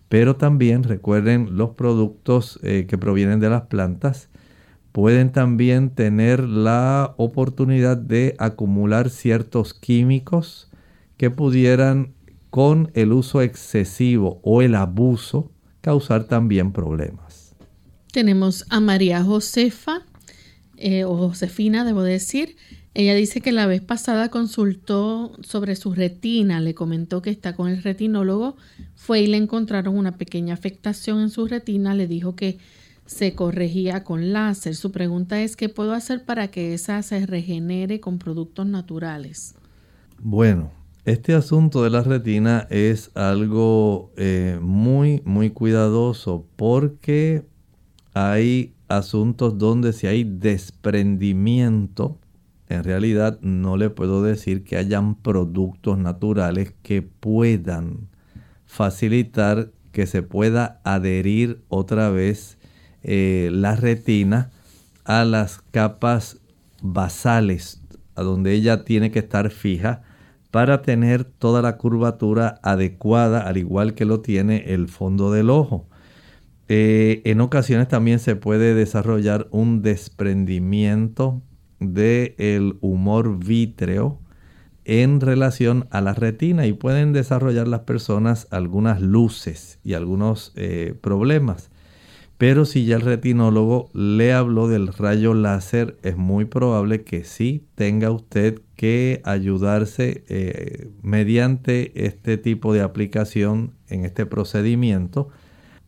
pero 0.09 0.37
también 0.37 0.85
recuerden 0.85 1.57
los 1.57 1.71
productos 1.71 2.59
eh, 2.63 2.87
que 2.89 2.99
provienen 2.99 3.41
de 3.41 3.51
las 3.51 3.63
plantas 3.63 4.29
pueden 4.93 5.31
también 5.31 5.91
tener 5.91 6.41
la 6.41 7.15
oportunidad 7.19 7.97
de 7.97 8.35
acumular 8.39 9.11
ciertos 9.11 9.75
químicos 9.75 10.71
que 11.17 11.31
pudieran 11.31 12.15
con 12.51 12.91
el 12.95 13.13
uso 13.13 13.43
excesivo 13.43 14.41
o 14.43 14.63
el 14.63 14.75
abuso 14.75 15.53
causar 15.83 16.25
también 16.25 16.73
problemas. 16.73 17.55
Tenemos 18.11 18.65
a 18.71 18.81
María 18.81 19.23
Josefa, 19.23 20.03
eh, 20.77 21.05
o 21.05 21.17
Josefina, 21.17 21.85
debo 21.85 22.03
decir. 22.03 22.57
Ella 22.99 23.15
dice 23.15 23.41
que 23.41 23.53
la 23.53 23.69
vez 23.69 23.81
pasada 23.81 24.29
consultó 24.29 25.31
sobre 25.41 25.77
su 25.77 25.95
retina, 25.95 26.61
le 26.61 26.75
comentó 26.75 27.23
que 27.23 27.31
está 27.31 27.55
con 27.55 27.69
el 27.69 27.81
retinólogo, 27.85 28.57
fue 28.97 29.21
y 29.21 29.29
le 29.29 29.37
encontraron 29.37 29.97
una 29.97 30.17
pequeña 30.17 30.55
afectación 30.55 31.21
en 31.21 31.31
su 31.31 31.47
retina, 31.47 31.95
le 31.95 32.09
dijo 32.09 32.35
que 32.35 32.59
se 33.07 33.37
corregía 33.37 34.03
con 34.03 34.33
láser. 34.33 34.75
Su 34.75 34.91
pregunta 34.91 35.41
es, 35.41 35.55
¿qué 35.55 35.69
puedo 35.69 35.93
hacer 35.93 36.25
para 36.25 36.49
que 36.49 36.75
esa 36.75 37.01
se 37.05 37.25
regenere 37.25 38.01
con 38.01 38.19
productos 38.19 38.67
naturales? 38.67 39.55
Bueno, 40.19 40.73
este 41.05 41.35
asunto 41.35 41.85
de 41.85 41.91
la 41.91 42.03
retina 42.03 42.67
es 42.69 43.13
algo 43.15 44.11
eh, 44.17 44.59
muy, 44.61 45.23
muy 45.25 45.51
cuidadoso 45.51 46.47
porque 46.57 47.45
hay 48.13 48.73
asuntos 48.89 49.57
donde 49.57 49.93
si 49.93 50.09
hay 50.09 50.25
desprendimiento, 50.25 52.19
en 52.69 52.85
realidad 52.85 53.39
no 53.41 53.77
le 53.77 53.91
puedo 53.91 54.23
decir 54.23 54.65
que 54.65 54.77
hayan 54.77 55.15
productos 55.15 55.99
naturales 55.99 56.75
que 56.83 57.03
puedan 57.03 58.09
facilitar 58.67 59.73
que 59.93 60.07
se 60.07 60.23
pueda 60.23 60.81
adherir 60.85 61.63
otra 61.69 62.11
vez 62.11 62.59
eh, 63.03 63.49
la 63.53 63.75
retina 63.75 64.51
a 65.05 65.25
las 65.25 65.63
capas 65.71 66.41
basales, 66.83 67.83
a 68.15 68.23
donde 68.23 68.53
ella 68.53 68.85
tiene 68.85 69.11
que 69.11 69.21
estar 69.21 69.51
fija 69.51 70.03
para 70.51 70.83
tener 70.83 71.25
toda 71.25 71.63
la 71.63 71.77
curvatura 71.77 72.61
adecuada, 72.63 73.41
al 73.41 73.57
igual 73.57 73.95
que 73.95 74.05
lo 74.05 74.21
tiene 74.21 74.75
el 74.75 74.89
fondo 74.89 75.33
del 75.33 75.51
ojo. 75.51 75.89
Eh, 76.69 77.23
en 77.25 77.41
ocasiones 77.41 77.89
también 77.89 78.19
se 78.19 78.37
puede 78.37 78.75
desarrollar 78.75 79.49
un 79.51 79.81
desprendimiento 79.81 81.43
del 81.81 82.77
humor 82.81 83.39
vítreo 83.39 84.19
en 84.85 85.21
relación 85.21 85.87
a 85.91 86.01
la 86.01 86.15
retina 86.15 86.67
y 86.67 86.73
pueden 86.73 87.13
desarrollar 87.13 87.69
las 87.69 87.81
personas 87.81 88.49
algunas 88.51 89.03
luces 89.03 89.79
y 89.85 89.93
algunos 89.95 90.53
eh, 90.57 90.95
problemas. 91.01 91.71
Pero 92.39 92.65
si 92.65 92.85
ya 92.85 92.97
el 92.97 93.03
retinólogo 93.03 93.91
le 93.93 94.33
habló 94.33 94.69
del 94.69 94.87
rayo 94.95 95.35
láser, 95.35 95.99
es 96.03 96.17
muy 96.17 96.45
probable 96.45 97.03
que 97.03 97.25
sí 97.25 97.67
tenga 97.75 98.13
usted 98.13 98.63
que 98.77 99.21
ayudarse 99.25 100.25
eh, 100.29 100.89
mediante 101.03 102.07
este 102.07 102.39
tipo 102.39 102.73
de 102.73 102.81
aplicación 102.81 103.73
en 103.89 104.05
este 104.05 104.25
procedimiento 104.25 105.31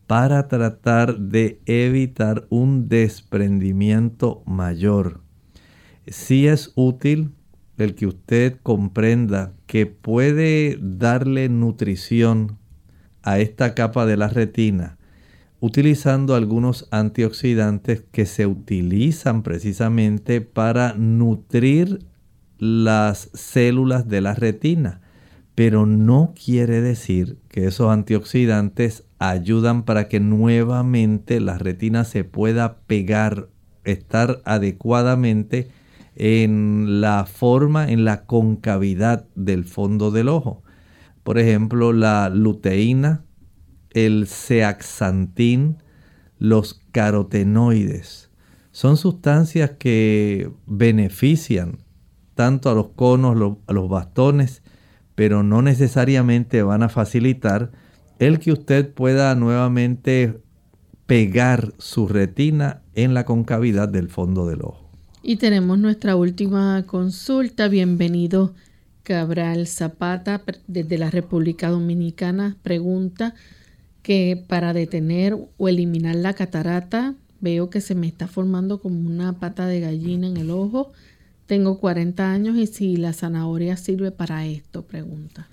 para 0.07 0.49
tratar 0.49 1.17
de 1.17 1.61
evitar 1.65 2.45
un 2.49 2.89
desprendimiento 2.89 4.43
mayor. 4.45 5.20
Si 6.07 6.47
es 6.47 6.71
útil 6.75 7.31
el 7.77 7.95
que 7.95 8.07
usted 8.07 8.57
comprenda 8.61 9.53
que 9.65 9.85
puede 9.85 10.77
darle 10.81 11.49
nutrición 11.49 12.57
a 13.23 13.39
esta 13.39 13.73
capa 13.75 14.05
de 14.05 14.17
la 14.17 14.27
retina 14.27 14.97
utilizando 15.61 16.33
algunos 16.35 16.87
antioxidantes 16.89 18.03
que 18.11 18.25
se 18.25 18.47
utilizan 18.47 19.43
precisamente 19.43 20.41
para 20.41 20.95
nutrir 20.95 22.03
las 22.57 23.29
células 23.33 24.09
de 24.09 24.21
la 24.21 24.33
retina. 24.33 25.01
Pero 25.53 25.85
no 25.85 26.33
quiere 26.33 26.81
decir 26.81 27.37
que 27.47 27.67
esos 27.67 27.91
antioxidantes 27.91 29.03
ayudan 29.19 29.83
para 29.83 30.07
que 30.07 30.19
nuevamente 30.19 31.39
la 31.39 31.59
retina 31.59 32.05
se 32.05 32.23
pueda 32.23 32.79
pegar, 32.87 33.47
estar 33.83 34.41
adecuadamente 34.45 35.69
en 36.23 37.01
la 37.01 37.25
forma, 37.25 37.89
en 37.89 38.05
la 38.05 38.25
concavidad 38.27 39.25
del 39.33 39.65
fondo 39.65 40.11
del 40.11 40.29
ojo. 40.29 40.61
Por 41.23 41.39
ejemplo, 41.39 41.93
la 41.93 42.29
luteína, 42.29 43.25
el 43.89 44.27
zeaxantín, 44.27 45.77
los 46.37 46.79
carotenoides. 46.91 48.29
Son 48.69 48.97
sustancias 48.97 49.71
que 49.79 50.51
benefician 50.67 51.79
tanto 52.35 52.69
a 52.69 52.75
los 52.75 52.89
conos, 52.89 53.57
a 53.65 53.73
los 53.73 53.89
bastones, 53.89 54.61
pero 55.15 55.41
no 55.41 55.63
necesariamente 55.63 56.61
van 56.61 56.83
a 56.83 56.89
facilitar 56.89 57.71
el 58.19 58.37
que 58.37 58.51
usted 58.51 58.93
pueda 58.93 59.33
nuevamente 59.33 60.39
pegar 61.07 61.73
su 61.79 62.07
retina 62.07 62.83
en 62.93 63.15
la 63.15 63.25
concavidad 63.25 63.89
del 63.89 64.07
fondo 64.07 64.45
del 64.45 64.61
ojo. 64.61 64.80
Y 65.23 65.35
tenemos 65.35 65.77
nuestra 65.77 66.15
última 66.15 66.83
consulta. 66.87 67.67
Bienvenido 67.67 68.55
Cabral 69.03 69.67
Zapata 69.67 70.41
desde 70.65 70.97
la 70.97 71.11
República 71.11 71.69
Dominicana. 71.69 72.57
Pregunta 72.63 73.35
que 74.01 74.43
para 74.47 74.73
detener 74.73 75.37
o 75.57 75.69
eliminar 75.69 76.15
la 76.15 76.33
catarata 76.33 77.13
veo 77.39 77.69
que 77.69 77.81
se 77.81 77.93
me 77.93 78.07
está 78.07 78.25
formando 78.25 78.81
como 78.81 79.07
una 79.07 79.33
pata 79.33 79.67
de 79.67 79.79
gallina 79.79 80.25
en 80.27 80.37
el 80.37 80.49
ojo. 80.49 80.91
Tengo 81.45 81.77
40 81.77 82.31
años 82.31 82.57
y 82.57 82.65
si 82.65 82.97
la 82.97 83.13
zanahoria 83.13 83.77
sirve 83.77 84.09
para 84.09 84.47
esto, 84.47 84.87
pregunta. 84.87 85.47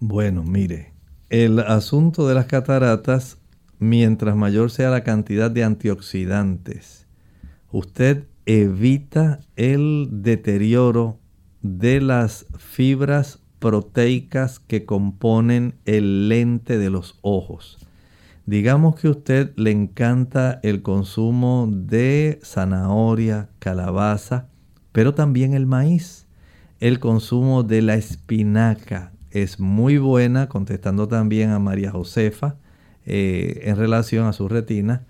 Bueno, 0.00 0.42
mire, 0.42 0.94
el 1.30 1.60
asunto 1.60 2.26
de 2.26 2.34
las 2.34 2.46
cataratas, 2.46 3.38
mientras 3.78 4.34
mayor 4.34 4.72
sea 4.72 4.90
la 4.90 5.04
cantidad 5.04 5.48
de 5.48 5.62
antioxidantes, 5.62 7.06
usted 7.70 8.24
evita 8.46 9.40
el 9.56 10.08
deterioro 10.10 11.18
de 11.62 12.00
las 12.00 12.46
fibras 12.56 13.40
proteicas 13.58 14.60
que 14.60 14.84
componen 14.84 15.74
el 15.84 16.28
lente 16.28 16.78
de 16.78 16.88
los 16.88 17.18
ojos. 17.22 17.78
Digamos 18.46 18.94
que 18.94 19.08
a 19.08 19.10
usted 19.10 19.52
le 19.56 19.72
encanta 19.72 20.60
el 20.62 20.82
consumo 20.82 21.68
de 21.68 22.38
zanahoria, 22.44 23.48
calabaza, 23.58 24.46
pero 24.92 25.14
también 25.14 25.52
el 25.52 25.66
maíz. 25.66 26.26
El 26.78 27.00
consumo 27.00 27.64
de 27.64 27.82
la 27.82 27.96
espinaca 27.96 29.12
es 29.32 29.58
muy 29.58 29.98
buena, 29.98 30.48
contestando 30.48 31.08
también 31.08 31.50
a 31.50 31.58
María 31.58 31.90
Josefa 31.90 32.56
eh, 33.04 33.62
en 33.64 33.76
relación 33.76 34.26
a 34.26 34.32
su 34.32 34.48
retina 34.48 35.04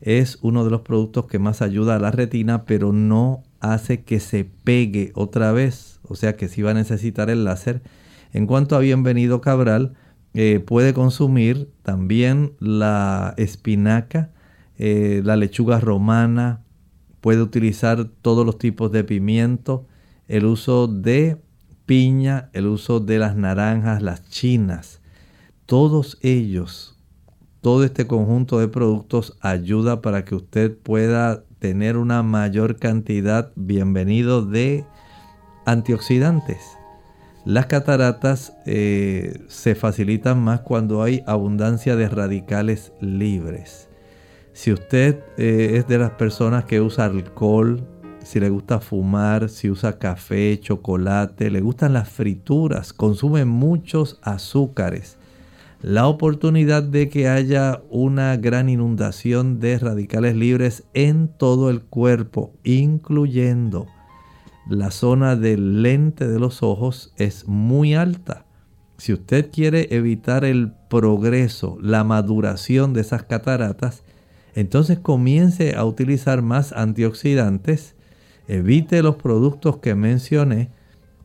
es 0.00 0.38
uno 0.42 0.64
de 0.64 0.70
los 0.70 0.80
productos 0.80 1.26
que 1.26 1.38
más 1.38 1.62
ayuda 1.62 1.96
a 1.96 1.98
la 1.98 2.10
retina, 2.10 2.64
pero 2.64 2.92
no 2.92 3.42
hace 3.60 4.02
que 4.02 4.20
se 4.20 4.44
pegue 4.44 5.12
otra 5.14 5.52
vez. 5.52 6.00
O 6.02 6.14
sea 6.14 6.36
que 6.36 6.48
si 6.48 6.62
va 6.62 6.70
a 6.70 6.74
necesitar 6.74 7.30
el 7.30 7.44
láser. 7.44 7.82
En 8.32 8.46
cuanto 8.46 8.76
a 8.76 8.80
Bienvenido 8.80 9.40
Cabral, 9.40 9.94
eh, 10.34 10.60
puede 10.60 10.94
consumir 10.94 11.70
también 11.82 12.52
la 12.60 13.34
espinaca, 13.36 14.30
eh, 14.78 15.20
la 15.24 15.36
lechuga 15.36 15.80
romana, 15.80 16.62
puede 17.20 17.42
utilizar 17.42 18.04
todos 18.22 18.46
los 18.46 18.56
tipos 18.56 18.90
de 18.92 19.04
pimiento, 19.04 19.86
el 20.28 20.46
uso 20.46 20.86
de 20.86 21.36
piña, 21.84 22.48
el 22.52 22.66
uso 22.66 23.00
de 23.00 23.18
las 23.18 23.36
naranjas, 23.36 24.00
las 24.00 24.28
chinas. 24.28 25.00
Todos 25.66 26.18
ellos 26.22 26.99
todo 27.60 27.84
este 27.84 28.06
conjunto 28.06 28.58
de 28.58 28.68
productos 28.68 29.36
ayuda 29.40 30.00
para 30.00 30.24
que 30.24 30.34
usted 30.34 30.76
pueda 30.76 31.44
tener 31.58 31.96
una 31.96 32.22
mayor 32.22 32.78
cantidad, 32.78 33.52
bienvenido, 33.54 34.44
de 34.44 34.84
antioxidantes. 35.66 36.78
Las 37.44 37.66
cataratas 37.66 38.54
eh, 38.66 39.44
se 39.48 39.74
facilitan 39.74 40.42
más 40.42 40.60
cuando 40.60 41.02
hay 41.02 41.22
abundancia 41.26 41.96
de 41.96 42.08
radicales 42.08 42.92
libres. 43.00 43.88
Si 44.52 44.72
usted 44.72 45.20
eh, 45.36 45.76
es 45.76 45.86
de 45.86 45.98
las 45.98 46.12
personas 46.12 46.64
que 46.64 46.80
usa 46.80 47.06
alcohol, 47.06 47.86
si 48.22 48.40
le 48.40 48.50
gusta 48.50 48.80
fumar, 48.80 49.48
si 49.48 49.70
usa 49.70 49.98
café, 49.98 50.58
chocolate, 50.60 51.50
le 51.50 51.60
gustan 51.60 51.94
las 51.94 52.08
frituras, 52.08 52.92
consume 52.92 53.44
muchos 53.44 54.18
azúcares, 54.22 55.18
la 55.82 56.06
oportunidad 56.06 56.82
de 56.82 57.08
que 57.08 57.28
haya 57.28 57.82
una 57.88 58.36
gran 58.36 58.68
inundación 58.68 59.60
de 59.60 59.78
radicales 59.78 60.36
libres 60.36 60.84
en 60.92 61.28
todo 61.28 61.70
el 61.70 61.80
cuerpo, 61.80 62.52
incluyendo 62.64 63.86
la 64.68 64.90
zona 64.90 65.36
del 65.36 65.82
lente 65.82 66.28
de 66.28 66.38
los 66.38 66.62
ojos, 66.62 67.14
es 67.16 67.48
muy 67.48 67.94
alta. 67.94 68.44
Si 68.98 69.14
usted 69.14 69.50
quiere 69.50 69.88
evitar 69.90 70.44
el 70.44 70.72
progreso, 70.90 71.78
la 71.80 72.04
maduración 72.04 72.92
de 72.92 73.00
esas 73.00 73.22
cataratas, 73.22 74.02
entonces 74.54 74.98
comience 74.98 75.74
a 75.76 75.86
utilizar 75.86 76.42
más 76.42 76.72
antioxidantes, 76.72 77.94
evite 78.48 79.02
los 79.02 79.16
productos 79.16 79.78
que 79.78 79.94
mencioné, 79.94 80.68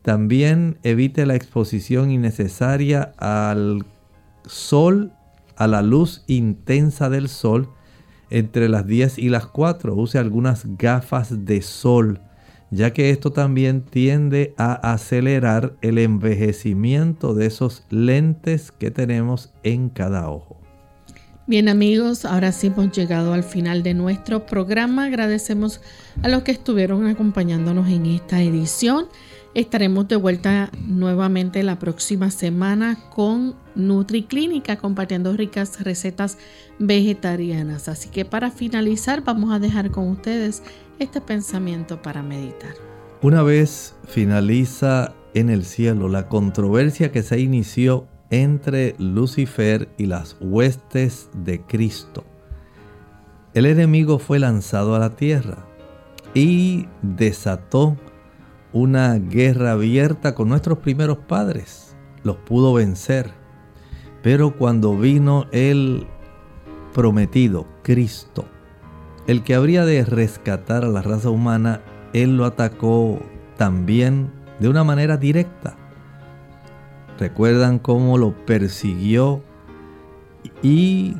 también 0.00 0.78
evite 0.82 1.26
la 1.26 1.34
exposición 1.34 2.10
innecesaria 2.10 3.12
al 3.18 3.84
sol, 4.46 5.12
a 5.56 5.66
la 5.66 5.82
luz 5.82 6.22
intensa 6.26 7.08
del 7.10 7.28
sol 7.28 7.70
entre 8.30 8.68
las 8.68 8.86
10 8.86 9.18
y 9.18 9.28
las 9.28 9.46
4. 9.46 9.94
Use 9.94 10.18
algunas 10.18 10.64
gafas 10.76 11.44
de 11.44 11.62
sol, 11.62 12.20
ya 12.70 12.92
que 12.92 13.10
esto 13.10 13.32
también 13.32 13.82
tiende 13.82 14.54
a 14.58 14.74
acelerar 14.92 15.76
el 15.82 15.98
envejecimiento 15.98 17.34
de 17.34 17.46
esos 17.46 17.84
lentes 17.90 18.72
que 18.72 18.90
tenemos 18.90 19.52
en 19.62 19.88
cada 19.88 20.28
ojo. 20.30 20.60
Bien 21.48 21.68
amigos, 21.68 22.24
ahora 22.24 22.50
sí 22.50 22.66
hemos 22.66 22.90
llegado 22.90 23.32
al 23.32 23.44
final 23.44 23.84
de 23.84 23.94
nuestro 23.94 24.46
programa. 24.46 25.04
Agradecemos 25.04 25.80
a 26.24 26.28
los 26.28 26.42
que 26.42 26.50
estuvieron 26.50 27.06
acompañándonos 27.06 27.88
en 27.88 28.06
esta 28.06 28.42
edición. 28.42 29.06
Estaremos 29.56 30.06
de 30.06 30.16
vuelta 30.16 30.70
nuevamente 30.86 31.62
la 31.62 31.78
próxima 31.78 32.30
semana 32.30 32.98
con 33.08 33.54
NutriClínica 33.74 34.76
compartiendo 34.76 35.34
ricas 35.34 35.82
recetas 35.82 36.36
vegetarianas. 36.78 37.88
Así 37.88 38.10
que 38.10 38.26
para 38.26 38.50
finalizar 38.50 39.24
vamos 39.24 39.54
a 39.54 39.58
dejar 39.58 39.90
con 39.90 40.08
ustedes 40.08 40.62
este 40.98 41.22
pensamiento 41.22 42.02
para 42.02 42.22
meditar. 42.22 42.74
Una 43.22 43.42
vez 43.42 43.94
finaliza 44.06 45.14
en 45.32 45.48
el 45.48 45.64
cielo 45.64 46.10
la 46.10 46.28
controversia 46.28 47.10
que 47.10 47.22
se 47.22 47.40
inició 47.40 48.06
entre 48.28 48.94
Lucifer 48.98 49.88
y 49.96 50.04
las 50.04 50.36
huestes 50.38 51.30
de 51.32 51.62
Cristo. 51.62 52.26
El 53.54 53.64
enemigo 53.64 54.18
fue 54.18 54.38
lanzado 54.38 54.94
a 54.94 54.98
la 54.98 55.16
tierra 55.16 55.66
y 56.34 56.88
desató 57.00 57.96
una 58.76 59.14
guerra 59.18 59.72
abierta 59.72 60.34
con 60.34 60.48
nuestros 60.48 60.78
primeros 60.78 61.18
padres. 61.18 61.96
Los 62.22 62.36
pudo 62.36 62.74
vencer. 62.74 63.30
Pero 64.22 64.56
cuando 64.56 64.96
vino 64.96 65.46
el 65.52 66.06
prometido, 66.92 67.66
Cristo, 67.82 68.44
el 69.26 69.42
que 69.42 69.54
habría 69.54 69.84
de 69.84 70.04
rescatar 70.04 70.84
a 70.84 70.88
la 70.88 71.02
raza 71.02 71.30
humana, 71.30 71.80
Él 72.12 72.36
lo 72.36 72.44
atacó 72.44 73.20
también 73.56 74.30
de 74.58 74.68
una 74.68 74.84
manera 74.84 75.16
directa 75.16 75.76
Recuerdan 77.18 77.78
cómo 77.78 78.18
lo 78.18 78.32
persiguió 78.44 79.42
y 80.62 81.16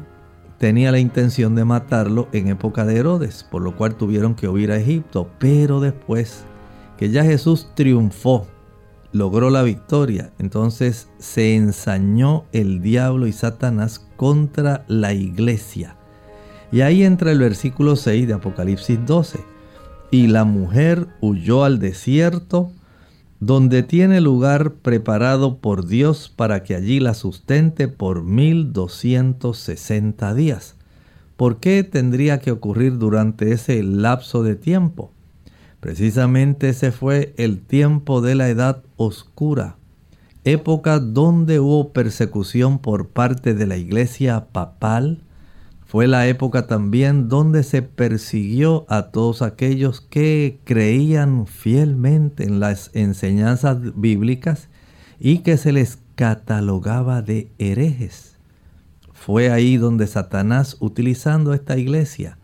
tenía 0.59 0.93
la 0.93 0.99
intención 0.99 1.55
de 1.55 1.65
matarlo 1.65 2.29
en 2.33 2.49
época 2.49 2.85
de 2.85 2.99
Herodes, 2.99 3.47
por 3.51 3.63
lo 3.63 3.77
cual 3.77 3.95
tuvieron 3.95 4.35
que 4.35 4.49
huir 4.49 4.73
a 4.73 4.77
Egipto. 4.77 5.31
Pero 5.39 5.81
después 5.81 6.45
que 6.97 7.11
ya 7.11 7.25
Jesús 7.25 7.69
triunfó, 7.75 8.47
logró 9.13 9.51
la 9.51 9.63
victoria, 9.63 10.33
entonces 10.39 11.09
se 11.19 11.55
ensañó 11.55 12.45
el 12.53 12.83
diablo 12.83 13.27
y 13.27 13.33
Satanás 13.33 14.07
contra 14.17 14.85
la 14.89 15.13
iglesia. 15.13 15.97
Y 16.73 16.81
ahí 16.81 17.05
entra 17.05 17.33
el 17.33 17.39
versículo 17.39 17.97
6 17.97 18.27
de 18.27 18.35
Apocalipsis 18.35 18.99
12. 19.07 19.39
Y 20.11 20.29
la 20.29 20.45
mujer 20.45 21.09
huyó 21.21 21.65
al 21.65 21.79
desierto 21.79 22.73
donde 23.41 23.83
tiene 23.83 24.21
lugar 24.21 24.75
preparado 24.75 25.59
por 25.59 25.87
Dios 25.87 26.33
para 26.35 26.63
que 26.63 26.75
allí 26.75 27.01
la 27.01 27.15
sustente 27.15 27.89
por 27.89 28.25
1260 28.25 30.35
días. 30.35 30.77
¿Por 31.37 31.61
qué 31.61 31.85
tendría 31.85 32.39
que 32.39 32.51
ocurrir 32.51 32.99
durante 32.99 33.53
ese 33.53 33.83
lapso 33.83 34.43
de 34.43 34.57
tiempo? 34.57 35.13
Precisamente 35.87 36.71
ese 36.71 36.91
fue 36.91 37.33
el 37.37 37.61
tiempo 37.61 38.21
de 38.21 38.35
la 38.35 38.49
edad 38.49 38.83
oscura, 38.97 39.77
época 40.43 40.99
donde 40.99 41.61
hubo 41.61 41.93
persecución 41.93 42.81
por 42.81 43.11
parte 43.11 43.55
de 43.55 43.69
la 43.69 43.77
iglesia 43.77 44.49
papal, 44.51 45.23
fue 45.87 46.09
la 46.09 46.27
época 46.27 46.67
también 46.67 47.29
donde 47.29 47.63
se 47.63 47.83
persiguió 47.83 48.85
a 48.89 49.13
todos 49.13 49.43
aquellos 49.43 50.01
que 50.01 50.59
creían 50.65 51.47
fielmente 51.47 52.43
en 52.43 52.59
las 52.59 52.91
enseñanzas 52.93 53.79
bíblicas 53.95 54.69
y 55.21 55.39
que 55.39 55.57
se 55.57 55.71
les 55.71 56.01
catalogaba 56.17 57.23
de 57.23 57.53
herejes. 57.59 58.39
Fue 59.13 59.53
ahí 59.53 59.77
donde 59.77 60.09
Satanás, 60.09 60.79
utilizando 60.81 61.55
esta 61.55 61.79
iglesia, 61.79 62.39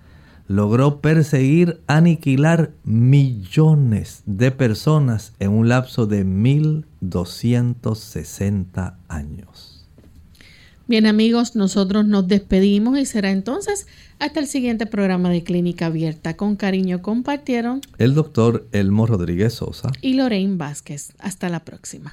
logró 0.54 1.00
perseguir, 1.00 1.80
aniquilar 1.86 2.72
millones 2.84 4.22
de 4.26 4.50
personas 4.50 5.32
en 5.38 5.50
un 5.50 5.70
lapso 5.70 6.06
de 6.06 6.24
1260 6.24 8.98
años. 9.08 9.88
Bien 10.86 11.06
amigos, 11.06 11.56
nosotros 11.56 12.06
nos 12.06 12.28
despedimos 12.28 12.98
y 12.98 13.06
será 13.06 13.30
entonces 13.30 13.86
hasta 14.18 14.40
el 14.40 14.46
siguiente 14.46 14.84
programa 14.84 15.30
de 15.30 15.42
Clínica 15.42 15.86
Abierta. 15.86 16.36
Con 16.36 16.56
cariño 16.56 17.00
compartieron 17.00 17.80
el 17.96 18.12
doctor 18.14 18.68
Elmo 18.72 19.06
Rodríguez 19.06 19.54
Sosa 19.54 19.90
y 20.02 20.12
Lorraine 20.14 20.58
Vázquez. 20.58 21.14
Hasta 21.18 21.48
la 21.48 21.60
próxima. 21.60 22.12